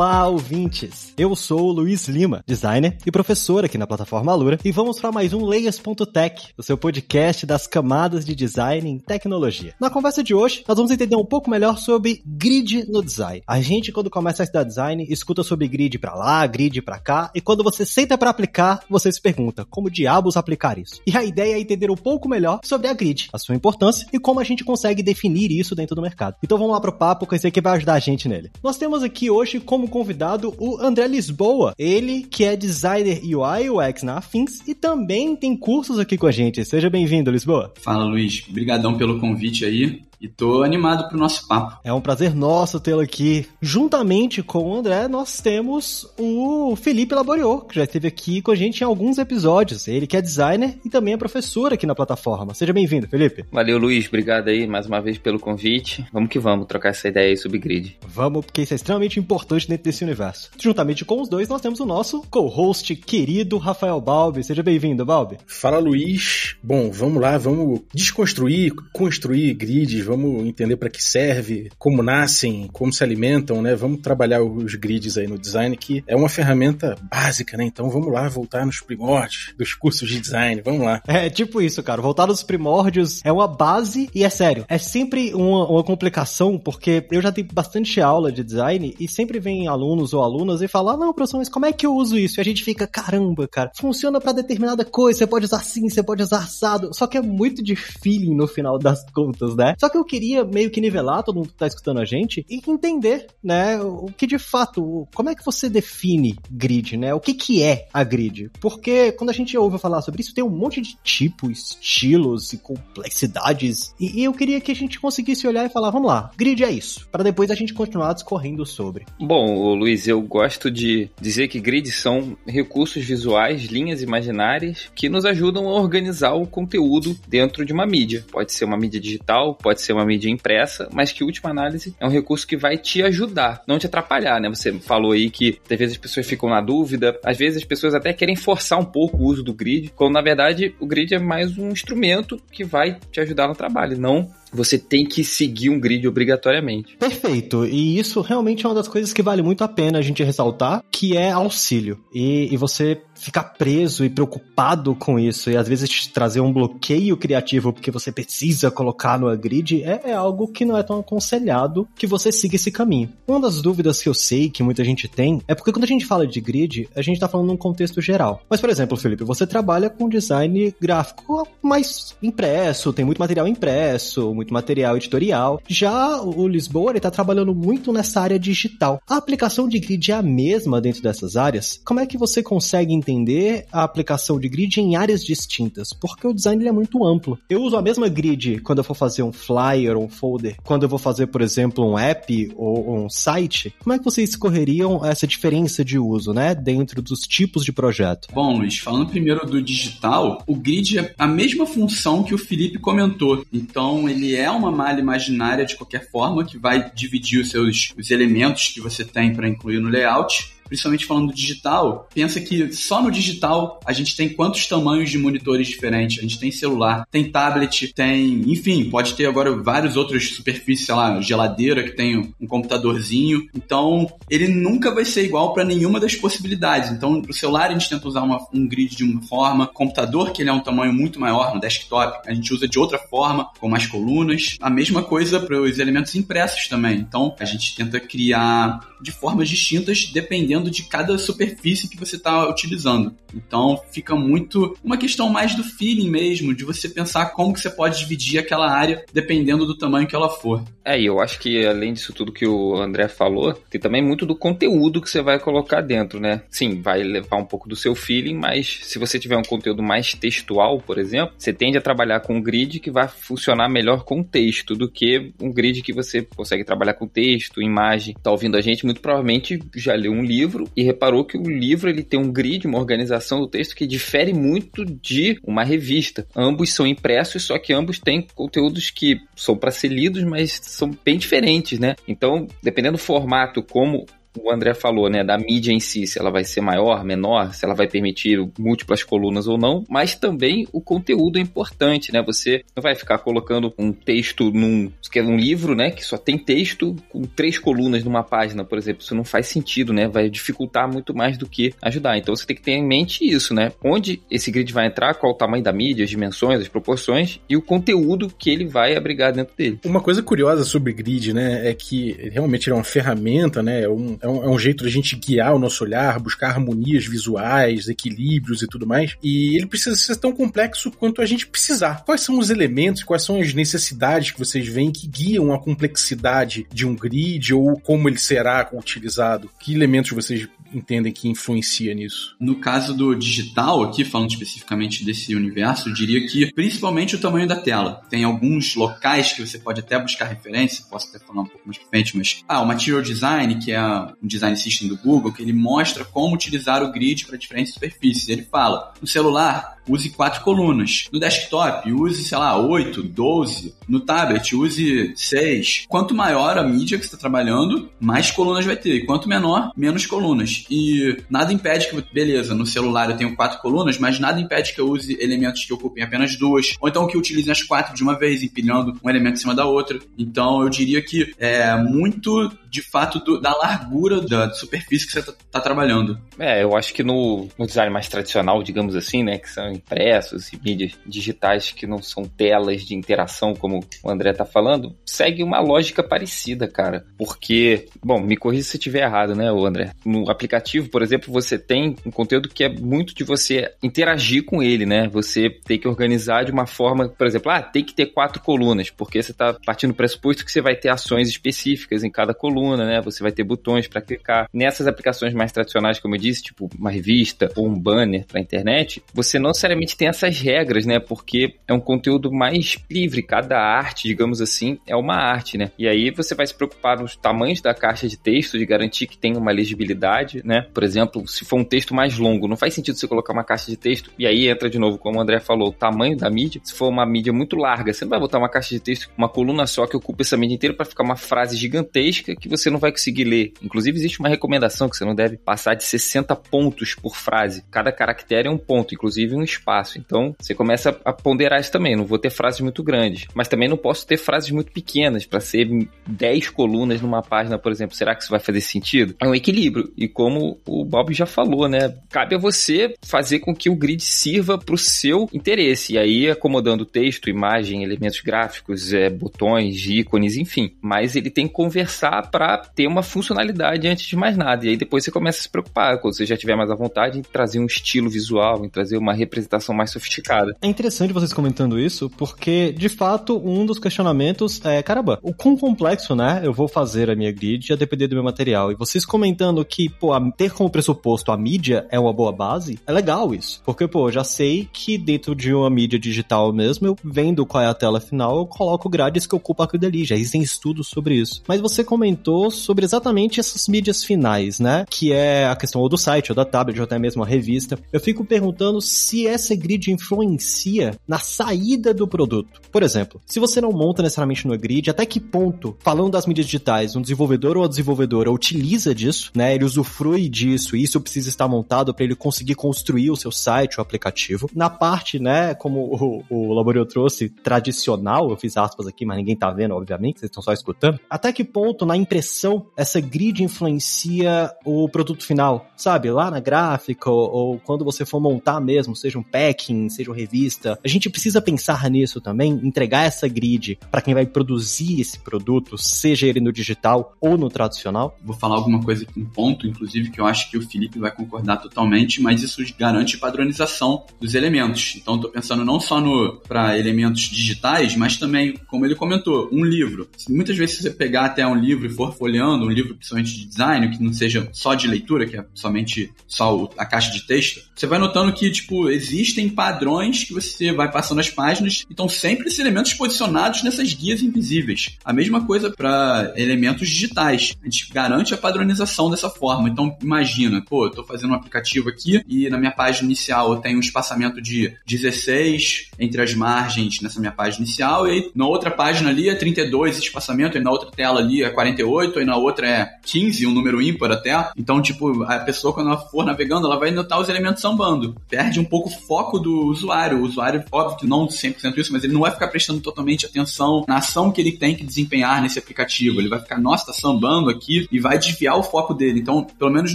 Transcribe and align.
Olá, 0.00 0.26
ouvintes! 0.26 1.12
Eu 1.18 1.36
sou 1.36 1.68
o 1.68 1.72
Luiz 1.72 2.08
Lima, 2.08 2.42
designer 2.46 2.96
e 3.04 3.10
professor 3.10 3.66
aqui 3.66 3.76
na 3.76 3.86
plataforma 3.86 4.32
Alura, 4.32 4.58
e 4.64 4.72
vamos 4.72 4.98
para 4.98 5.12
mais 5.12 5.34
um 5.34 5.44
Layers.tech, 5.44 6.54
o 6.56 6.62
seu 6.62 6.78
podcast 6.78 7.44
das 7.44 7.66
camadas 7.66 8.24
de 8.24 8.34
design 8.34 8.88
em 8.88 8.98
tecnologia. 8.98 9.74
Na 9.78 9.90
conversa 9.90 10.24
de 10.24 10.34
hoje, 10.34 10.64
nós 10.66 10.74
vamos 10.74 10.90
entender 10.90 11.16
um 11.16 11.24
pouco 11.26 11.50
melhor 11.50 11.76
sobre 11.76 12.22
grid 12.24 12.90
no 12.90 13.04
design. 13.04 13.42
A 13.46 13.60
gente, 13.60 13.92
quando 13.92 14.08
começa 14.08 14.42
a 14.42 14.44
estudar 14.44 14.64
design, 14.64 15.06
escuta 15.06 15.42
sobre 15.42 15.68
grid 15.68 15.98
para 15.98 16.14
lá, 16.14 16.46
grid 16.46 16.80
para 16.80 16.98
cá, 16.98 17.30
e 17.34 17.40
quando 17.42 17.62
você 17.62 17.84
senta 17.84 18.16
para 18.16 18.30
aplicar, 18.30 18.80
você 18.88 19.12
se 19.12 19.20
pergunta 19.20 19.66
como 19.68 19.90
diabos 19.90 20.34
aplicar 20.34 20.78
isso. 20.78 21.02
E 21.06 21.14
a 21.14 21.22
ideia 21.22 21.56
é 21.56 21.60
entender 21.60 21.90
um 21.90 21.94
pouco 21.94 22.26
melhor 22.26 22.60
sobre 22.64 22.88
a 22.88 22.94
grid, 22.94 23.28
a 23.34 23.38
sua 23.38 23.54
importância 23.54 24.06
e 24.10 24.18
como 24.18 24.40
a 24.40 24.44
gente 24.44 24.64
consegue 24.64 25.02
definir 25.02 25.50
isso 25.50 25.74
dentro 25.74 25.94
do 25.94 26.00
mercado. 26.00 26.36
Então 26.42 26.56
vamos 26.56 26.72
lá 26.72 26.80
pro 26.80 26.90
papo, 26.96 27.26
que 27.26 27.34
eu 27.34 27.38
sei 27.38 27.50
que 27.50 27.60
vai 27.60 27.76
ajudar 27.76 27.92
a 27.92 28.00
gente 28.00 28.30
nele. 28.30 28.50
Nós 28.62 28.78
temos 28.78 29.02
aqui 29.02 29.30
hoje 29.30 29.60
como 29.60 29.89
convidado 29.90 30.54
o 30.58 30.80
André 30.80 31.06
Lisboa, 31.06 31.74
ele 31.78 32.22
que 32.22 32.44
é 32.44 32.56
designer 32.56 33.20
UI 33.22 33.66
e 33.66 33.70
UX 33.70 34.02
na 34.02 34.16
Afins 34.16 34.66
e 34.66 34.74
também 34.74 35.36
tem 35.36 35.54
cursos 35.56 35.98
aqui 35.98 36.16
com 36.16 36.26
a 36.26 36.32
gente. 36.32 36.64
Seja 36.64 36.88
bem-vindo, 36.88 37.30
Lisboa. 37.30 37.74
Fala, 37.82 38.04
Luiz. 38.04 38.44
Obrigadão 38.48 38.96
pelo 38.96 39.20
convite 39.20 39.64
aí. 39.64 40.00
E 40.20 40.28
tô 40.28 40.62
animado 40.62 41.08
pro 41.08 41.16
nosso 41.16 41.48
papo. 41.48 41.80
É 41.82 41.90
um 41.90 42.00
prazer 42.00 42.34
nosso 42.34 42.78
tê-lo 42.78 43.00
aqui. 43.00 43.46
Juntamente 43.60 44.42
com 44.42 44.70
o 44.70 44.74
André, 44.74 45.08
nós 45.08 45.40
temos 45.40 46.06
o 46.18 46.76
Felipe 46.76 47.14
Laboriou, 47.14 47.62
que 47.62 47.76
já 47.76 47.84
esteve 47.84 48.08
aqui 48.08 48.42
com 48.42 48.50
a 48.50 48.54
gente 48.54 48.82
em 48.82 48.84
alguns 48.84 49.16
episódios. 49.16 49.88
Ele 49.88 50.06
que 50.06 50.18
é 50.18 50.20
designer 50.20 50.78
e 50.84 50.90
também 50.90 51.14
é 51.14 51.16
professor 51.16 51.72
aqui 51.72 51.86
na 51.86 51.94
plataforma. 51.94 52.52
Seja 52.52 52.72
bem-vindo, 52.72 53.08
Felipe. 53.08 53.46
Valeu, 53.50 53.78
Luiz. 53.78 54.08
Obrigado 54.08 54.48
aí 54.48 54.66
mais 54.66 54.86
uma 54.86 55.00
vez 55.00 55.16
pelo 55.16 55.40
convite. 55.40 56.04
Vamos 56.12 56.28
que 56.28 56.38
vamos 56.38 56.66
trocar 56.66 56.90
essa 56.90 57.08
ideia 57.08 57.30
aí 57.30 57.36
sobre 57.38 57.58
grid. 57.58 57.96
Vamos, 58.06 58.44
porque 58.44 58.60
isso 58.60 58.74
é 58.74 58.76
extremamente 58.76 59.18
importante 59.18 59.66
dentro 59.66 59.84
desse 59.84 60.04
universo. 60.04 60.50
Juntamente 60.58 61.02
com 61.02 61.22
os 61.22 61.30
dois, 61.30 61.48
nós 61.48 61.62
temos 61.62 61.80
o 61.80 61.86
nosso 61.86 62.22
co-host 62.30 62.94
querido 62.94 63.56
Rafael 63.56 63.98
Balbi. 64.02 64.44
Seja 64.44 64.62
bem-vindo, 64.62 65.06
Balbi. 65.06 65.38
Fala, 65.46 65.78
Luiz. 65.78 66.56
Bom, 66.62 66.90
vamos 66.90 67.22
lá, 67.22 67.38
vamos 67.38 67.80
desconstruir, 67.94 68.74
construir 68.92 69.54
grids, 69.54 70.09
vamos 70.10 70.44
entender 70.44 70.76
para 70.76 70.90
que 70.90 71.02
serve, 71.02 71.70
como 71.78 72.02
nascem, 72.02 72.68
como 72.72 72.92
se 72.92 73.04
alimentam, 73.04 73.62
né? 73.62 73.76
Vamos 73.76 74.00
trabalhar 74.00 74.42
os 74.42 74.74
grids 74.74 75.16
aí 75.16 75.28
no 75.28 75.38
design, 75.38 75.76
que 75.76 76.02
é 76.06 76.16
uma 76.16 76.28
ferramenta 76.28 76.96
básica, 77.10 77.56
né? 77.56 77.64
Então 77.64 77.88
vamos 77.88 78.12
lá 78.12 78.28
voltar 78.28 78.66
nos 78.66 78.80
primórdios 78.80 79.54
dos 79.56 79.72
cursos 79.72 80.08
de 80.08 80.20
design, 80.20 80.60
vamos 80.62 80.84
lá. 80.84 81.00
É 81.06 81.30
tipo 81.30 81.60
isso, 81.62 81.82
cara. 81.82 82.02
Voltar 82.02 82.26
nos 82.26 82.42
primórdios 82.42 83.20
é 83.24 83.30
uma 83.30 83.46
base 83.46 84.10
e 84.12 84.24
é 84.24 84.28
sério. 84.28 84.64
É 84.68 84.78
sempre 84.78 85.32
uma, 85.32 85.68
uma 85.68 85.84
complicação, 85.84 86.58
porque 86.58 87.06
eu 87.10 87.22
já 87.22 87.30
tenho 87.30 87.46
bastante 87.52 88.00
aula 88.00 88.32
de 88.32 88.42
design 88.42 88.94
e 88.98 89.06
sempre 89.06 89.38
vem 89.38 89.68
alunos 89.68 90.12
ou 90.12 90.22
alunas 90.22 90.60
e 90.60 90.68
falam, 90.68 90.94
ah, 90.94 90.96
não, 90.96 91.12
professor, 91.12 91.38
mas 91.38 91.48
como 91.48 91.66
é 91.66 91.72
que 91.72 91.86
eu 91.86 91.94
uso 91.94 92.18
isso? 92.18 92.38
E 92.38 92.42
a 92.42 92.44
gente 92.44 92.64
fica, 92.64 92.86
caramba, 92.86 93.46
cara, 93.46 93.70
funciona 93.76 94.20
para 94.20 94.32
determinada 94.32 94.84
coisa, 94.84 95.20
você 95.20 95.26
pode 95.26 95.44
usar 95.44 95.58
assim, 95.58 95.88
você 95.88 96.02
pode 96.02 96.22
usar 96.22 96.38
assado, 96.38 96.90
só 96.92 97.06
que 97.06 97.16
é 97.16 97.22
muito 97.22 97.62
de 97.62 97.76
feeling 97.76 98.34
no 98.34 98.48
final 98.48 98.78
das 98.78 99.04
contas, 99.12 99.54
né? 99.54 99.74
Só 99.78 99.88
que 99.88 99.98
eu 100.00 100.04
queria 100.04 100.44
meio 100.44 100.70
que 100.70 100.80
nivelar 100.80 101.22
todo 101.22 101.36
mundo 101.36 101.48
que 101.48 101.54
tá 101.54 101.66
escutando 101.66 102.00
a 102.00 102.04
gente 102.04 102.44
e 102.48 102.60
entender, 102.66 103.26
né, 103.42 103.80
o 103.80 104.06
que 104.16 104.26
de 104.26 104.38
fato, 104.38 105.06
como 105.14 105.30
é 105.30 105.34
que 105.34 105.44
você 105.44 105.68
define 105.68 106.38
grid, 106.50 106.96
né? 106.96 107.14
O 107.14 107.20
que 107.20 107.34
que 107.34 107.62
é 107.62 107.88
a 107.92 108.02
grid? 108.02 108.50
Porque 108.60 109.12
quando 109.12 109.30
a 109.30 109.34
gente 109.34 109.56
ouve 109.56 109.78
falar 109.78 110.02
sobre 110.02 110.22
isso, 110.22 110.34
tem 110.34 110.44
um 110.44 110.50
monte 110.50 110.80
de 110.80 110.96
tipos, 111.02 111.78
estilos 111.80 112.52
e 112.52 112.58
complexidades. 112.58 113.94
E, 113.98 114.20
e 114.20 114.24
eu 114.24 114.32
queria 114.32 114.60
que 114.60 114.72
a 114.72 114.74
gente 114.74 115.00
conseguisse 115.00 115.46
olhar 115.46 115.66
e 115.66 115.68
falar, 115.68 115.90
vamos 115.90 116.08
lá, 116.08 116.30
grid 116.36 116.64
é 116.64 116.70
isso, 116.70 117.08
para 117.10 117.22
depois 117.22 117.50
a 117.50 117.54
gente 117.54 117.74
continuar 117.74 118.12
discorrendo 118.12 118.64
sobre. 118.64 119.04
Bom, 119.20 119.74
Luiz, 119.74 120.06
eu 120.08 120.20
gosto 120.22 120.70
de 120.70 121.10
dizer 121.20 121.48
que 121.48 121.60
grids 121.60 121.96
são 121.96 122.36
recursos 122.46 123.04
visuais, 123.04 123.64
linhas 123.64 124.02
imaginárias 124.02 124.90
que 124.94 125.08
nos 125.08 125.24
ajudam 125.24 125.68
a 125.68 125.80
organizar 125.80 126.34
o 126.34 126.46
conteúdo 126.46 127.16
dentro 127.28 127.64
de 127.64 127.72
uma 127.72 127.86
mídia. 127.86 128.24
Pode 128.30 128.52
ser 128.52 128.64
uma 128.64 128.76
mídia 128.76 129.00
digital, 129.00 129.54
pode 129.54 129.80
ser 129.80 129.89
uma 129.94 130.04
mídia 130.04 130.30
impressa, 130.30 130.88
mas 130.92 131.12
que, 131.12 131.24
última 131.24 131.50
análise, 131.50 131.94
é 131.98 132.06
um 132.06 132.10
recurso 132.10 132.46
que 132.46 132.56
vai 132.56 132.76
te 132.76 133.02
ajudar, 133.02 133.62
não 133.66 133.78
te 133.78 133.86
atrapalhar, 133.86 134.40
né? 134.40 134.48
Você 134.48 134.72
falou 134.80 135.12
aí 135.12 135.30
que 135.30 135.58
às 135.70 135.78
vezes 135.78 135.96
as 135.96 136.00
pessoas 136.00 136.26
ficam 136.26 136.48
na 136.48 136.60
dúvida, 136.60 137.18
às 137.24 137.36
vezes 137.36 137.58
as 137.58 137.64
pessoas 137.64 137.94
até 137.94 138.12
querem 138.12 138.36
forçar 138.36 138.78
um 138.78 138.84
pouco 138.84 139.16
o 139.16 139.24
uso 139.24 139.42
do 139.42 139.54
grid, 139.54 139.92
quando 139.94 140.14
na 140.14 140.22
verdade 140.22 140.74
o 140.80 140.86
grid 140.86 141.14
é 141.14 141.18
mais 141.18 141.56
um 141.58 141.70
instrumento 141.70 142.40
que 142.50 142.64
vai 142.64 142.98
te 143.10 143.20
ajudar 143.20 143.48
no 143.48 143.54
trabalho, 143.54 143.98
não 143.98 144.30
você 144.52 144.78
tem 144.78 145.04
que 145.04 145.24
seguir 145.24 145.70
um 145.70 145.78
grid 145.80 146.06
obrigatoriamente. 146.06 146.96
Perfeito. 146.96 147.64
E 147.64 147.98
isso 147.98 148.20
realmente 148.20 148.64
é 148.64 148.68
uma 148.68 148.74
das 148.74 148.88
coisas 148.88 149.12
que 149.12 149.22
vale 149.22 149.42
muito 149.42 149.62
a 149.62 149.68
pena 149.68 149.98
a 149.98 150.02
gente 150.02 150.22
ressaltar, 150.22 150.82
que 150.90 151.16
é 151.16 151.30
auxílio. 151.30 151.98
E, 152.12 152.52
e 152.52 152.56
você 152.56 153.00
ficar 153.14 153.44
preso 153.44 154.04
e 154.04 154.10
preocupado 154.10 154.94
com 154.94 155.18
isso 155.18 155.50
e 155.50 155.56
às 155.56 155.68
vezes 155.68 155.88
te 155.88 156.08
trazer 156.08 156.40
um 156.40 156.52
bloqueio 156.52 157.16
criativo 157.16 157.72
porque 157.72 157.90
você 157.90 158.10
precisa 158.10 158.70
colocar 158.70 159.18
no 159.18 159.36
grid 159.36 159.82
é, 159.82 160.00
é, 160.04 160.12
algo 160.14 160.48
que 160.48 160.64
não 160.64 160.76
é 160.76 160.82
tão 160.82 161.00
aconselhado 161.00 161.86
que 161.94 162.06
você 162.06 162.32
siga 162.32 162.56
esse 162.56 162.70
caminho. 162.70 163.10
Uma 163.28 163.40
das 163.40 163.60
dúvidas 163.60 164.02
que 164.02 164.08
eu 164.08 164.14
sei 164.14 164.48
que 164.48 164.62
muita 164.62 164.82
gente 164.82 165.06
tem 165.06 165.42
é 165.46 165.54
porque 165.54 165.70
quando 165.70 165.84
a 165.84 165.88
gente 165.88 166.06
fala 166.06 166.26
de 166.26 166.40
grid, 166.40 166.88
a 166.96 167.02
gente 167.02 167.20
tá 167.20 167.28
falando 167.28 167.48
num 167.48 167.56
contexto 167.56 168.00
geral. 168.00 168.42
Mas, 168.48 168.60
por 168.60 168.70
exemplo, 168.70 168.96
Felipe, 168.96 169.22
você 169.24 169.46
trabalha 169.46 169.90
com 169.90 170.08
design 170.08 170.74
gráfico 170.80 171.46
mais 171.62 172.16
impresso, 172.22 172.92
tem 172.92 173.04
muito 173.04 173.18
material 173.18 173.46
impresso, 173.46 174.34
muito 174.40 174.54
material 174.54 174.96
editorial. 174.96 175.60
Já 175.68 176.20
o 176.22 176.48
Lisboa, 176.48 176.92
ele 176.92 177.00
tá 177.00 177.10
trabalhando 177.10 177.54
muito 177.54 177.92
nessa 177.92 178.20
área 178.20 178.38
digital. 178.38 179.00
A 179.06 179.16
aplicação 179.16 179.68
de 179.68 179.78
grid 179.78 180.10
é 180.10 180.14
a 180.14 180.22
mesma 180.22 180.80
dentro 180.80 181.02
dessas 181.02 181.36
áreas? 181.36 181.80
Como 181.84 182.00
é 182.00 182.06
que 182.06 182.16
você 182.16 182.42
consegue 182.42 182.94
entender 182.94 183.66
a 183.70 183.84
aplicação 183.84 184.40
de 184.40 184.48
grid 184.48 184.80
em 184.80 184.96
áreas 184.96 185.24
distintas? 185.24 185.92
Porque 185.92 186.26
o 186.26 186.32
design 186.32 186.66
é 186.66 186.72
muito 186.72 187.04
amplo. 187.04 187.38
Eu 187.48 187.62
uso 187.62 187.76
a 187.76 187.82
mesma 187.82 188.08
grid 188.08 188.60
quando 188.60 188.78
eu 188.78 188.84
for 188.84 188.94
fazer 188.94 189.22
um 189.22 189.32
flyer 189.32 189.96
ou 189.96 190.04
um 190.04 190.08
folder, 190.08 190.56
quando 190.64 190.84
eu 190.84 190.88
vou 190.88 190.98
fazer, 190.98 191.26
por 191.26 191.42
exemplo, 191.42 191.84
um 191.84 191.98
app 191.98 192.52
ou 192.56 193.04
um 193.04 193.10
site. 193.10 193.74
Como 193.80 193.92
é 193.92 193.98
que 193.98 194.04
vocês 194.04 194.30
escorreriam 194.30 195.04
essa 195.04 195.26
diferença 195.26 195.84
de 195.84 195.98
uso, 195.98 196.32
né, 196.32 196.54
dentro 196.54 197.02
dos 197.02 197.20
tipos 197.20 197.64
de 197.64 197.72
projeto? 197.72 198.28
Bom, 198.32 198.58
Luiz, 198.58 198.78
falando 198.78 199.10
primeiro 199.10 199.46
do 199.46 199.60
digital, 199.62 200.42
o 200.46 200.54
grid 200.54 200.98
é 200.98 201.14
a 201.18 201.26
mesma 201.26 201.66
função 201.66 202.22
que 202.22 202.34
o 202.34 202.38
Felipe 202.38 202.78
comentou. 202.78 203.44
Então, 203.52 204.08
ele 204.08 204.29
é 204.36 204.50
uma 204.50 204.70
malha 204.70 205.00
imaginária 205.00 205.64
de 205.64 205.76
qualquer 205.76 206.10
forma, 206.10 206.44
que 206.44 206.58
vai 206.58 206.90
dividir 206.94 207.40
os 207.40 207.50
seus 207.50 207.92
os 207.96 208.10
elementos 208.10 208.68
que 208.68 208.80
você 208.80 209.04
tem 209.04 209.34
para 209.34 209.48
incluir 209.48 209.80
no 209.80 209.88
layout 209.88 210.59
principalmente 210.70 211.04
falando 211.04 211.34
digital, 211.34 212.08
pensa 212.14 212.40
que 212.40 212.72
só 212.72 213.02
no 213.02 213.10
digital 213.10 213.80
a 213.84 213.92
gente 213.92 214.16
tem 214.16 214.28
quantos 214.28 214.66
tamanhos 214.68 215.10
de 215.10 215.18
monitores 215.18 215.66
diferentes? 215.66 216.20
A 216.20 216.22
gente 216.22 216.38
tem 216.38 216.52
celular, 216.52 217.04
tem 217.10 217.28
tablet, 217.28 217.92
tem, 217.92 218.44
enfim, 218.46 218.88
pode 218.88 219.14
ter 219.14 219.26
agora 219.26 219.54
vários 219.56 219.96
outros 219.96 220.32
superfícies, 220.36 220.86
sei 220.86 220.94
lá, 220.94 221.20
geladeira 221.20 221.82
que 221.82 221.90
tem 221.90 222.32
um 222.40 222.46
computadorzinho. 222.46 223.48
Então, 223.52 224.06
ele 224.30 224.46
nunca 224.46 224.94
vai 224.94 225.04
ser 225.04 225.24
igual 225.24 225.52
para 225.52 225.64
nenhuma 225.64 225.98
das 225.98 226.14
possibilidades. 226.14 226.92
Então, 226.92 227.20
pro 227.20 227.34
celular 227.34 227.70
a 227.70 227.72
gente 227.72 227.88
tenta 227.88 228.06
usar 228.06 228.22
uma, 228.22 228.38
um 228.54 228.66
grid 228.66 228.96
de 228.96 229.02
uma 229.04 229.20
forma, 229.22 229.66
computador 229.66 230.32
que 230.32 230.42
ele 230.42 230.50
é 230.50 230.52
um 230.52 230.60
tamanho 230.60 230.92
muito 230.92 231.18
maior 231.18 231.52
no 231.52 231.60
desktop, 231.60 232.20
a 232.28 232.32
gente 232.32 232.54
usa 232.54 232.68
de 232.68 232.78
outra 232.78 232.98
forma, 232.98 233.50
com 233.58 233.68
mais 233.68 233.86
colunas. 233.86 234.56
A 234.60 234.70
mesma 234.70 235.02
coisa 235.02 235.40
para 235.40 235.60
os 235.60 235.80
elementos 235.80 236.14
impressos 236.14 236.68
também. 236.68 236.98
Então, 236.98 237.34
a 237.40 237.44
gente 237.44 237.74
tenta 237.74 237.98
criar 237.98 238.80
de 239.00 239.10
formas 239.10 239.48
distintas 239.48 240.06
dependendo 240.06 240.59
dependendo 240.60 240.70
de 240.70 240.84
cada 240.84 241.16
superfície 241.18 241.88
que 241.88 241.96
você 241.96 242.16
está 242.16 242.48
utilizando. 242.48 243.14
Então 243.34 243.80
fica 243.90 244.14
muito 244.14 244.76
uma 244.82 244.96
questão 244.96 245.28
mais 245.28 245.54
do 245.54 245.64
feeling 245.64 246.10
mesmo, 246.10 246.54
de 246.54 246.64
você 246.64 246.88
pensar 246.88 247.26
como 247.26 247.52
que 247.52 247.60
você 247.60 247.70
pode 247.70 247.98
dividir 247.98 248.38
aquela 248.38 248.70
área 248.70 249.04
dependendo 249.12 249.66
do 249.66 249.76
tamanho 249.76 250.06
que 250.06 250.14
ela 250.14 250.28
for. 250.28 250.62
É, 250.84 251.00
e 251.00 251.06
eu 251.06 251.20
acho 251.20 251.38
que 251.38 251.64
além 251.64 251.92
disso 251.92 252.12
tudo 252.12 252.32
que 252.32 252.46
o 252.46 252.76
André 252.76 253.08
falou, 253.08 253.52
tem 253.52 253.80
também 253.80 254.02
muito 254.02 254.26
do 254.26 254.34
conteúdo 254.34 255.00
que 255.00 255.08
você 255.08 255.22
vai 255.22 255.38
colocar 255.38 255.80
dentro, 255.80 256.18
né? 256.18 256.42
Sim, 256.50 256.80
vai 256.80 257.02
levar 257.02 257.36
um 257.36 257.44
pouco 257.44 257.68
do 257.68 257.76
seu 257.76 257.94
feeling, 257.94 258.34
mas 258.34 258.80
se 258.82 258.98
você 258.98 259.18
tiver 259.18 259.36
um 259.36 259.42
conteúdo 259.42 259.82
mais 259.82 260.14
textual, 260.14 260.80
por 260.80 260.98
exemplo, 260.98 261.34
você 261.38 261.52
tende 261.52 261.78
a 261.78 261.82
trabalhar 261.82 262.20
com 262.20 262.36
um 262.36 262.42
grid 262.42 262.80
que 262.80 262.90
vai 262.90 263.06
funcionar 263.06 263.68
melhor 263.68 264.04
com 264.04 264.22
texto 264.22 264.74
do 264.74 264.90
que 264.90 265.32
um 265.40 265.52
grid 265.52 265.82
que 265.82 265.92
você 265.92 266.22
consegue 266.22 266.64
trabalhar 266.64 266.94
com 266.94 267.06
texto, 267.06 267.62
imagem. 267.62 268.14
Tá 268.22 268.30
ouvindo 268.30 268.56
a 268.56 268.60
gente, 268.60 268.84
muito 268.84 269.00
provavelmente 269.00 269.60
já 269.76 269.94
leu 269.94 270.12
um 270.12 270.22
livro 270.22 270.49
livro 270.50 270.68
e 270.76 270.82
reparou 270.82 271.24
que 271.24 271.38
o 271.38 271.48
livro 271.48 271.88
ele 271.88 272.02
tem 272.02 272.18
um 272.18 272.32
grid, 272.32 272.66
uma 272.66 272.78
organização 272.78 273.40
do 273.40 273.48
texto 273.48 273.74
que 273.76 273.86
difere 273.86 274.32
muito 274.32 274.84
de 274.84 275.38
uma 275.44 275.62
revista. 275.62 276.26
Ambos 276.34 276.72
são 276.72 276.86
impressos, 276.86 277.44
só 277.44 277.58
que 277.58 277.72
ambos 277.72 277.98
têm 277.98 278.26
conteúdos 278.34 278.90
que 278.90 279.20
são 279.36 279.56
para 279.56 279.70
ser 279.70 279.88
lidos, 279.88 280.24
mas 280.24 280.60
são 280.62 280.90
bem 281.04 281.16
diferentes, 281.18 281.78
né? 281.78 281.94
Então, 282.06 282.46
dependendo 282.62 282.96
do 282.96 283.02
formato, 283.02 283.62
como 283.62 284.06
o 284.38 284.50
André 284.50 284.74
falou, 284.74 285.08
né, 285.08 285.24
da 285.24 285.36
mídia 285.36 285.72
em 285.72 285.80
si, 285.80 286.06
se 286.06 286.18
ela 286.18 286.30
vai 286.30 286.44
ser 286.44 286.60
maior, 286.60 287.04
menor, 287.04 287.54
se 287.54 287.64
ela 287.64 287.74
vai 287.74 287.88
permitir 287.88 288.38
múltiplas 288.58 289.02
colunas 289.02 289.46
ou 289.46 289.58
não, 289.58 289.84
mas 289.88 290.14
também 290.14 290.66
o 290.72 290.80
conteúdo 290.80 291.38
é 291.38 291.42
importante, 291.42 292.12
né? 292.12 292.22
Você 292.26 292.62
não 292.76 292.82
vai 292.82 292.94
ficar 292.94 293.18
colocando 293.18 293.72
um 293.78 293.92
texto 293.92 294.50
num, 294.50 294.90
que 295.10 295.18
é 295.18 295.22
um 295.22 295.36
livro, 295.36 295.74
né, 295.74 295.90
que 295.90 296.04
só 296.04 296.16
tem 296.16 296.38
texto 296.38 296.94
com 297.08 297.22
três 297.22 297.58
colunas 297.58 298.04
numa 298.04 298.22
página, 298.22 298.64
por 298.64 298.78
exemplo, 298.78 299.02
isso 299.02 299.14
não 299.14 299.24
faz 299.24 299.46
sentido, 299.46 299.92
né? 299.92 300.08
Vai 300.08 300.28
dificultar 300.28 300.90
muito 300.90 301.14
mais 301.14 301.36
do 301.36 301.48
que 301.48 301.74
ajudar. 301.82 302.16
Então 302.16 302.34
você 302.34 302.46
tem 302.46 302.56
que 302.56 302.62
ter 302.62 302.72
em 302.72 302.86
mente 302.86 303.24
isso, 303.24 303.54
né? 303.54 303.72
Onde 303.84 304.22
esse 304.30 304.50
grid 304.50 304.72
vai 304.72 304.86
entrar, 304.86 305.14
qual 305.14 305.32
o 305.32 305.36
tamanho 305.36 305.62
da 305.62 305.72
mídia, 305.72 306.04
as 306.04 306.10
dimensões, 306.10 306.60
as 306.60 306.68
proporções 306.68 307.40
e 307.48 307.56
o 307.56 307.62
conteúdo 307.62 308.32
que 308.38 308.50
ele 308.50 308.66
vai 308.66 308.96
abrigar 308.96 309.32
dentro 309.32 309.54
dele. 309.56 309.80
Uma 309.84 310.00
coisa 310.00 310.22
curiosa 310.22 310.64
sobre 310.64 310.92
grid, 310.92 311.32
né, 311.32 311.68
é 311.68 311.74
que 311.74 312.30
realmente 312.32 312.70
é 312.70 312.74
uma 312.74 312.84
ferramenta, 312.84 313.62
né, 313.62 313.82
é 313.82 313.88
um, 313.88 314.16
é 314.20 314.28
um, 314.28 314.44
é 314.44 314.48
um 314.48 314.58
jeito 314.58 314.84
da 314.84 314.90
gente 314.90 315.16
guiar 315.16 315.54
o 315.54 315.58
nosso 315.58 315.82
olhar, 315.84 316.18
buscar 316.20 316.48
harmonias 316.48 317.06
visuais, 317.06 317.88
equilíbrios 317.88 318.62
e 318.62 318.66
tudo 318.66 318.86
mais. 318.86 319.16
E 319.22 319.56
ele 319.56 319.66
precisa 319.66 319.96
ser 319.96 320.16
tão 320.16 320.32
complexo 320.32 320.90
quanto 320.90 321.22
a 321.22 321.26
gente 321.26 321.46
precisar. 321.46 322.04
Quais 322.04 322.20
são 322.20 322.38
os 322.38 322.50
elementos, 322.50 323.02
quais 323.02 323.22
são 323.22 323.40
as 323.40 323.54
necessidades 323.54 324.30
que 324.30 324.38
vocês 324.38 324.66
veem 324.66 324.92
que 324.92 325.06
guiam 325.06 325.52
a 325.52 325.58
complexidade 325.58 326.66
de 326.72 326.86
um 326.86 326.94
grid 326.94 327.54
ou 327.54 327.78
como 327.80 328.08
ele 328.08 328.18
será 328.18 328.68
utilizado? 328.72 329.50
Que 329.58 329.74
elementos 329.74 330.10
vocês 330.10 330.48
entendem 330.72 331.12
que 331.12 331.28
influencia 331.28 331.94
nisso? 331.94 332.36
No 332.40 332.56
caso 332.56 332.94
do 332.94 333.14
digital, 333.14 333.82
aqui 333.82 334.04
falando 334.04 334.30
especificamente 334.30 335.04
desse 335.04 335.34
universo, 335.34 335.88
eu 335.88 335.94
diria 335.94 336.26
que 336.26 336.52
principalmente 336.52 337.16
o 337.16 337.20
tamanho 337.20 337.46
da 337.46 337.56
tela. 337.56 338.02
Tem 338.08 338.24
alguns 338.24 338.74
locais 338.74 339.32
que 339.32 339.46
você 339.46 339.58
pode 339.58 339.80
até 339.80 339.98
buscar 339.98 340.26
referência, 340.26 340.84
posso 340.88 341.08
até 341.08 341.24
falar 341.24 341.42
um 341.42 341.46
pouco 341.46 341.62
mais 341.66 341.78
pra 341.78 341.88
frente, 341.88 342.16
mas 342.16 342.42
ah, 342.48 342.60
o 342.60 342.66
Material 342.66 343.02
Design, 343.02 343.56
que 343.56 343.72
é 343.72 343.82
um 343.82 344.26
design 344.26 344.56
system 344.56 344.88
do 344.88 344.96
Google, 344.96 345.32
que 345.32 345.42
ele 345.42 345.52
mostra 345.52 346.04
como 346.04 346.34
utilizar 346.34 346.82
o 346.82 346.92
grid 346.92 347.26
para 347.26 347.36
diferentes 347.36 347.74
superfícies. 347.74 348.28
Ele 348.28 348.42
fala, 348.42 348.92
no 349.00 349.06
celular, 349.06 349.80
use 349.88 350.10
quatro 350.10 350.42
colunas. 350.42 351.08
No 351.12 351.18
desktop, 351.18 351.92
use, 351.92 352.24
sei 352.24 352.38
lá, 352.38 352.56
oito, 352.58 353.02
doze. 353.02 353.74
No 353.88 354.00
tablet, 354.00 354.54
use 354.54 355.12
seis. 355.16 355.84
Quanto 355.88 356.14
maior 356.14 356.58
a 356.58 356.62
mídia 356.62 356.98
que 356.98 357.04
você 357.04 357.08
está 357.08 357.18
trabalhando, 357.18 357.90
mais 357.98 358.30
colunas 358.30 358.64
vai 358.64 358.76
ter. 358.76 358.94
E 358.94 359.06
quanto 359.06 359.28
menor, 359.28 359.72
menos 359.76 360.06
colunas. 360.06 360.59
E 360.70 361.16
nada 361.28 361.52
impede 361.52 361.88
que, 361.88 362.02
beleza, 362.12 362.54
no 362.54 362.66
celular 362.66 363.10
eu 363.10 363.16
tenho 363.16 363.36
quatro 363.36 363.60
colunas, 363.60 363.98
mas 363.98 364.18
nada 364.18 364.40
impede 364.40 364.74
que 364.74 364.80
eu 364.80 364.88
use 364.88 365.16
elementos 365.20 365.64
que 365.64 365.72
ocupem 365.72 366.02
apenas 366.02 366.36
duas. 366.36 366.74
Ou 366.80 366.88
então 366.88 367.06
que 367.06 367.16
eu 367.16 367.20
utilize 367.20 367.50
as 367.50 367.62
quatro 367.62 367.94
de 367.94 368.02
uma 368.02 368.18
vez, 368.18 368.42
empilhando 368.42 368.98
um 369.02 369.10
elemento 369.10 369.34
em 369.34 369.40
cima 369.40 369.54
da 369.54 369.64
outra. 369.64 369.98
Então 370.18 370.62
eu 370.62 370.68
diria 370.68 371.02
que 371.02 371.32
é 371.38 371.76
muito 371.76 372.50
de 372.68 372.82
fato 372.82 373.18
do, 373.18 373.40
da 373.40 373.54
largura 373.56 374.20
da 374.20 374.50
superfície 374.52 375.06
que 375.06 375.12
você 375.12 375.20
está 375.20 375.32
tá 375.50 375.60
trabalhando. 375.60 376.18
É, 376.38 376.62
eu 376.62 376.76
acho 376.76 376.94
que 376.94 377.02
no, 377.02 377.48
no 377.58 377.66
design 377.66 377.92
mais 377.92 378.08
tradicional, 378.08 378.62
digamos 378.62 378.94
assim, 378.94 379.22
né, 379.22 379.38
que 379.38 379.50
são 379.50 379.70
impressos 379.72 380.52
e 380.52 380.60
mídias 380.62 380.92
digitais 381.06 381.72
que 381.72 381.86
não 381.86 382.00
são 382.00 382.24
telas 382.24 382.82
de 382.82 382.94
interação, 382.94 383.54
como 383.54 383.80
o 384.02 384.10
André 384.10 384.32
tá 384.32 384.44
falando, 384.44 384.94
segue 385.04 385.42
uma 385.42 385.60
lógica 385.60 386.02
parecida, 386.02 386.68
cara. 386.68 387.04
Porque, 387.18 387.86
bom, 388.02 388.20
me 388.20 388.36
corrija 388.36 388.64
se 388.64 388.76
estiver 388.76 389.02
errado, 389.02 389.34
né, 389.34 389.50
André? 389.70 389.92
No 390.04 390.30
aplicativo, 390.30 390.49
por 390.90 391.02
exemplo, 391.02 391.32
você 391.32 391.58
tem 391.58 391.96
um 392.04 392.10
conteúdo 392.10 392.48
que 392.48 392.64
é 392.64 392.68
muito 392.68 393.14
de 393.14 393.24
você 393.24 393.72
interagir 393.82 394.44
com 394.44 394.62
ele, 394.62 394.86
né? 394.86 395.08
Você 395.08 395.50
tem 395.50 395.78
que 395.78 395.88
organizar 395.88 396.44
de 396.44 396.52
uma 396.52 396.66
forma, 396.66 397.08
por 397.08 397.26
exemplo, 397.26 397.50
ah, 397.50 397.62
tem 397.62 397.84
que 397.84 397.94
ter 397.94 398.06
quatro 398.06 398.42
colunas, 398.42 398.90
porque 398.90 399.22
você 399.22 399.32
tá 399.32 399.54
partindo 399.64 399.90
do 399.90 399.96
pressuposto 399.96 400.44
que 400.44 400.52
você 400.52 400.60
vai 400.60 400.74
ter 400.74 400.88
ações 400.88 401.28
específicas 401.28 402.04
em 402.04 402.10
cada 402.10 402.34
coluna, 402.34 402.84
né? 402.84 403.00
Você 403.02 403.22
vai 403.22 403.32
ter 403.32 403.44
botões 403.44 403.86
para 403.86 404.00
clicar. 404.00 404.48
Nessas 404.52 404.86
aplicações 404.86 405.34
mais 405.34 405.52
tradicionais, 405.52 405.98
como 405.98 406.14
eu 406.14 406.20
disse, 406.20 406.42
tipo 406.42 406.70
uma 406.78 406.90
revista 406.90 407.50
ou 407.56 407.66
um 407.66 407.78
banner 407.78 408.24
para 408.26 408.40
internet, 408.40 409.02
você 409.12 409.38
não 409.38 409.48
necessariamente 409.48 409.96
tem 409.96 410.08
essas 410.08 410.38
regras, 410.40 410.86
né? 410.86 410.98
Porque 410.98 411.54
é 411.66 411.72
um 411.72 411.80
conteúdo 411.80 412.32
mais 412.32 412.78
livre. 412.90 413.22
Cada 413.22 413.58
arte, 413.58 414.08
digamos 414.08 414.40
assim, 414.40 414.78
é 414.86 414.96
uma 414.96 415.16
arte, 415.16 415.58
né? 415.58 415.70
E 415.78 415.88
aí 415.88 416.10
você 416.10 416.34
vai 416.34 416.46
se 416.46 416.54
preocupar 416.54 417.00
nos 417.00 417.16
tamanhos 417.16 417.60
da 417.60 417.74
caixa 417.74 418.08
de 418.08 418.16
texto, 418.16 418.58
de 418.58 418.66
garantir 418.66 419.06
que 419.06 419.18
tem 419.18 419.36
uma 419.36 419.52
legibilidade, 419.52 420.39
né? 420.44 420.66
Por 420.72 420.82
exemplo, 420.82 421.26
se 421.26 421.44
for 421.44 421.58
um 421.58 421.64
texto 421.64 421.94
mais 421.94 422.18
longo, 422.18 422.48
não 422.48 422.56
faz 422.56 422.74
sentido 422.74 422.96
você 422.96 423.08
colocar 423.08 423.32
uma 423.32 423.44
caixa 423.44 423.70
de 423.70 423.76
texto 423.76 424.10
e 424.18 424.26
aí 424.26 424.48
entra 424.48 424.68
de 424.68 424.78
novo, 424.78 424.98
como 424.98 425.18
o 425.18 425.22
André 425.22 425.40
falou, 425.40 425.68
o 425.68 425.72
tamanho 425.72 426.16
da 426.16 426.30
mídia. 426.30 426.60
Se 426.64 426.74
for 426.74 426.88
uma 426.88 427.06
mídia 427.06 427.32
muito 427.32 427.56
larga, 427.56 427.92
você 427.92 428.04
não 428.04 428.10
vai 428.10 428.20
botar 428.20 428.38
uma 428.38 428.48
caixa 428.48 428.74
de 428.74 428.80
texto, 428.80 429.10
uma 429.16 429.28
coluna 429.28 429.66
só 429.66 429.86
que 429.86 429.96
ocupa 429.96 430.22
essa 430.22 430.36
mídia 430.36 430.54
inteira 430.54 430.74
para 430.74 430.86
ficar 430.86 431.04
uma 431.04 431.16
frase 431.16 431.56
gigantesca 431.56 432.34
que 432.34 432.48
você 432.48 432.70
não 432.70 432.78
vai 432.78 432.90
conseguir 432.90 433.24
ler. 433.24 433.52
Inclusive, 433.62 433.98
existe 433.98 434.20
uma 434.20 434.28
recomendação 434.28 434.88
que 434.88 434.96
você 434.96 435.04
não 435.04 435.14
deve 435.14 435.36
passar 435.36 435.74
de 435.74 435.84
60 435.84 436.34
pontos 436.36 436.94
por 436.94 437.16
frase. 437.16 437.64
Cada 437.70 437.92
caractere 437.92 438.48
é 438.48 438.50
um 438.50 438.58
ponto, 438.58 438.94
inclusive 438.94 439.34
um 439.34 439.42
espaço. 439.42 439.98
Então, 439.98 440.34
você 440.38 440.54
começa 440.54 440.98
a 441.04 441.12
ponderar 441.12 441.60
isso 441.60 441.72
também. 441.72 441.96
Não 441.96 442.04
vou 442.04 442.18
ter 442.18 442.30
frases 442.30 442.60
muito 442.60 442.82
grandes, 442.82 443.26
mas 443.34 443.48
também 443.48 443.68
não 443.68 443.76
posso 443.76 444.06
ter 444.06 444.16
frases 444.16 444.50
muito 444.50 444.72
pequenas 444.72 445.26
para 445.26 445.40
ser 445.40 445.68
10 446.06 446.50
colunas 446.50 447.00
numa 447.00 447.22
página, 447.22 447.58
por 447.58 447.72
exemplo. 447.72 447.96
Será 447.96 448.14
que 448.14 448.22
isso 448.22 448.30
vai 448.30 448.40
fazer 448.40 448.60
sentido? 448.60 449.14
É 449.20 449.26
um 449.26 449.34
equilíbrio. 449.34 449.92
E 449.96 450.08
como 450.08 450.29
o 450.38 450.84
Bob 450.84 451.12
já 451.12 451.26
falou, 451.26 451.68
né? 451.68 451.94
Cabe 452.10 452.34
a 452.34 452.38
você 452.38 452.94
fazer 453.02 453.40
com 453.40 453.54
que 453.54 453.70
o 453.70 453.76
grid 453.76 454.02
sirva 454.02 454.58
para 454.58 454.74
o 454.74 454.78
seu 454.78 455.28
interesse. 455.32 455.94
E 455.94 455.98
aí, 455.98 456.30
acomodando 456.30 456.84
texto, 456.84 457.30
imagem, 457.30 457.82
elementos 457.82 458.20
gráficos, 458.20 458.92
é, 458.92 459.08
botões, 459.08 459.84
ícones, 459.86 460.36
enfim. 460.36 460.72
Mas 460.80 461.16
ele 461.16 461.30
tem 461.30 461.46
que 461.46 461.54
conversar 461.54 462.30
para 462.30 462.58
ter 462.58 462.86
uma 462.86 463.02
funcionalidade 463.02 463.86
antes 463.88 464.06
de 464.06 464.16
mais 464.16 464.36
nada. 464.36 464.66
E 464.66 464.70
aí 464.70 464.76
depois 464.76 465.04
você 465.04 465.10
começa 465.10 465.40
a 465.40 465.42
se 465.42 465.48
preocupar, 465.48 465.98
quando 465.98 466.16
você 466.16 466.26
já 466.26 466.36
tiver 466.36 466.56
mais 466.56 466.70
à 466.70 466.74
vontade, 466.74 467.18
em 467.18 467.22
trazer 467.22 467.58
um 467.58 467.66
estilo 467.66 468.08
visual, 468.08 468.64
em 468.64 468.68
trazer 468.68 468.96
uma 468.96 469.12
representação 469.12 469.74
mais 469.74 469.90
sofisticada. 469.90 470.56
É 470.60 470.66
interessante 470.66 471.12
vocês 471.12 471.32
comentando 471.32 471.78
isso, 471.78 472.10
porque, 472.10 472.72
de 472.72 472.88
fato, 472.88 473.40
um 473.44 473.64
dos 473.66 473.78
questionamentos 473.78 474.60
é, 474.64 474.82
caramba, 474.82 475.18
o 475.22 475.32
quão 475.32 475.56
complexo, 475.56 476.14
né, 476.14 476.40
eu 476.44 476.52
vou 476.52 476.68
fazer 476.68 477.10
a 477.10 477.14
minha 477.14 477.32
grid 477.32 477.72
a 477.72 477.76
depender 477.76 478.06
do 478.08 478.14
meu 478.14 478.24
material. 478.24 478.72
E 478.72 478.74
vocês 478.74 479.04
comentando 479.04 479.64
que, 479.64 479.88
pô, 479.88 480.12
ter 480.28 480.52
como 480.52 480.68
pressuposto 480.68 481.30
a 481.30 481.36
mídia 481.36 481.86
é 481.88 482.00
uma 482.00 482.12
boa 482.12 482.32
base, 482.32 482.80
é 482.84 482.92
legal 482.92 483.32
isso. 483.32 483.62
Porque, 483.64 483.86
pô, 483.86 484.10
já 484.10 484.24
sei 484.24 484.68
que 484.72 484.98
dentro 484.98 485.36
de 485.36 485.54
uma 485.54 485.70
mídia 485.70 485.98
digital 485.98 486.52
mesmo, 486.52 486.88
eu 486.88 486.96
vendo 487.04 487.46
qual 487.46 487.62
é 487.62 487.66
a 487.66 487.74
tela 487.74 488.00
final, 488.00 488.38
eu 488.38 488.46
coloco 488.46 488.88
grades 488.88 489.26
que 489.26 489.36
ocupam 489.36 489.62
aquilo 489.62 489.82
dali. 489.82 490.04
Já 490.04 490.16
existem 490.16 490.42
estudos 490.42 490.88
sobre 490.88 491.14
isso. 491.14 491.42
Mas 491.46 491.60
você 491.60 491.84
comentou 491.84 492.50
sobre 492.50 492.84
exatamente 492.84 493.38
essas 493.38 493.68
mídias 493.68 494.02
finais, 494.02 494.58
né? 494.58 494.84
Que 494.90 495.12
é 495.12 495.46
a 495.46 495.54
questão 495.54 495.80
ou 495.80 495.88
do 495.88 495.96
site, 495.96 496.32
ou 496.32 496.36
da 496.36 496.44
tablet, 496.44 496.78
ou 496.78 496.84
até 496.84 496.98
mesmo 496.98 497.22
a 497.22 497.26
revista. 497.26 497.78
Eu 497.92 498.00
fico 498.00 498.24
perguntando 498.24 498.80
se 498.80 499.26
essa 499.26 499.54
grid 499.54 499.90
influencia 499.90 500.98
na 501.06 501.18
saída 501.18 501.94
do 501.94 502.08
produto. 502.08 502.60
Por 502.72 502.82
exemplo, 502.82 503.20
se 503.26 503.38
você 503.38 503.60
não 503.60 503.72
monta 503.72 504.02
necessariamente 504.02 504.46
no 504.46 504.58
grid, 504.58 504.90
até 504.90 505.06
que 505.06 505.20
ponto, 505.20 505.76
falando 505.80 506.10
das 506.10 506.26
mídias 506.26 506.46
digitais, 506.46 506.96
um 506.96 507.02
desenvolvedor 507.02 507.56
ou 507.56 507.64
a 507.64 507.68
desenvolvedora 507.68 508.30
utiliza 508.30 508.94
disso, 508.94 509.30
né? 509.34 509.54
Ele 509.54 509.64
usufrui 509.64 509.99
disso, 510.28 510.76
e 510.76 510.82
isso 510.82 511.00
precisa 511.00 511.28
estar 511.28 511.46
montado 511.46 511.92
para 511.94 512.04
ele 512.04 512.14
conseguir 512.14 512.54
construir 512.54 513.10
o 513.10 513.16
seu 513.16 513.30
site, 513.30 513.78
o 513.78 513.82
aplicativo. 513.82 514.50
Na 514.54 514.70
parte, 514.70 515.18
né, 515.18 515.54
como 515.54 515.80
o, 515.80 516.24
o 516.30 516.54
Laborio 516.54 516.86
trouxe, 516.86 517.28
tradicional, 517.28 518.30
eu 518.30 518.36
fiz 518.36 518.56
aspas 518.56 518.86
aqui, 518.86 519.04
mas 519.04 519.16
ninguém 519.18 519.36
tá 519.36 519.50
vendo, 519.50 519.74
obviamente, 519.74 520.20
vocês 520.20 520.30
estão 520.30 520.42
só 520.42 520.52
escutando. 520.52 520.98
Até 521.08 521.32
que 521.32 521.44
ponto, 521.44 521.84
na 521.84 521.96
impressão, 521.96 522.66
essa 522.76 523.00
grid 523.00 523.42
influencia 523.42 524.50
o 524.64 524.88
produto 524.88 525.24
final, 525.24 525.66
sabe? 525.76 526.10
Lá 526.10 526.30
na 526.30 526.40
gráfica, 526.40 527.10
ou, 527.10 527.30
ou 527.30 527.58
quando 527.60 527.84
você 527.84 528.06
for 528.06 528.20
montar 528.20 528.60
mesmo, 528.60 528.96
seja 528.96 529.18
um 529.18 529.22
packing, 529.22 529.88
seja 529.88 530.10
uma 530.10 530.16
revista. 530.16 530.78
A 530.84 530.88
gente 530.88 531.10
precisa 531.10 531.42
pensar 531.42 531.88
nisso 531.90 532.20
também, 532.20 532.52
entregar 532.62 533.04
essa 533.04 533.28
grid 533.28 533.78
para 533.90 534.00
quem 534.00 534.14
vai 534.14 534.26
produzir 534.26 535.00
esse 535.00 535.18
produto, 535.18 535.76
seja 535.76 536.26
ele 536.26 536.40
no 536.40 536.52
digital 536.52 537.14
ou 537.20 537.36
no 537.36 537.48
tradicional. 537.48 538.16
Vou 538.22 538.36
falar 538.36 538.56
alguma 538.56 538.82
coisa 538.82 539.04
aqui, 539.04 539.20
um 539.20 539.24
ponto, 539.24 539.66
inclusive, 539.66 539.89
que 540.10 540.20
eu 540.20 540.26
acho 540.26 540.50
que 540.50 540.58
o 540.58 540.62
Felipe 540.62 540.98
vai 540.98 541.10
concordar 541.10 541.56
totalmente, 541.56 542.20
mas 542.20 542.42
isso 542.42 542.62
garante 542.78 543.18
padronização 543.18 544.04
dos 544.20 544.34
elementos. 544.34 544.94
Então, 544.96 545.16
estou 545.16 545.30
pensando 545.30 545.64
não 545.64 545.80
só 545.80 546.00
no 546.00 546.40
para 546.46 546.78
elementos 546.78 547.22
digitais, 547.22 547.96
mas 547.96 548.16
também, 548.16 548.54
como 548.68 548.84
ele 548.84 548.94
comentou, 548.94 549.48
um 549.52 549.64
livro. 549.64 550.08
Muitas 550.28 550.56
vezes, 550.56 550.76
se 550.76 550.82
você 550.82 550.90
pegar 550.90 551.26
até 551.26 551.46
um 551.46 551.54
livro 551.54 551.86
e 551.86 551.90
for 551.90 552.16
folheando, 552.16 552.66
um 552.66 552.70
livro 552.70 552.94
principalmente 552.94 553.34
de 553.34 553.46
design, 553.46 553.90
que 553.90 554.02
não 554.02 554.12
seja 554.12 554.48
só 554.52 554.74
de 554.74 554.86
leitura, 554.86 555.26
que 555.26 555.36
é 555.36 555.44
somente 555.54 556.12
só 556.26 556.70
a 556.76 556.84
caixa 556.84 557.10
de 557.10 557.26
texto, 557.26 557.60
você 557.74 557.86
vai 557.86 557.98
notando 557.98 558.32
que, 558.32 558.50
tipo, 558.50 558.90
existem 558.90 559.48
padrões 559.48 560.24
que 560.24 560.32
você 560.32 560.72
vai 560.72 560.90
passando 560.90 561.20
as 561.20 561.30
páginas 561.30 561.84
e 561.88 561.92
estão 561.92 562.08
sempre 562.08 562.46
esses 562.46 562.58
elementos 562.58 562.92
posicionados 562.94 563.62
nessas 563.62 563.92
guias 563.94 564.22
invisíveis. 564.22 564.98
A 565.04 565.12
mesma 565.12 565.46
coisa 565.46 565.70
para 565.70 566.32
elementos 566.36 566.88
digitais. 566.88 567.54
A 567.62 567.64
gente 567.64 567.90
garante 567.92 568.34
a 568.34 568.38
padronização 568.38 569.10
dessa 569.10 569.30
forma. 569.30 569.68
Então, 569.68 569.79
Então, 569.80 569.96
imagina, 570.02 570.62
pô, 570.68 570.86
eu 570.86 570.90
tô 570.90 571.02
fazendo 571.04 571.30
um 571.30 571.34
aplicativo 571.34 571.88
aqui 571.88 572.22
e 572.28 572.50
na 572.50 572.58
minha 572.58 572.70
página 572.70 573.06
inicial 573.06 573.52
eu 573.52 573.60
tenho 573.60 573.78
um 573.78 573.80
espaçamento 573.80 574.40
de 574.40 574.74
16 574.86 575.90
entre 575.98 576.20
as 576.20 576.34
margens 576.34 577.00
nessa 577.00 577.18
minha 577.18 577.32
página 577.32 577.64
inicial 577.64 578.06
e 578.06 578.30
na 578.34 578.46
outra 578.46 578.70
página 578.70 579.08
ali 579.08 579.30
é 579.30 579.34
32 579.34 579.96
esse 579.96 580.06
espaçamento 580.06 580.58
e 580.58 580.60
na 580.60 580.70
outra 580.70 580.90
tela 580.90 581.20
ali 581.20 581.42
é 581.42 581.48
48 581.48 582.20
e 582.20 582.24
na 582.26 582.36
outra 582.36 582.66
é 582.66 582.98
15, 583.06 583.46
um 583.46 583.52
número 583.52 583.80
ímpar 583.80 584.12
até. 584.12 584.50
Então, 584.56 584.82
tipo, 584.82 585.22
a 585.24 585.38
pessoa 585.38 585.72
quando 585.72 585.88
ela 585.88 585.98
for 585.98 586.24
navegando, 586.24 586.66
ela 586.66 586.78
vai 586.78 586.90
notar 586.90 587.18
os 587.18 587.28
elementos 587.28 587.62
sambando. 587.62 588.14
Perde 588.28 588.60
um 588.60 588.64
pouco 588.64 588.88
o 588.88 588.92
foco 588.92 589.38
do 589.38 589.66
usuário. 589.66 590.18
O 590.18 590.24
usuário, 590.24 590.62
óbvio 590.70 590.98
que 590.98 591.06
não 591.06 591.26
100% 591.26 591.78
isso, 591.78 591.92
mas 591.92 592.04
ele 592.04 592.12
não 592.12 592.20
vai 592.20 592.30
ficar 592.30 592.48
prestando 592.48 592.80
totalmente 592.80 593.24
atenção 593.24 593.84
na 593.88 593.96
ação 593.96 594.30
que 594.30 594.40
ele 594.40 594.52
tem 594.52 594.74
que 594.74 594.84
desempenhar 594.84 595.40
nesse 595.40 595.58
aplicativo. 595.58 596.20
Ele 596.20 596.28
vai 596.28 596.40
ficar, 596.40 596.60
nossa, 596.60 596.86
tá 596.86 596.92
sambando 596.92 597.48
aqui 597.48 597.88
e 597.90 597.98
vai 597.98 598.18
desviar 598.18 598.58
o 598.58 598.62
foco 598.62 598.92
dele. 598.92 599.20
Então, 599.20 599.44
pelo 599.44 599.69
menos 599.70 599.94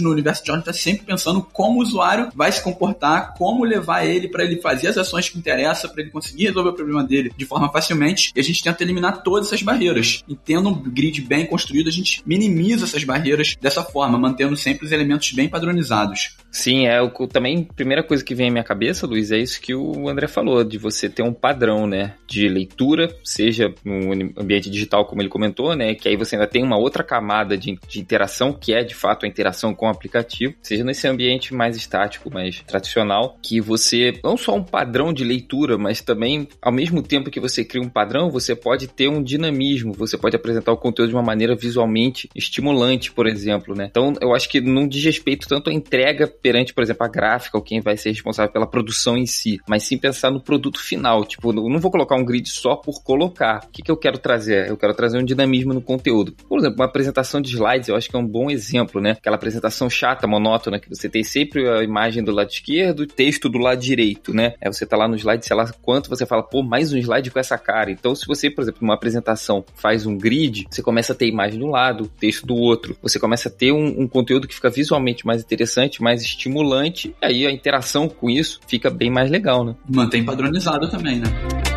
no 0.00 0.10
universo 0.10 0.44
de 0.44 0.52
John, 0.52 0.60
tá 0.60 0.72
sempre 0.72 1.06
pensando 1.06 1.42
como 1.52 1.78
o 1.78 1.82
usuário 1.82 2.30
vai 2.34 2.50
se 2.50 2.62
comportar, 2.62 3.34
como 3.34 3.64
levar 3.64 4.04
ele 4.04 4.28
para 4.28 4.44
ele 4.44 4.60
fazer 4.60 4.88
as 4.88 4.98
ações 4.98 5.28
que 5.28 5.38
interessa, 5.38 5.88
para 5.88 6.02
ele 6.02 6.10
conseguir 6.10 6.46
resolver 6.46 6.70
o 6.70 6.74
problema 6.74 7.04
dele 7.04 7.32
de 7.36 7.44
forma 7.44 7.70
facilmente. 7.70 8.32
E 8.34 8.40
a 8.40 8.42
gente 8.42 8.62
tenta 8.62 8.82
eliminar 8.82 9.22
todas 9.22 9.48
essas 9.48 9.62
barreiras. 9.62 10.22
E 10.28 10.34
tendo 10.34 10.68
um 10.68 10.74
grid 10.74 11.20
bem 11.20 11.46
construído, 11.46 11.88
a 11.88 11.92
gente 11.92 12.22
minimiza 12.26 12.84
essas 12.84 13.04
barreiras 13.04 13.56
dessa 13.60 13.82
forma, 13.82 14.18
mantendo 14.18 14.56
sempre 14.56 14.86
os 14.86 14.92
elementos 14.92 15.32
bem 15.32 15.48
padronizados. 15.48 16.36
Sim, 16.50 16.86
é 16.86 17.02
o 17.02 17.10
também 17.26 17.64
primeira 17.64 18.02
coisa 18.02 18.24
que 18.24 18.34
vem 18.34 18.48
à 18.48 18.50
minha 18.50 18.64
cabeça, 18.64 19.06
Luiz, 19.06 19.30
é 19.30 19.38
isso 19.38 19.60
que 19.60 19.74
o 19.74 20.08
André 20.08 20.26
falou, 20.26 20.64
de 20.64 20.78
você 20.78 21.08
ter 21.08 21.22
um 21.22 21.32
padrão, 21.32 21.86
né, 21.86 22.14
de 22.26 22.48
leitura, 22.48 23.14
seja 23.22 23.74
no 23.84 24.12
ambiente 24.40 24.70
digital 24.70 25.04
como 25.04 25.20
ele 25.20 25.28
comentou, 25.28 25.74
né, 25.76 25.94
que 25.94 26.08
aí 26.08 26.16
você 26.16 26.34
ainda 26.34 26.46
tem 26.46 26.62
uma 26.62 26.78
outra 26.78 27.04
camada 27.04 27.58
de, 27.58 27.78
de 27.86 28.00
interação, 28.00 28.52
que 28.52 28.72
é 28.72 28.82
de 28.82 28.94
fato 28.94 29.26
a 29.26 29.28
interação 29.28 29.65
com 29.74 29.86
o 29.86 29.90
aplicativo, 29.90 30.54
seja 30.62 30.84
nesse 30.84 31.06
ambiente 31.06 31.54
mais 31.54 31.76
estático, 31.76 32.32
mais 32.32 32.60
tradicional, 32.60 33.38
que 33.42 33.60
você 33.60 34.18
não 34.22 34.36
só 34.36 34.54
um 34.54 34.62
padrão 34.62 35.12
de 35.12 35.24
leitura, 35.24 35.78
mas 35.78 36.00
também 36.00 36.48
ao 36.60 36.72
mesmo 36.72 37.02
tempo 37.02 37.30
que 37.30 37.40
você 37.40 37.64
cria 37.64 37.82
um 37.82 37.88
padrão, 37.88 38.30
você 38.30 38.54
pode 38.54 38.86
ter 38.88 39.08
um 39.08 39.22
dinamismo, 39.22 39.92
você 39.92 40.16
pode 40.16 40.36
apresentar 40.36 40.72
o 40.72 40.76
conteúdo 40.76 41.10
de 41.10 41.14
uma 41.14 41.22
maneira 41.22 41.54
visualmente 41.54 42.28
estimulante, 42.34 43.12
por 43.12 43.26
exemplo, 43.26 43.74
né? 43.74 43.86
Então, 43.90 44.14
eu 44.20 44.34
acho 44.34 44.48
que 44.48 44.60
não 44.60 44.86
diz 44.86 45.04
respeito 45.04 45.48
tanto 45.48 45.70
à 45.70 45.72
entrega 45.72 46.26
perante, 46.26 46.72
por 46.72 46.82
exemplo, 46.82 47.04
a 47.04 47.08
gráfica 47.08 47.56
ou 47.56 47.62
quem 47.62 47.80
vai 47.80 47.96
ser 47.96 48.10
responsável 48.10 48.52
pela 48.52 48.66
produção 48.66 49.16
em 49.16 49.26
si, 49.26 49.58
mas 49.68 49.84
sim 49.84 49.98
pensar 49.98 50.30
no 50.30 50.42
produto 50.42 50.80
final. 50.80 51.24
Tipo, 51.24 51.50
eu 51.50 51.68
não 51.68 51.78
vou 51.78 51.90
colocar 51.90 52.16
um 52.16 52.24
grid 52.24 52.48
só 52.48 52.76
por 52.76 53.02
colocar. 53.02 53.64
O 53.66 53.70
que, 53.70 53.82
que 53.82 53.90
eu 53.90 53.96
quero 53.96 54.18
trazer? 54.18 54.68
Eu 54.68 54.76
quero 54.76 54.94
trazer 54.94 55.18
um 55.18 55.24
dinamismo 55.24 55.72
no 55.72 55.80
conteúdo. 55.80 56.32
Por 56.48 56.58
exemplo, 56.58 56.76
uma 56.76 56.86
apresentação 56.86 57.40
de 57.40 57.50
slides, 57.54 57.88
eu 57.88 57.96
acho 57.96 58.08
que 58.08 58.16
é 58.16 58.18
um 58.18 58.26
bom 58.26 58.50
exemplo, 58.50 59.00
né? 59.00 59.12
Aquela 59.12 59.36
apresentação 59.36 59.55
chata, 59.90 60.26
monótona, 60.26 60.78
que 60.78 60.88
você 60.88 61.08
tem 61.08 61.22
sempre 61.22 61.68
a 61.68 61.82
imagem 61.82 62.22
do 62.22 62.32
lado 62.32 62.50
esquerdo 62.50 63.02
e 63.02 63.06
texto 63.06 63.48
do 63.48 63.58
lado 63.58 63.80
direito, 63.80 64.34
né? 64.34 64.54
Aí 64.60 64.72
você 64.72 64.86
tá 64.86 64.96
lá 64.96 65.08
no 65.08 65.16
slide, 65.16 65.46
sei 65.46 65.56
lá 65.56 65.70
quanto, 65.82 66.08
você 66.08 66.26
fala, 66.26 66.42
pô, 66.42 66.62
mais 66.62 66.92
um 66.92 66.98
slide 66.98 67.30
com 67.30 67.38
essa 67.38 67.58
cara. 67.58 67.90
Então, 67.90 68.14
se 68.14 68.26
você, 68.26 68.50
por 68.50 68.62
exemplo, 68.62 68.80
numa 68.82 68.94
apresentação 68.94 69.64
faz 69.74 70.06
um 70.06 70.16
grid, 70.16 70.66
você 70.70 70.82
começa 70.82 71.12
a 71.12 71.16
ter 71.16 71.26
imagem 71.26 71.58
de 71.58 71.64
um 71.64 71.70
lado, 71.70 72.10
texto 72.18 72.46
do 72.46 72.54
outro. 72.54 72.96
Você 73.02 73.18
começa 73.18 73.48
a 73.48 73.52
ter 73.52 73.72
um, 73.72 74.02
um 74.02 74.08
conteúdo 74.08 74.48
que 74.48 74.54
fica 74.54 74.70
visualmente 74.70 75.26
mais 75.26 75.42
interessante, 75.42 76.02
mais 76.02 76.22
estimulante, 76.22 77.14
e 77.22 77.26
aí 77.26 77.46
a 77.46 77.50
interação 77.50 78.08
com 78.08 78.30
isso 78.30 78.60
fica 78.66 78.90
bem 78.90 79.10
mais 79.10 79.30
legal, 79.30 79.64
né? 79.64 79.74
Mantém 79.88 80.24
padronizado 80.24 80.88
também, 80.88 81.20
né? 81.20 81.75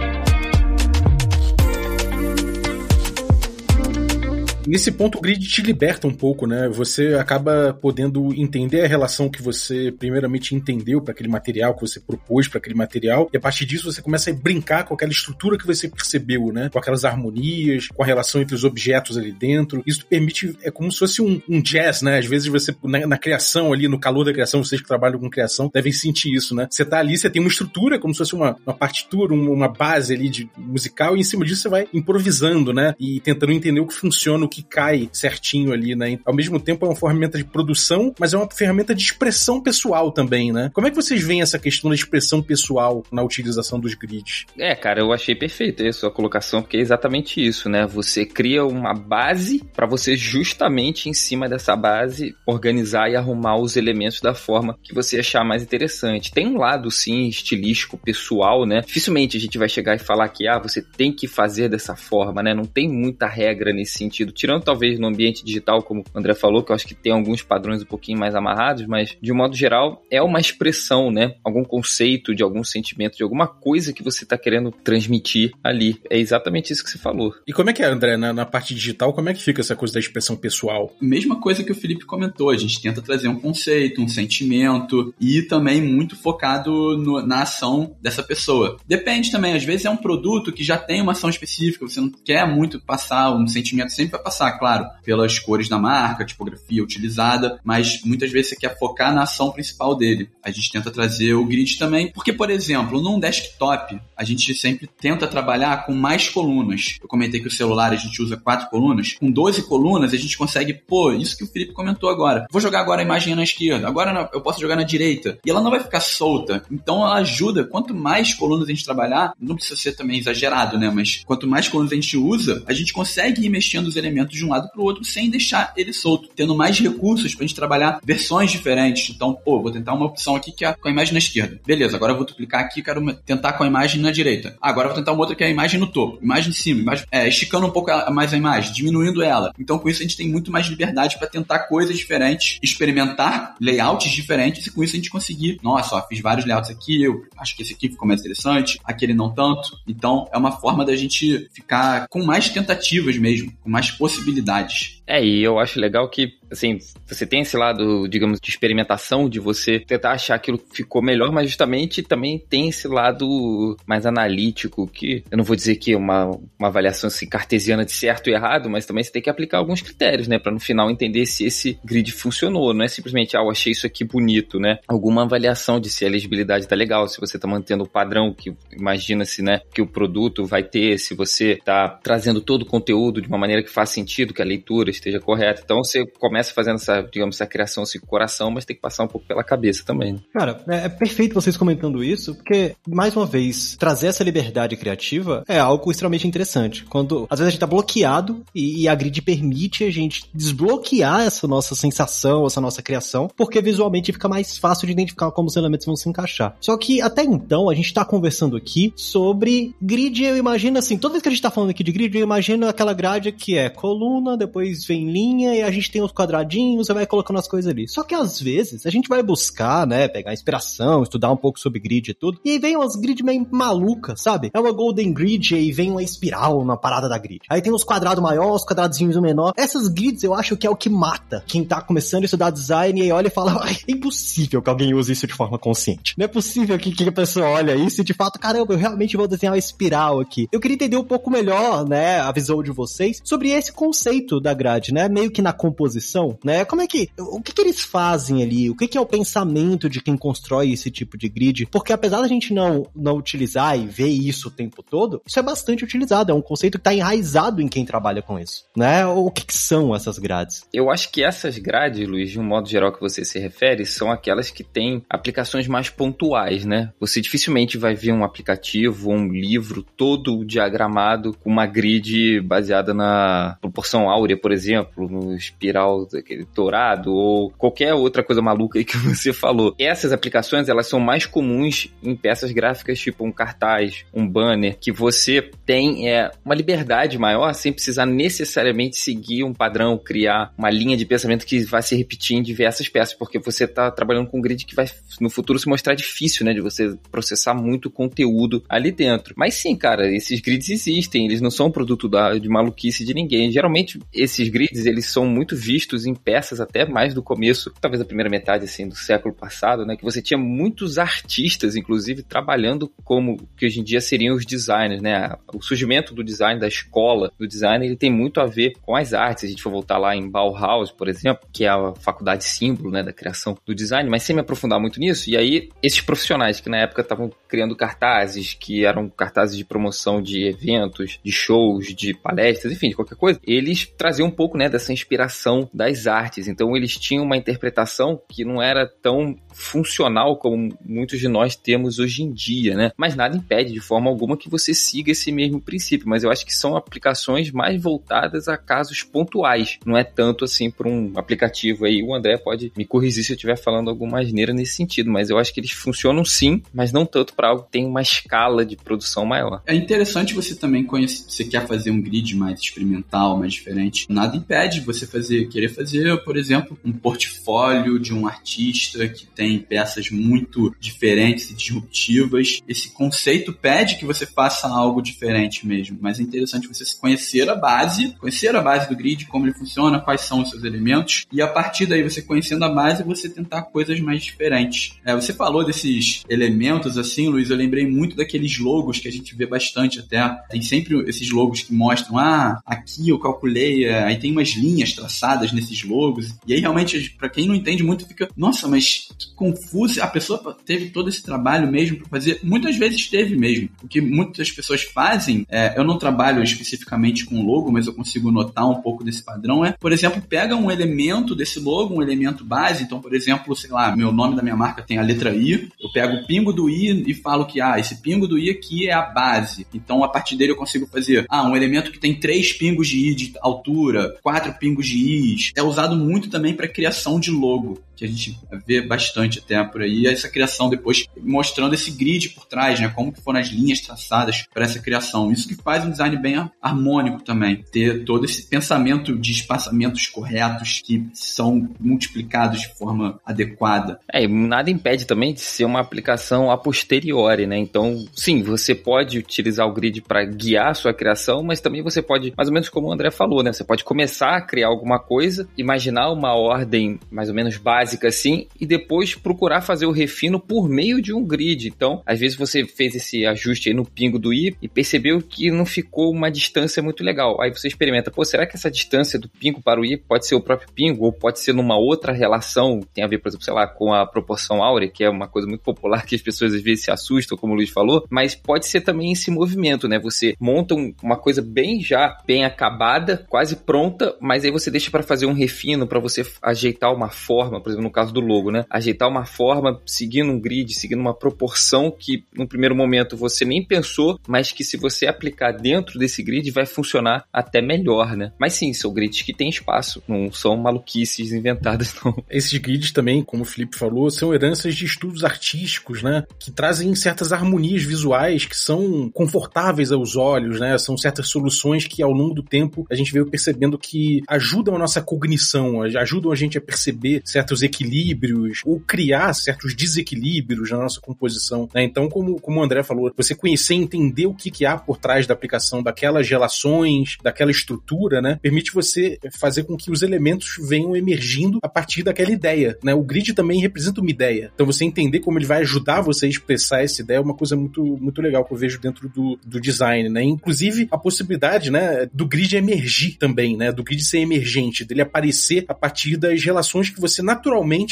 Nesse 4.69 4.91
ponto 4.91 5.17
o 5.17 5.21
grid 5.21 5.47
te 5.47 5.61
liberta 5.61 6.07
um 6.07 6.13
pouco, 6.13 6.45
né? 6.45 6.69
Você 6.69 7.15
acaba 7.15 7.73
podendo 7.73 8.33
entender 8.33 8.81
a 8.83 8.87
relação 8.87 9.29
que 9.29 9.41
você 9.41 9.91
primeiramente 9.91 10.55
entendeu 10.55 11.01
para 11.01 11.11
aquele 11.11 11.29
material, 11.29 11.73
que 11.73 11.81
você 11.81 11.99
propôs 11.99 12.47
para 12.47 12.59
aquele 12.59 12.75
material, 12.75 13.29
e 13.33 13.37
a 13.37 13.39
partir 13.39 13.65
disso 13.65 13.91
você 13.91 14.01
começa 14.01 14.29
a 14.29 14.33
brincar 14.33 14.85
com 14.85 14.93
aquela 14.93 15.11
estrutura 15.11 15.57
que 15.57 15.65
você 15.65 15.89
percebeu, 15.89 16.51
né? 16.53 16.69
Com 16.69 16.77
aquelas 16.77 17.03
harmonias, 17.03 17.87
com 17.87 18.03
a 18.03 18.05
relação 18.05 18.41
entre 18.41 18.55
os 18.55 18.63
objetos 18.63 19.17
ali 19.17 19.31
dentro. 19.31 19.81
Isso 19.85 20.05
permite, 20.05 20.55
é 20.61 20.69
como 20.69 20.91
se 20.91 20.99
fosse 20.99 21.21
um, 21.21 21.41
um 21.49 21.61
jazz, 21.61 22.01
né? 22.01 22.19
Às 22.19 22.27
vezes 22.27 22.47
você, 22.47 22.75
na, 22.83 23.07
na, 23.07 23.17
criação 23.17 23.73
ali, 23.73 23.87
no 23.87 23.99
calor 23.99 24.23
da 24.23 24.31
criação, 24.31 24.63
vocês 24.63 24.81
que 24.81 24.87
trabalham 24.87 25.19
com 25.19 25.29
criação 25.29 25.69
devem 25.73 25.91
sentir 25.91 26.33
isso, 26.33 26.53
né? 26.53 26.67
Você 26.69 26.85
tá 26.85 26.99
ali, 26.99 27.17
você 27.17 27.29
tem 27.29 27.41
uma 27.41 27.49
estrutura, 27.49 27.99
como 27.99 28.13
se 28.13 28.19
fosse 28.19 28.35
uma, 28.35 28.55
uma 28.65 28.75
partitura, 28.75 29.33
uma 29.33 29.67
base 29.67 30.13
ali 30.13 30.29
de 30.29 30.49
musical, 30.57 31.17
e 31.17 31.21
em 31.21 31.23
cima 31.23 31.43
disso 31.43 31.63
você 31.63 31.69
vai 31.69 31.87
improvisando, 31.93 32.71
né? 32.71 32.93
E 32.99 33.19
tentando 33.19 33.51
entender 33.51 33.79
o 33.79 33.87
que 33.87 33.93
funciona, 33.93 34.45
o 34.45 34.49
que 34.49 34.58
que 34.59 34.63
cai 34.63 35.09
certinho 35.13 35.71
ali, 35.71 35.95
né? 35.95 36.19
Ao 36.25 36.35
mesmo 36.35 36.59
tempo 36.59 36.85
é 36.85 36.89
uma 36.89 36.95
ferramenta 36.95 37.37
de 37.37 37.45
produção, 37.45 38.13
mas 38.19 38.33
é 38.33 38.37
uma 38.37 38.49
ferramenta 38.49 38.93
de 38.93 39.01
expressão 39.01 39.61
pessoal 39.61 40.11
também, 40.11 40.51
né? 40.51 40.69
Como 40.73 40.87
é 40.87 40.89
que 40.89 40.95
vocês 40.95 41.23
veem 41.23 41.41
essa 41.41 41.57
questão 41.57 41.89
da 41.89 41.95
expressão 41.95 42.41
pessoal 42.41 43.03
na 43.11 43.23
utilização 43.23 43.79
dos 43.79 43.93
grids? 43.93 44.45
É, 44.57 44.75
cara, 44.75 44.99
eu 44.99 45.13
achei 45.13 45.35
perfeito 45.35 45.85
a 45.85 45.93
sua 45.93 46.11
colocação, 46.11 46.61
porque 46.61 46.77
é 46.77 46.81
exatamente 46.81 47.45
isso, 47.45 47.69
né? 47.69 47.85
Você 47.87 48.25
cria 48.25 48.65
uma 48.65 48.93
base 48.93 49.63
para 49.75 49.87
você 49.87 50.15
justamente 50.15 51.09
em 51.09 51.13
cima 51.13 51.47
dessa 51.47 51.75
base 51.75 52.35
organizar 52.45 53.09
e 53.09 53.15
arrumar 53.15 53.57
os 53.57 53.77
elementos 53.77 54.21
da 54.21 54.33
forma 54.33 54.77
que 54.83 54.93
você 54.93 55.19
achar 55.19 55.43
mais 55.43 55.63
interessante. 55.63 56.31
Tem 56.31 56.47
um 56.47 56.57
lado 56.57 56.91
sim 56.91 57.27
estilístico, 57.27 57.97
pessoal, 57.97 58.65
né? 58.65 58.81
Dificilmente 58.81 59.37
a 59.37 59.39
gente 59.39 59.57
vai 59.57 59.69
chegar 59.69 59.95
e 59.95 59.99
falar 59.99 60.27
que 60.29 60.47
ah, 60.47 60.59
você 60.59 60.81
tem 60.81 61.13
que 61.13 61.27
fazer 61.27 61.69
dessa 61.69 61.95
forma, 61.95 62.43
né? 62.43 62.53
Não 62.53 62.65
tem 62.65 62.89
muita 62.89 63.27
regra 63.27 63.73
nesse 63.73 63.97
sentido 63.97 64.31
tirando 64.49 64.63
talvez 64.63 64.97
no 64.97 65.07
ambiente 65.07 65.45
digital, 65.45 65.83
como 65.83 66.01
o 66.01 66.17
André 66.17 66.33
falou, 66.33 66.63
que 66.63 66.71
eu 66.71 66.75
acho 66.75 66.87
que 66.87 66.95
tem 66.95 67.11
alguns 67.11 67.43
padrões 67.43 67.83
um 67.83 67.85
pouquinho 67.85 68.17
mais 68.17 68.33
amarrados, 68.33 68.87
mas 68.87 69.15
de 69.21 69.31
um 69.31 69.35
modo 69.35 69.55
geral 69.55 70.01
é 70.09 70.19
uma 70.23 70.39
expressão, 70.39 71.11
né? 71.11 71.35
Algum 71.43 71.63
conceito, 71.63 72.33
de 72.33 72.41
algum 72.41 72.63
sentimento, 72.63 73.15
de 73.15 73.21
alguma 73.21 73.45
coisa 73.45 73.93
que 73.93 74.01
você 74.01 74.23
está 74.23 74.37
querendo 74.39 74.71
transmitir 74.71 75.51
ali. 75.63 76.01
É 76.09 76.17
exatamente 76.17 76.73
isso 76.73 76.83
que 76.83 76.89
você 76.89 76.97
falou. 76.97 77.31
E 77.47 77.53
como 77.53 77.69
é 77.69 77.73
que 77.73 77.83
é, 77.83 77.85
André, 77.85 78.17
na, 78.17 78.33
na 78.33 78.45
parte 78.45 78.73
digital, 78.73 79.13
como 79.13 79.29
é 79.29 79.33
que 79.35 79.43
fica 79.43 79.61
essa 79.61 79.75
coisa 79.75 79.93
da 79.93 79.99
expressão 79.99 80.35
pessoal? 80.35 80.95
Mesma 80.99 81.39
coisa 81.39 81.63
que 81.63 81.71
o 81.71 81.75
Felipe 81.75 82.05
comentou, 82.05 82.49
a 82.49 82.57
gente 82.57 82.81
tenta 82.81 83.03
trazer 83.03 83.27
um 83.27 83.39
conceito, 83.39 84.01
um 84.01 84.07
sentimento 84.07 85.13
e 85.21 85.43
também 85.43 85.79
muito 85.79 86.15
focado 86.15 86.97
no, 86.97 87.21
na 87.21 87.43
ação 87.43 87.95
dessa 88.01 88.23
pessoa. 88.23 88.77
Depende 88.87 89.29
também, 89.29 89.53
às 89.53 89.63
vezes 89.63 89.85
é 89.85 89.89
um 89.91 89.97
produto 89.97 90.51
que 90.51 90.63
já 90.63 90.77
tem 90.77 91.01
uma 91.01 91.11
ação 91.11 91.29
específica, 91.29 91.87
você 91.87 92.01
não 92.01 92.09
quer 92.09 92.47
muito 92.47 92.79
passar 92.79 93.31
um 93.35 93.45
sentimento, 93.45 93.91
sempre 93.91 94.13
vai 94.13 94.23
passar 94.23 94.38
passar, 94.39 94.57
claro, 94.57 94.87
pelas 95.03 95.37
cores 95.37 95.67
da 95.67 95.77
marca, 95.77 96.23
tipografia 96.23 96.81
utilizada, 96.81 97.59
mas 97.63 98.01
muitas 98.05 98.31
vezes 98.31 98.49
você 98.49 98.55
quer 98.55 98.77
focar 98.79 99.13
na 99.13 99.23
ação 99.23 99.51
principal 99.51 99.95
dele. 99.95 100.29
A 100.41 100.49
gente 100.49 100.71
tenta 100.71 100.89
trazer 100.89 101.33
o 101.33 101.45
grid 101.45 101.77
também, 101.77 102.11
porque, 102.13 102.31
por 102.31 102.49
exemplo, 102.49 103.01
num 103.01 103.19
desktop, 103.19 103.99
a 104.15 104.23
gente 104.23 104.53
sempre 104.53 104.87
tenta 104.87 105.27
trabalhar 105.27 105.85
com 105.85 105.93
mais 105.93 106.29
colunas. 106.29 106.97
Eu 107.01 107.07
comentei 107.07 107.41
que 107.41 107.47
o 107.47 107.51
celular 107.51 107.91
a 107.91 107.95
gente 107.97 108.21
usa 108.21 108.37
quatro 108.37 108.69
colunas. 108.69 109.17
Com 109.19 109.29
12 109.29 109.63
colunas, 109.63 110.13
a 110.13 110.17
gente 110.17 110.37
consegue, 110.37 110.73
pô, 110.73 111.11
isso 111.11 111.37
que 111.37 111.43
o 111.43 111.47
Felipe 111.47 111.73
comentou 111.73 112.09
agora. 112.09 112.47
Vou 112.49 112.61
jogar 112.61 112.79
agora 112.79 113.01
a 113.01 113.05
imagem 113.05 113.35
na 113.35 113.43
esquerda, 113.43 113.87
agora 113.87 114.29
eu 114.33 114.41
posso 114.41 114.61
jogar 114.61 114.75
na 114.75 114.83
direita. 114.83 115.37
E 115.45 115.49
ela 115.49 115.61
não 115.61 115.71
vai 115.71 115.81
ficar 115.81 115.99
solta. 115.99 116.63
Então 116.71 116.97
ela 116.97 117.15
ajuda, 117.15 117.65
quanto 117.65 117.93
mais 117.93 118.33
colunas 118.33 118.67
a 118.67 118.71
gente 118.71 118.85
trabalhar, 118.85 119.33
não 119.39 119.55
precisa 119.55 119.79
ser 119.79 119.93
também 119.93 120.19
exagerado, 120.19 120.77
né? 120.77 120.89
Mas 120.93 121.23
quanto 121.25 121.47
mais 121.47 121.67
colunas 121.67 121.91
a 121.91 121.95
gente 121.95 122.15
usa, 122.15 122.63
a 122.65 122.73
gente 122.73 122.93
consegue 122.93 123.45
ir 123.45 123.49
mexendo 123.49 123.87
os 123.87 123.95
elementos 123.95 124.18
de 124.25 124.45
um 124.45 124.49
lado 124.49 124.69
para 124.69 124.81
o 124.81 124.83
outro 124.83 125.03
sem 125.03 125.29
deixar 125.29 125.73
ele 125.75 125.93
solto, 125.93 126.29
tendo 126.35 126.55
mais 126.55 126.79
recursos 126.79 127.33
para 127.33 127.43
a 127.43 127.47
gente 127.47 127.55
trabalhar 127.55 127.99
versões 128.03 128.51
diferentes. 128.51 129.13
Então, 129.15 129.33
pô, 129.33 129.61
vou 129.61 129.71
tentar 129.71 129.93
uma 129.93 130.05
opção 130.05 130.35
aqui 130.35 130.51
que 130.51 130.65
é 130.65 130.73
com 130.73 130.87
a 130.87 130.91
imagem 130.91 131.13
na 131.13 131.19
esquerda. 131.19 131.59
Beleza, 131.65 131.95
agora 131.95 132.13
eu 132.13 132.17
vou 132.17 132.25
duplicar 132.25 132.61
aqui, 132.61 132.81
quero 132.81 133.13
tentar 133.25 133.53
com 133.53 133.63
a 133.63 133.67
imagem 133.67 134.01
na 134.01 134.11
direita. 134.11 134.55
Ah, 134.61 134.69
agora 134.69 134.87
eu 134.87 134.93
vou 134.93 135.01
tentar 135.01 135.11
uma 135.11 135.21
outra 135.21 135.35
que 135.35 135.43
é 135.43 135.47
a 135.47 135.51
imagem 135.51 135.79
no 135.79 135.87
topo, 135.87 136.19
imagem 136.21 136.49
em 136.49 136.53
cima, 136.53 136.81
imagem, 136.81 137.05
é, 137.11 137.27
esticando 137.27 137.67
um 137.67 137.71
pouco 137.71 137.89
mais 138.11 138.33
a 138.33 138.37
imagem, 138.37 138.73
diminuindo 138.73 139.21
ela. 139.21 139.53
Então, 139.59 139.79
com 139.79 139.89
isso 139.89 139.99
a 139.99 140.03
gente 140.03 140.17
tem 140.17 140.29
muito 140.29 140.51
mais 140.51 140.67
liberdade 140.67 141.17
para 141.17 141.27
tentar 141.27 141.59
coisas 141.59 141.97
diferentes, 141.97 142.57
experimentar 142.61 143.55
layouts 143.59 144.11
diferentes 144.11 144.65
e 144.65 144.71
com 144.71 144.83
isso 144.83 144.93
a 144.93 144.97
gente 144.97 145.09
conseguir, 145.09 145.59
nossa, 145.61 145.95
ó, 145.95 146.07
fiz 146.07 146.19
vários 146.19 146.45
layouts 146.45 146.69
aqui, 146.69 147.03
eu 147.03 147.23
acho 147.37 147.55
que 147.55 147.63
esse 147.63 147.73
aqui 147.73 147.89
ficou 147.89 148.07
mais 148.07 148.19
interessante, 148.19 148.79
aquele 148.83 149.13
não 149.13 149.29
tanto. 149.29 149.77
Então, 149.87 150.27
é 150.31 150.37
uma 150.37 150.51
forma 150.51 150.85
da 150.85 150.95
gente 150.95 151.49
ficar 151.53 152.07
com 152.09 152.23
mais 152.23 152.49
tentativas 152.49 153.17
mesmo, 153.17 153.51
com 153.63 153.69
mais 153.69 153.91
possibilidades 153.91 154.08
possibilidades. 154.09 154.98
É, 155.09 155.25
e 155.25 155.43
eu 155.43 155.57
acho 155.57 155.79
legal 155.79 156.07
que, 156.07 156.35
assim, 156.51 156.77
você 157.07 157.25
tem 157.25 157.41
esse 157.41 157.57
lado, 157.57 158.07
digamos, 158.07 158.39
de 158.39 158.47
experimentação, 158.47 159.27
de 159.27 159.39
você 159.39 159.79
tentar 159.79 160.11
achar 160.11 160.35
aquilo 160.35 160.59
que 160.59 160.77
ficou 160.77 161.01
melhor, 161.01 161.31
mas 161.31 161.49
justamente 161.49 162.03
também 162.03 162.37
tem 162.37 162.69
esse 162.69 162.87
lado 162.87 163.75
mais 163.87 164.05
analítico, 164.05 164.85
que 164.85 165.23
eu 165.31 165.37
não 165.37 165.43
vou 165.43 165.55
dizer 165.55 165.77
que 165.77 165.93
é 165.93 165.97
uma, 165.97 166.27
uma 166.59 166.67
avaliação 166.67 167.07
assim, 167.07 167.27
cartesiana 167.27 167.83
de 167.83 167.91
certo 167.91 168.29
e 168.29 168.33
errado, 168.33 168.69
mas 168.69 168.85
também 168.85 169.03
você 169.03 169.11
tem 169.11 169.19
que 169.19 169.31
aplicar 169.31 169.57
alguns 169.57 169.81
critérios, 169.81 170.27
né, 170.27 170.37
para 170.37 170.51
no 170.51 170.59
final 170.59 170.91
entender 170.91 171.25
se 171.25 171.43
esse 171.43 171.79
grid 171.83 172.11
funcionou. 172.11 172.71
Não 172.71 172.85
é 172.85 172.87
simplesmente, 172.87 173.35
ah, 173.35 173.39
eu 173.39 173.49
achei 173.49 173.71
isso 173.71 173.87
aqui 173.87 174.03
bonito, 174.03 174.59
né? 174.59 174.77
Alguma 174.87 175.23
avaliação 175.23 175.79
de 175.79 175.89
se 175.89 176.05
a 176.05 176.09
legibilidade 176.09 176.67
tá 176.67 176.75
legal, 176.75 177.07
se 177.07 177.19
você 177.19 177.39
tá 177.39 177.47
mantendo 177.47 177.83
o 177.83 177.89
padrão 177.89 178.31
que 178.31 178.53
imagina-se, 178.71 179.41
né, 179.41 179.61
que 179.73 179.81
o 179.81 179.87
produto 179.87 180.45
vai 180.45 180.61
ter, 180.61 180.99
se 180.99 181.15
você 181.15 181.57
tá 181.65 181.89
trazendo 181.89 182.41
todo 182.41 182.61
o 182.61 182.65
conteúdo 182.65 183.19
de 183.19 183.27
uma 183.27 183.39
maneira 183.39 183.63
que 183.63 183.71
faz 183.71 183.89
sentido, 183.89 184.35
que 184.35 184.41
a 184.43 184.45
leitura 184.45 184.98
esteja 184.99 185.19
correta. 185.19 185.61
Então 185.63 185.83
você 185.83 186.05
começa 186.19 186.53
fazendo 186.53 186.75
essa, 186.75 187.01
digamos, 187.01 187.35
essa 187.35 187.45
criação 187.45 187.83
assim, 187.83 187.99
com 187.99 188.05
o 188.05 188.09
coração, 188.09 188.51
mas 188.51 188.65
tem 188.65 188.75
que 188.75 188.81
passar 188.81 189.03
um 189.03 189.07
pouco 189.07 189.27
pela 189.27 189.43
cabeça 189.43 189.83
também. 189.85 190.13
Né? 190.13 190.19
Cara, 190.33 190.63
é, 190.67 190.85
é 190.85 190.89
perfeito 190.89 191.33
vocês 191.33 191.57
comentando 191.57 192.03
isso, 192.03 192.35
porque, 192.35 192.75
mais 192.87 193.15
uma 193.15 193.25
vez, 193.25 193.75
trazer 193.77 194.07
essa 194.07 194.23
liberdade 194.23 194.75
criativa 194.75 195.43
é 195.47 195.59
algo 195.59 195.89
extremamente 195.89 196.27
interessante. 196.27 196.83
Quando, 196.85 197.27
às 197.29 197.39
vezes, 197.39 197.49
a 197.49 197.51
gente 197.51 197.59
tá 197.59 197.67
bloqueado 197.67 198.43
e, 198.53 198.83
e 198.83 198.87
a 198.87 198.95
grid 198.95 199.21
permite 199.21 199.83
a 199.83 199.91
gente 199.91 200.29
desbloquear 200.33 201.21
essa 201.21 201.47
nossa 201.47 201.75
sensação, 201.75 202.45
essa 202.45 202.61
nossa 202.61 202.81
criação, 202.81 203.29
porque 203.35 203.61
visualmente 203.61 204.11
fica 204.11 204.27
mais 204.27 204.57
fácil 204.57 204.85
de 204.85 204.93
identificar 204.93 205.31
como 205.31 205.47
os 205.47 205.55
elementos 205.55 205.85
vão 205.85 205.95
se 205.95 206.09
encaixar. 206.09 206.55
Só 206.59 206.77
que, 206.77 207.01
até 207.01 207.23
então, 207.23 207.69
a 207.69 207.75
gente 207.75 207.93
tá 207.93 208.03
conversando 208.03 208.55
aqui 208.55 208.93
sobre 208.95 209.73
grid, 209.81 210.23
eu 210.23 210.37
imagino 210.37 210.77
assim, 210.77 210.97
toda 210.97 211.13
vez 211.13 211.21
que 211.21 211.29
a 211.29 211.31
gente 211.31 211.41
tá 211.41 211.51
falando 211.51 211.69
aqui 211.71 211.83
de 211.83 211.91
grid, 211.91 212.17
eu 212.17 212.23
imagino 212.23 212.67
aquela 212.67 212.93
grade 212.93 213.31
que 213.31 213.57
é 213.57 213.69
coluna, 213.69 214.37
depois 214.37 214.85
vem 214.89 215.09
linha 215.09 215.55
e 215.55 215.61
a 215.61 215.71
gente 215.71 215.91
tem 215.91 216.01
os 216.01 216.11
quadradinhos, 216.11 216.87
você 216.87 216.93
vai 216.93 217.05
colocando 217.05 217.39
as 217.39 217.47
coisas 217.47 217.71
ali. 217.71 217.87
Só 217.87 218.03
que 218.03 218.15
às 218.15 218.41
vezes 218.41 218.85
a 218.85 218.89
gente 218.89 219.07
vai 219.07 219.23
buscar, 219.23 219.87
né, 219.87 220.07
pegar 220.07 220.33
inspiração, 220.33 221.03
estudar 221.03 221.31
um 221.31 221.37
pouco 221.37 221.59
sobre 221.59 221.79
grid 221.79 222.09
e 222.09 222.13
tudo, 222.13 222.39
e 222.43 222.51
aí 222.51 222.59
vem 222.59 222.75
umas 222.75 222.95
grid 222.95 223.23
meio 223.23 223.47
malucas, 223.51 224.21
sabe? 224.21 224.49
É 224.53 224.59
uma 224.59 224.71
golden 224.71 225.13
grid 225.13 225.53
e 225.53 225.57
aí 225.57 225.71
vem 225.71 225.91
uma 225.91 226.03
espiral 226.03 226.65
na 226.65 226.75
parada 226.75 227.07
da 227.07 227.17
grid. 227.17 227.41
Aí 227.49 227.61
tem 227.61 227.73
os 227.73 227.83
quadrados 227.83 228.21
maiores, 228.21 228.61
os 228.61 228.65
quadradinhos 228.65 229.15
menor. 229.17 229.53
Essas 229.55 229.87
grids 229.87 230.23
eu 230.23 230.33
acho 230.33 230.57
que 230.57 230.65
é 230.65 230.69
o 230.69 230.75
que 230.75 230.89
mata 230.89 231.43
quem 231.47 231.63
tá 231.63 231.81
começando 231.81 232.23
a 232.23 232.25
estudar 232.25 232.49
design 232.49 233.01
e 233.01 233.11
olha 233.11 233.27
e 233.27 233.31
fala, 233.31 233.63
é 233.69 233.91
impossível 233.91 234.61
que 234.61 234.69
alguém 234.69 234.93
use 234.93 235.11
isso 235.11 235.27
de 235.27 235.33
forma 235.33 235.57
consciente. 235.57 236.15
Não 236.17 236.25
é 236.25 236.27
possível 236.27 236.77
que, 236.77 236.91
que 236.91 237.07
a 237.07 237.11
pessoa 237.11 237.47
olha 237.47 237.75
isso 237.75 238.01
e 238.01 238.03
de 238.03 238.13
fato, 238.13 238.39
caramba, 238.39 238.73
eu 238.73 238.77
realmente 238.77 239.15
vou 239.15 239.27
desenhar 239.27 239.53
uma 239.53 239.59
espiral 239.59 240.19
aqui. 240.19 240.47
Eu 240.51 240.59
queria 240.59 240.75
entender 240.75 240.97
um 240.97 241.03
pouco 241.03 241.29
melhor, 241.29 241.87
né, 241.87 242.19
a 242.19 242.31
visão 242.31 242.63
de 242.63 242.71
vocês 242.71 243.21
sobre 243.23 243.49
esse 243.49 243.71
conceito 243.71 244.39
da 244.39 244.53
grade, 244.53 244.78
né? 244.87 245.09
Meio 245.09 245.31
que 245.31 245.41
na 245.41 245.53
composição, 245.53 246.37
né? 246.43 246.65
Como 246.65 246.81
é 246.81 246.87
que. 246.87 247.09
O 247.17 247.41
que, 247.41 247.53
que 247.53 247.61
eles 247.61 247.81
fazem 247.81 248.41
ali? 248.41 248.69
O 248.69 248.75
que, 248.75 248.87
que 248.87 248.97
é 248.97 249.01
o 249.01 249.05
pensamento 249.05 249.89
de 249.89 250.01
quem 250.01 250.17
constrói 250.17 250.71
esse 250.71 250.89
tipo 250.89 251.17
de 251.17 251.27
grid? 251.27 251.65
Porque 251.65 251.93
apesar 251.93 252.21
da 252.21 252.27
gente 252.27 252.53
não, 252.53 252.87
não 252.95 253.17
utilizar 253.17 253.77
e 253.77 253.85
ver 253.85 254.07
isso 254.07 254.47
o 254.47 254.51
tempo 254.51 254.81
todo, 254.81 255.21
isso 255.25 255.39
é 255.39 255.43
bastante 255.43 255.83
utilizado. 255.83 256.31
É 256.31 256.35
um 256.35 256.41
conceito 256.41 256.77
que 256.77 256.81
está 256.81 256.93
enraizado 256.93 257.61
em 257.61 257.67
quem 257.67 257.85
trabalha 257.85 258.21
com 258.21 258.39
isso, 258.39 258.65
né? 258.75 259.05
O 259.05 259.29
que, 259.29 259.45
que 259.45 259.57
são 259.57 259.93
essas 259.93 260.17
grades? 260.17 260.63
Eu 260.73 260.89
acho 260.89 261.11
que 261.11 261.23
essas 261.23 261.57
grades, 261.57 262.07
Luiz, 262.07 262.31
de 262.31 262.39
um 262.39 262.43
modo 262.43 262.69
geral 262.69 262.93
que 262.93 263.01
você 263.01 263.25
se 263.25 263.37
refere, 263.39 263.85
são 263.85 264.11
aquelas 264.11 264.49
que 264.49 264.63
têm 264.63 265.03
aplicações 265.09 265.67
mais 265.67 265.89
pontuais, 265.89 266.65
né? 266.65 266.93
Você 266.99 267.21
dificilmente 267.21 267.77
vai 267.77 267.95
ver 267.95 268.11
um 268.11 268.23
aplicativo 268.23 269.09
um 269.11 269.27
livro 269.27 269.83
todo 269.83 270.45
diagramado 270.45 271.33
com 271.33 271.49
uma 271.49 271.65
grid 271.65 272.41
baseada 272.41 272.93
na 272.93 273.57
proporção 273.61 274.09
áurea, 274.09 274.37
por 274.37 274.51
exemplo, 274.51 274.58
no 274.97 275.35
espiral 275.35 276.05
daquele 276.05 276.45
dourado 276.53 277.11
ou 277.13 277.51
qualquer 277.51 277.93
outra 277.93 278.23
coisa 278.23 278.41
maluca 278.41 278.83
que 278.83 278.97
você 278.99 279.33
falou. 279.33 279.75
Essas 279.79 280.11
aplicações, 280.11 280.69
elas 280.69 280.87
são 280.87 280.99
mais 280.99 281.25
comuns 281.25 281.93
em 282.03 282.15
peças 282.15 282.51
gráficas, 282.51 282.99
tipo 282.99 283.25
um 283.25 283.31
cartaz, 283.31 284.05
um 284.13 284.27
banner, 284.27 284.77
que 284.79 284.91
você 284.91 285.49
tem 285.65 286.09
é, 286.09 286.31
uma 286.43 286.55
liberdade 286.55 287.17
maior 287.17 287.53
sem 287.53 287.71
precisar 287.71 288.05
necessariamente 288.05 288.97
seguir 288.97 289.43
um 289.43 289.53
padrão, 289.53 289.97
criar 289.97 290.53
uma 290.57 290.69
linha 290.69 290.97
de 290.97 291.05
pensamento 291.05 291.45
que 291.45 291.59
vai 291.63 291.81
se 291.81 291.95
repetir 291.95 292.37
em 292.37 292.41
diversas 292.41 292.89
peças, 292.89 293.13
porque 293.13 293.39
você 293.39 293.63
está 293.63 293.89
trabalhando 293.91 294.27
com 294.27 294.39
um 294.39 294.41
grid 294.41 294.65
que 294.65 294.75
vai 294.75 294.85
no 295.19 295.29
futuro 295.29 295.59
se 295.59 295.67
mostrar 295.67 295.95
difícil, 295.95 296.45
né, 296.45 296.53
de 296.53 296.61
você 296.61 296.95
processar 297.11 297.53
muito 297.53 297.89
conteúdo 297.89 298.63
ali 298.67 298.91
dentro. 298.91 299.33
Mas 299.37 299.55
sim, 299.55 299.75
cara, 299.75 300.13
esses 300.13 300.39
grids 300.39 300.69
existem, 300.69 301.25
eles 301.25 301.41
não 301.41 301.51
são 301.51 301.71
produto 301.71 302.07
da, 302.07 302.37
de 302.37 302.49
maluquice 302.49 303.05
de 303.05 303.13
ninguém. 303.13 303.51
Geralmente, 303.51 303.99
esses 304.13 304.48
grids, 304.49 304.85
eles 304.85 305.05
são 305.05 305.25
muito 305.25 305.55
vistos 305.55 306.05
em 306.05 306.13
peças 306.13 306.59
até 306.59 306.85
mais 306.85 307.13
do 307.13 307.23
começo, 307.23 307.71
talvez 307.79 308.01
a 308.01 308.05
primeira 308.05 308.29
metade, 308.29 308.65
assim, 308.65 308.87
do 308.87 308.95
século 308.95 309.33
passado, 309.33 309.85
né, 309.85 309.95
que 309.95 310.03
você 310.03 310.21
tinha 310.21 310.37
muitos 310.37 310.97
artistas, 310.97 311.75
inclusive, 311.75 312.23
trabalhando 312.23 312.91
como 313.03 313.37
que 313.55 313.65
hoje 313.65 313.79
em 313.79 313.83
dia 313.83 314.01
seriam 314.01 314.35
os 314.35 314.45
designers, 314.45 315.01
né, 315.01 315.35
o 315.53 315.61
surgimento 315.61 316.13
do 316.13 316.23
design, 316.23 316.59
da 316.59 316.67
escola 316.67 317.31
do 317.37 317.47
design, 317.47 317.85
ele 317.85 317.95
tem 317.95 318.11
muito 318.11 318.39
a 318.41 318.45
ver 318.45 318.73
com 318.81 318.95
as 318.95 319.13
artes. 319.13 319.41
Se 319.41 319.45
a 319.45 319.49
gente 319.49 319.61
for 319.61 319.71
voltar 319.71 319.97
lá 319.97 320.15
em 320.15 320.29
Bauhaus, 320.29 320.91
por 320.91 321.07
exemplo, 321.07 321.47
que 321.51 321.65
é 321.65 321.69
a 321.69 321.93
faculdade 321.95 322.43
símbolo, 322.43 322.91
né, 322.91 323.03
da 323.03 323.13
criação 323.13 323.57
do 323.65 323.75
design, 323.75 324.09
mas 324.09 324.23
sem 324.23 324.35
me 324.35 324.41
aprofundar 324.41 324.79
muito 324.79 324.99
nisso, 324.99 325.29
e 325.29 325.37
aí 325.37 325.69
esses 325.81 326.01
profissionais 326.01 326.59
que 326.59 326.69
na 326.69 326.77
época 326.77 327.01
estavam 327.01 327.31
criando 327.47 327.75
cartazes, 327.75 328.53
que 328.53 328.85
eram 328.85 329.09
cartazes 329.09 329.57
de 329.57 329.65
promoção 329.65 330.21
de 330.21 330.47
eventos, 330.47 331.19
de 331.23 331.31
shows, 331.31 331.93
de 331.95 332.13
palestras, 332.13 332.73
enfim, 332.73 332.89
de 332.89 332.95
qualquer 332.95 333.15
coisa, 333.15 333.39
eles 333.45 333.85
traziam 333.97 334.29
pouco, 334.39 334.57
né, 334.57 334.69
dessa 334.69 334.93
inspiração 334.93 335.69
das 335.73 336.07
artes. 336.07 336.47
Então 336.47 336.73
eles 336.73 336.95
tinham 336.95 337.25
uma 337.25 337.35
interpretação 337.35 338.17
que 338.29 338.45
não 338.45 338.61
era 338.61 338.87
tão 338.87 339.35
funcional 339.59 340.37
como 340.37 340.73
muitos 340.83 341.19
de 341.19 341.27
nós 341.27 341.55
temos 341.55 341.99
hoje 341.99 342.23
em 342.23 342.31
dia, 342.31 342.75
né? 342.75 342.91
Mas 342.97 343.15
nada 343.15 343.35
impede 343.35 343.73
de 343.73 343.79
forma 343.79 344.09
alguma 344.09 344.37
que 344.37 344.49
você 344.49 344.73
siga 344.73 345.11
esse 345.11 345.31
mesmo 345.31 345.61
princípio, 345.61 346.07
mas 346.07 346.23
eu 346.23 346.31
acho 346.31 346.45
que 346.45 346.53
são 346.53 346.75
aplicações 346.75 347.51
mais 347.51 347.81
voltadas 347.81 348.47
a 348.47 348.57
casos 348.57 349.03
pontuais, 349.03 349.77
não 349.85 349.97
é 349.97 350.03
tanto 350.03 350.45
assim 350.45 350.71
para 350.71 350.87
um 350.87 351.11
aplicativo 351.15 351.85
aí. 351.85 352.01
O 352.01 352.15
André 352.15 352.37
pode 352.37 352.71
me 352.77 352.85
corrigir 352.85 353.23
se 353.23 353.33
eu 353.33 353.35
estiver 353.35 353.57
falando 353.57 353.89
alguma 353.89 354.21
asneira 354.21 354.53
nesse 354.53 354.75
sentido, 354.75 355.11
mas 355.11 355.29
eu 355.29 355.37
acho 355.37 355.53
que 355.53 355.59
eles 355.59 355.71
funcionam 355.71 356.23
sim, 356.23 356.61
mas 356.73 356.91
não 356.91 357.05
tanto 357.05 357.33
para 357.33 357.49
algo 357.49 357.63
que 357.63 357.71
tem 357.71 357.85
uma 357.85 358.01
escala 358.01 358.65
de 358.65 358.77
produção 358.77 359.25
maior. 359.25 359.61
É 359.65 359.75
interessante 359.75 360.33
você 360.33 360.55
também 360.55 360.83
conhecer, 360.83 361.25
você 361.27 361.43
quer 361.43 361.67
fazer 361.67 361.91
um 361.91 362.01
grid 362.01 362.35
mais 362.35 362.59
experimental, 362.59 363.37
mais 363.37 363.53
diferente. 363.53 364.05
Nada 364.09 364.37
impede 364.37 364.79
você 364.81 365.05
fazer, 365.05 365.47
querer 365.47 365.69
fazer, 365.69 366.23
por 366.23 366.37
exemplo, 366.37 366.77
um 366.83 366.93
portfólio 366.93 367.99
de 367.99 368.13
um 368.13 368.27
artista 368.27 369.07
que 369.07 369.25
tem 369.25 369.48
peças 369.57 370.11
muito 370.11 370.75
diferentes 370.79 371.49
e 371.49 371.53
disruptivas. 371.55 372.61
Esse 372.67 372.89
conceito 372.89 373.53
pede 373.53 373.97
que 373.97 374.05
você 374.05 374.25
faça 374.25 374.67
algo 374.67 375.01
diferente 375.01 375.65
mesmo, 375.65 375.97
mas 375.99 376.19
é 376.19 376.23
interessante 376.23 376.67
você 376.67 376.83
conhecer 376.99 377.49
a 377.49 377.55
base, 377.55 378.15
conhecer 378.19 378.55
a 378.55 378.61
base 378.61 378.87
do 378.89 378.95
grid, 378.95 379.25
como 379.25 379.45
ele 379.45 379.53
funciona, 379.53 379.99
quais 379.99 380.21
são 380.21 380.41
os 380.41 380.49
seus 380.49 380.63
elementos, 380.63 381.25
e 381.31 381.41
a 381.41 381.47
partir 381.47 381.85
daí 381.85 382.03
você 382.03 382.21
conhecendo 382.21 382.65
a 382.65 382.69
base, 382.69 383.03
você 383.03 383.29
tentar 383.29 383.63
coisas 383.63 383.99
mais 383.99 384.23
diferentes. 384.23 384.97
É, 385.05 385.15
você 385.15 385.33
falou 385.33 385.65
desses 385.65 386.23
elementos 386.29 386.97
assim, 386.97 387.27
Luiz, 387.27 387.49
eu 387.49 387.57
lembrei 387.57 387.87
muito 387.87 388.15
daqueles 388.15 388.57
logos 388.59 388.99
que 388.99 389.07
a 389.07 389.11
gente 389.11 389.35
vê 389.35 389.45
bastante 389.45 389.99
até. 389.99 390.19
Tem 390.49 390.61
sempre 390.61 391.09
esses 391.09 391.29
logos 391.31 391.61
que 391.61 391.73
mostram, 391.73 392.17
ah, 392.17 392.61
aqui 392.65 393.09
eu 393.09 393.19
calculei, 393.19 393.85
é, 393.85 394.03
aí 394.03 394.17
tem 394.17 394.31
umas 394.31 394.49
linhas 394.49 394.93
traçadas 394.93 395.51
nesses 395.51 395.83
logos, 395.83 396.35
e 396.45 396.53
aí 396.53 396.59
realmente, 396.59 397.15
para 397.17 397.29
quem 397.29 397.47
não 397.47 397.55
entende 397.55 397.83
muito, 397.83 398.05
fica, 398.05 398.29
nossa, 398.35 398.67
mas 398.67 399.09
que 399.17 399.33
confuso, 399.39 400.03
a 400.03 400.07
pessoa 400.07 400.57
teve 400.65 400.89
todo 400.89 401.07
esse 401.07 401.23
trabalho 401.23 401.71
mesmo 401.71 401.99
para 401.99 402.09
fazer, 402.09 402.41
muitas 402.43 402.75
vezes 402.75 403.07
teve 403.07 403.37
mesmo. 403.37 403.69
O 403.81 403.87
que 403.87 404.01
muitas 404.01 404.51
pessoas 404.51 404.83
fazem, 404.83 405.45
é, 405.49 405.79
eu 405.79 405.85
não 405.85 405.97
trabalho 405.97 406.43
especificamente 406.43 407.25
com 407.25 407.41
logo, 407.41 407.71
mas 407.71 407.87
eu 407.87 407.93
consigo 407.93 408.29
notar 408.29 408.69
um 408.69 408.81
pouco 408.81 409.01
desse 409.01 409.23
padrão, 409.23 409.63
é, 409.63 409.73
por 409.79 409.93
exemplo, 409.93 410.21
pega 410.21 410.57
um 410.57 410.69
elemento 410.69 411.33
desse 411.33 411.57
logo, 411.57 411.95
um 411.95 412.01
elemento 412.01 412.43
base, 412.43 412.83
então, 412.83 412.99
por 412.99 413.15
exemplo, 413.15 413.55
sei 413.55 413.69
lá, 413.69 413.95
meu 413.95 414.11
nome 414.11 414.35
da 414.35 414.41
minha 414.41 414.57
marca 414.57 414.83
tem 414.83 414.97
a 414.97 415.01
letra 415.01 415.33
I, 415.33 415.69
eu 415.81 415.89
pego 415.93 416.17
o 416.17 416.27
pingo 416.27 416.51
do 416.51 416.69
I 416.69 417.05
e 417.07 417.13
falo 417.13 417.45
que, 417.45 417.61
ah, 417.61 417.79
esse 417.79 418.01
pingo 418.01 418.27
do 418.27 418.37
I 418.37 418.49
aqui 418.49 418.89
é 418.89 418.93
a 418.93 419.01
base. 419.01 419.65
Então, 419.73 420.03
a 420.03 420.09
partir 420.09 420.35
dele 420.35 420.51
eu 420.51 420.57
consigo 420.57 420.85
fazer, 420.87 421.25
ah, 421.29 421.47
um 421.47 421.55
elemento 421.55 421.91
que 421.91 421.99
tem 421.99 422.19
três 422.19 422.51
pingos 422.51 422.89
de 422.89 423.09
I 423.09 423.15
de 423.15 423.33
altura, 423.41 424.17
quatro 424.21 424.53
pingos 424.53 424.85
de 424.85 425.33
Is. 425.33 425.51
É 425.55 425.63
usado 425.63 425.95
muito 425.95 426.29
também 426.29 426.53
para 426.53 426.67
criação 426.67 427.19
de 427.19 427.31
logo 427.31 427.79
que 427.99 428.05
a 428.05 428.07
gente 428.07 428.39
vê 428.65 428.81
bastante 428.81 429.39
até 429.39 429.61
por 429.61 429.81
aí, 429.81 430.07
essa 430.07 430.29
criação 430.29 430.69
depois 430.69 431.05
mostrando 431.21 431.73
esse 431.73 431.91
grid 431.91 432.29
por 432.29 432.45
trás, 432.45 432.79
né? 432.79 432.87
Como 432.95 433.11
que 433.11 433.21
foram 433.21 433.39
as 433.41 433.49
linhas 433.49 433.81
traçadas 433.81 434.45
para 434.53 434.63
essa 434.63 434.79
criação. 434.79 435.29
Isso 435.33 435.49
que 435.49 435.55
faz 435.55 435.83
um 435.83 435.91
design 435.91 436.15
bem 436.15 436.49
harmônico 436.61 437.21
também, 437.21 437.61
ter 437.71 438.05
todo 438.05 438.23
esse 438.23 438.47
pensamento 438.47 439.17
de 439.17 439.33
espaçamentos 439.33 440.07
corretos 440.07 440.81
que 440.81 441.05
são 441.13 441.69
multiplicados 441.77 442.61
de 442.61 442.73
forma 442.75 443.19
adequada. 443.25 443.99
É, 444.13 444.25
nada 444.25 444.71
impede 444.71 445.05
também 445.05 445.33
de 445.33 445.41
ser 445.41 445.65
uma 445.65 445.81
aplicação 445.81 446.49
a 446.49 446.57
posteriori, 446.57 447.45
né? 447.45 447.57
Então, 447.57 448.05
sim, 448.15 448.41
você 448.41 448.73
pode 448.73 449.19
utilizar 449.19 449.67
o 449.67 449.73
grid 449.73 450.01
para 450.01 450.23
guiar 450.23 450.69
a 450.69 450.73
sua 450.73 450.93
criação, 450.93 451.43
mas 451.43 451.59
também 451.59 451.83
você 451.83 452.01
pode, 452.01 452.33
mais 452.37 452.47
ou 452.47 452.53
menos 452.53 452.69
como 452.69 452.87
o 452.87 452.93
André 452.93 453.11
falou, 453.11 453.43
né? 453.43 453.51
Você 453.51 453.65
pode 453.65 453.83
começar 453.83 454.37
a 454.37 454.41
criar 454.41 454.67
alguma 454.67 454.99
coisa, 454.99 455.49
imaginar 455.57 456.09
uma 456.11 456.33
ordem 456.33 456.97
mais 457.11 457.27
ou 457.27 457.35
menos 457.35 457.57
básica 457.57 457.88
básica 457.89 458.07
assim 458.07 458.47
e 458.59 458.65
depois 458.65 459.15
procurar 459.15 459.61
fazer 459.61 459.85
o 459.85 459.91
refino 459.91 460.39
por 460.39 460.69
meio 460.69 461.01
de 461.01 461.13
um 461.13 461.25
grid. 461.25 461.67
Então, 461.67 462.01
às 462.05 462.19
vezes 462.19 462.37
você 462.37 462.65
fez 462.65 462.95
esse 462.95 463.25
ajuste 463.25 463.69
aí 463.69 463.75
no 463.75 463.85
pingo 463.85 464.19
do 464.19 464.33
i 464.33 464.55
e 464.61 464.67
percebeu 464.67 465.21
que 465.21 465.49
não 465.49 465.65
ficou 465.65 466.11
uma 466.11 466.29
distância 466.29 466.83
muito 466.83 467.03
legal. 467.03 467.41
Aí 467.41 467.51
você 467.51 467.67
experimenta, 467.67 468.11
pô, 468.11 468.23
será 468.23 468.45
que 468.45 468.55
essa 468.55 468.69
distância 468.69 469.19
do 469.19 469.27
pingo 469.27 469.61
para 469.61 469.79
o 469.79 469.85
i 469.85 469.97
pode 469.97 470.27
ser 470.27 470.35
o 470.35 470.41
próprio 470.41 470.69
pingo 470.73 471.05
ou 471.05 471.11
pode 471.11 471.39
ser 471.39 471.53
numa 471.53 471.77
outra 471.77 472.13
relação, 472.13 472.81
tem 472.93 473.03
a 473.03 473.07
ver, 473.07 473.17
por 473.19 473.29
exemplo, 473.29 473.45
sei 473.45 473.53
lá, 473.53 473.67
com 473.67 473.93
a 473.93 474.05
proporção 474.05 474.63
áurea, 474.63 474.89
que 474.89 475.03
é 475.03 475.09
uma 475.09 475.27
coisa 475.27 475.47
muito 475.47 475.61
popular 475.61 476.05
que 476.05 476.15
as 476.15 476.21
pessoas 476.21 476.53
às 476.53 476.61
vezes 476.61 476.85
se 476.85 476.91
assustam, 476.91 477.37
como 477.37 477.53
o 477.53 477.55
Luiz 477.55 477.69
falou, 477.69 478.05
mas 478.09 478.35
pode 478.35 478.67
ser 478.67 478.81
também 478.81 479.11
esse 479.11 479.31
movimento, 479.31 479.87
né? 479.87 479.99
Você 479.99 480.35
monta 480.39 480.75
um, 480.75 480.93
uma 481.01 481.17
coisa 481.17 481.41
bem 481.41 481.81
já 481.81 482.17
bem 482.25 482.45
acabada, 482.45 483.25
quase 483.29 483.55
pronta, 483.55 484.15
mas 484.19 484.43
aí 484.43 484.51
você 484.51 484.69
deixa 484.69 484.91
para 484.91 485.03
fazer 485.03 485.25
um 485.25 485.33
refino, 485.33 485.87
para 485.87 485.99
você 485.99 486.25
ajeitar 486.41 486.93
uma 486.93 487.09
forma, 487.09 487.61
por 487.61 487.69
exemplo, 487.69 487.78
no 487.81 487.91
caso 487.91 488.13
do 488.13 488.19
logo, 488.19 488.51
né? 488.51 488.65
Ajeitar 488.69 489.07
uma 489.07 489.25
forma 489.25 489.79
seguindo 489.85 490.31
um 490.31 490.39
grid, 490.39 490.73
seguindo 490.73 490.99
uma 490.99 491.13
proporção 491.13 491.91
que 491.91 492.23
no 492.33 492.47
primeiro 492.47 492.75
momento 492.75 493.17
você 493.17 493.45
nem 493.45 493.63
pensou, 493.63 494.19
mas 494.27 494.51
que 494.51 494.63
se 494.63 494.77
você 494.77 495.07
aplicar 495.07 495.51
dentro 495.51 495.99
desse 495.99 496.23
grid 496.23 496.49
vai 496.51 496.65
funcionar 496.65 497.25
até 497.31 497.61
melhor, 497.61 498.15
né? 498.15 498.31
Mas 498.39 498.53
sim, 498.53 498.73
são 498.73 498.93
grids 498.93 499.21
que 499.21 499.33
têm 499.33 499.49
espaço, 499.49 500.01
não 500.07 500.31
são 500.31 500.57
maluquices 500.57 501.31
inventadas, 501.31 501.95
não. 502.03 502.23
Esses 502.29 502.57
grids 502.59 502.91
também, 502.91 503.23
como 503.23 503.43
o 503.43 503.45
Felipe 503.45 503.77
falou, 503.77 504.09
são 504.09 504.33
heranças 504.33 504.75
de 504.75 504.85
estudos 504.85 505.23
artísticos, 505.23 506.01
né? 506.01 506.23
Que 506.39 506.51
trazem 506.51 506.93
certas 506.95 507.31
harmonias 507.31 507.83
visuais 507.83 508.45
que 508.45 508.57
são 508.57 509.09
confortáveis 509.09 509.91
aos 509.91 510.15
olhos, 510.15 510.59
né? 510.59 510.77
São 510.77 510.97
certas 510.97 511.27
soluções 511.29 511.85
que 511.85 512.01
ao 512.01 512.11
longo 512.11 512.33
do 512.33 512.43
tempo 512.43 512.85
a 512.89 512.95
gente 512.95 513.11
veio 513.11 513.29
percebendo 513.29 513.77
que 513.77 514.21
ajudam 514.27 514.75
a 514.75 514.79
nossa 514.79 515.01
cognição, 515.01 515.81
ajudam 515.81 516.31
a 516.31 516.35
gente 516.35 516.57
a 516.57 516.61
perceber 516.61 517.21
certos 517.25 517.61
equilíbrios 517.69 518.61
ou 518.65 518.79
criar 518.79 519.33
certos 519.33 519.75
desequilíbrios 519.75 520.71
na 520.71 520.77
nossa 520.77 520.99
composição. 520.99 521.69
Né? 521.73 521.83
Então, 521.83 522.09
como, 522.09 522.39
como 522.39 522.59
o 522.59 522.63
André 522.63 522.83
falou, 522.83 523.11
você 523.15 523.35
conhecer 523.35 523.75
e 523.75 523.77
entender 523.77 524.25
o 524.25 524.33
que, 524.33 524.51
que 524.51 524.65
há 524.65 524.77
por 524.77 524.97
trás 524.97 525.25
da 525.25 525.33
aplicação 525.33 525.81
daquelas 525.81 526.27
relações, 526.29 527.17
daquela 527.23 527.51
estrutura, 527.51 528.21
né? 528.21 528.39
Permite 528.41 528.73
você 528.73 529.19
fazer 529.39 529.63
com 529.63 529.77
que 529.77 529.91
os 529.91 530.01
elementos 530.01 530.55
venham 530.67 530.95
emergindo 530.95 531.59
a 531.61 531.69
partir 531.69 532.03
daquela 532.03 532.31
ideia, 532.31 532.77
né? 532.83 532.93
O 532.93 533.03
grid 533.03 533.33
também 533.33 533.61
representa 533.61 534.01
uma 534.01 534.09
ideia. 534.09 534.51
Então, 534.53 534.65
você 534.65 534.83
entender 534.83 535.19
como 535.19 535.37
ele 535.37 535.45
vai 535.45 535.61
ajudar 535.61 536.01
você 536.01 536.25
a 536.25 536.29
expressar 536.29 536.83
essa 536.83 537.01
ideia 537.01 537.17
é 537.17 537.21
uma 537.21 537.33
coisa 537.33 537.55
muito, 537.55 537.83
muito 537.83 538.21
legal 538.21 538.43
que 538.43 538.53
eu 538.53 538.57
vejo 538.57 538.79
dentro 538.79 539.07
do, 539.07 539.39
do 539.45 539.59
design, 539.59 540.09
né? 540.09 540.23
Inclusive, 540.23 540.87
a 540.91 540.97
possibilidade, 540.97 541.71
né, 541.71 542.07
do 542.13 542.25
grid 542.25 542.55
emergir 542.55 543.17
também, 543.17 543.55
né? 543.55 543.71
Do 543.71 543.83
grid 543.83 544.03
ser 544.03 544.19
emergente, 544.19 544.83
dele 544.83 545.01
aparecer 545.01 545.65
a 545.67 545.73
partir 545.73 546.17
das 546.17 546.43
relações 546.43 546.89
que 546.89 546.99
você 546.99 547.21
naturalmente 547.21 547.48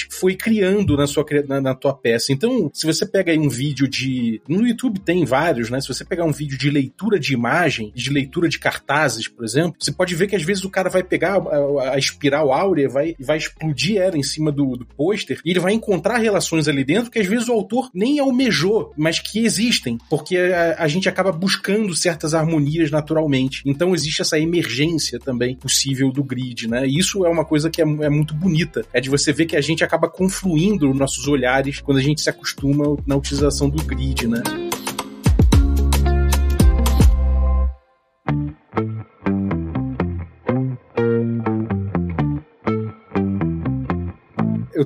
foi 0.10 0.36
criando 0.36 0.98
na 0.98 1.08
sua 1.08 1.26
na, 1.48 1.62
na 1.62 1.76
tua 1.76 1.94
peça. 1.94 2.32
Então, 2.32 2.70
se 2.74 2.86
você 2.86 3.06
pega 3.06 3.32
aí 3.32 3.40
um 3.40 3.50
vídeo 3.50 3.88
de 3.88 4.42
no 4.48 4.68
YouTube 4.68 5.00
tem 5.00 5.26
vários, 5.26 5.70
né? 5.70 5.80
Se 5.82 5.88
você 5.88 6.04
pegar 6.04 6.26
um 6.26 6.32
vídeo 6.32 6.58
de 6.58 6.70
leitura 6.70 7.20
de 7.20 7.34
imagem, 7.34 7.92
de 7.96 8.10
leitura 8.10 8.50
de 8.50 8.60
cartazes, 8.60 9.28
por 9.28 9.44
exemplo, 9.44 9.76
você 9.80 9.92
pode 9.92 10.16
ver 10.16 10.28
que 10.28 10.36
às 10.36 10.44
vezes 10.44 10.64
o 10.64 10.70
cara 10.70 10.90
vai 10.90 11.04
pegar 11.04 11.38
a, 11.38 11.94
a 11.94 11.98
espiral 11.98 12.52
áurea 12.52 12.88
vai, 12.88 13.16
vai 13.20 13.38
explodir 13.38 13.98
ela 13.98 14.18
em 14.18 14.24
cima 14.24 14.52
do, 14.52 14.76
do 14.76 14.86
pôster 14.86 15.40
e 15.44 15.52
ele 15.52 15.60
vai 15.60 15.74
encontrar 15.74 16.18
relações 16.18 16.68
ali 16.68 16.84
dentro 16.84 17.12
que 17.12 17.20
às 17.20 17.28
vezes 17.28 17.48
o 17.48 17.54
autor 17.54 17.90
nem 17.94 18.20
almejou, 18.20 18.94
mas 18.98 19.20
que 19.20 19.46
existem, 19.46 19.98
porque 20.10 20.38
a, 20.38 20.84
a 20.84 20.88
gente 20.88 21.10
acaba 21.10 21.32
buscando 21.32 21.96
certas 21.96 22.34
harmonias 22.34 22.92
naturalmente. 22.92 23.62
Então 23.66 23.94
existe 23.94 24.22
essa 24.22 24.40
emergência 24.40 25.20
também 25.20 25.56
possível 25.56 26.12
do 26.12 26.24
grid, 26.24 26.68
né? 26.68 26.88
E 26.88 26.98
isso 26.98 27.26
é 27.26 27.30
uma 27.30 27.46
coisa 27.46 27.70
que 27.70 27.82
é, 27.82 27.86
é 27.86 28.10
muito 28.10 28.34
bonita, 28.34 28.86
é 28.94 29.02
de 29.02 29.10
você 29.10 29.32
ver 29.34 29.46
que 29.48 29.56
a 29.56 29.62
gente 29.62 29.84
acaba 29.84 30.10
confluindo 30.10 30.94
nossos 30.94 31.28
olhares 31.28 31.82
quando 31.82 31.98
a 31.98 32.02
gente 32.02 32.22
se 32.22 32.30
acostuma 32.30 32.98
na 33.06 33.16
utilização 33.16 33.70
do 33.70 33.84
grid, 33.84 34.28
né? 34.28 34.67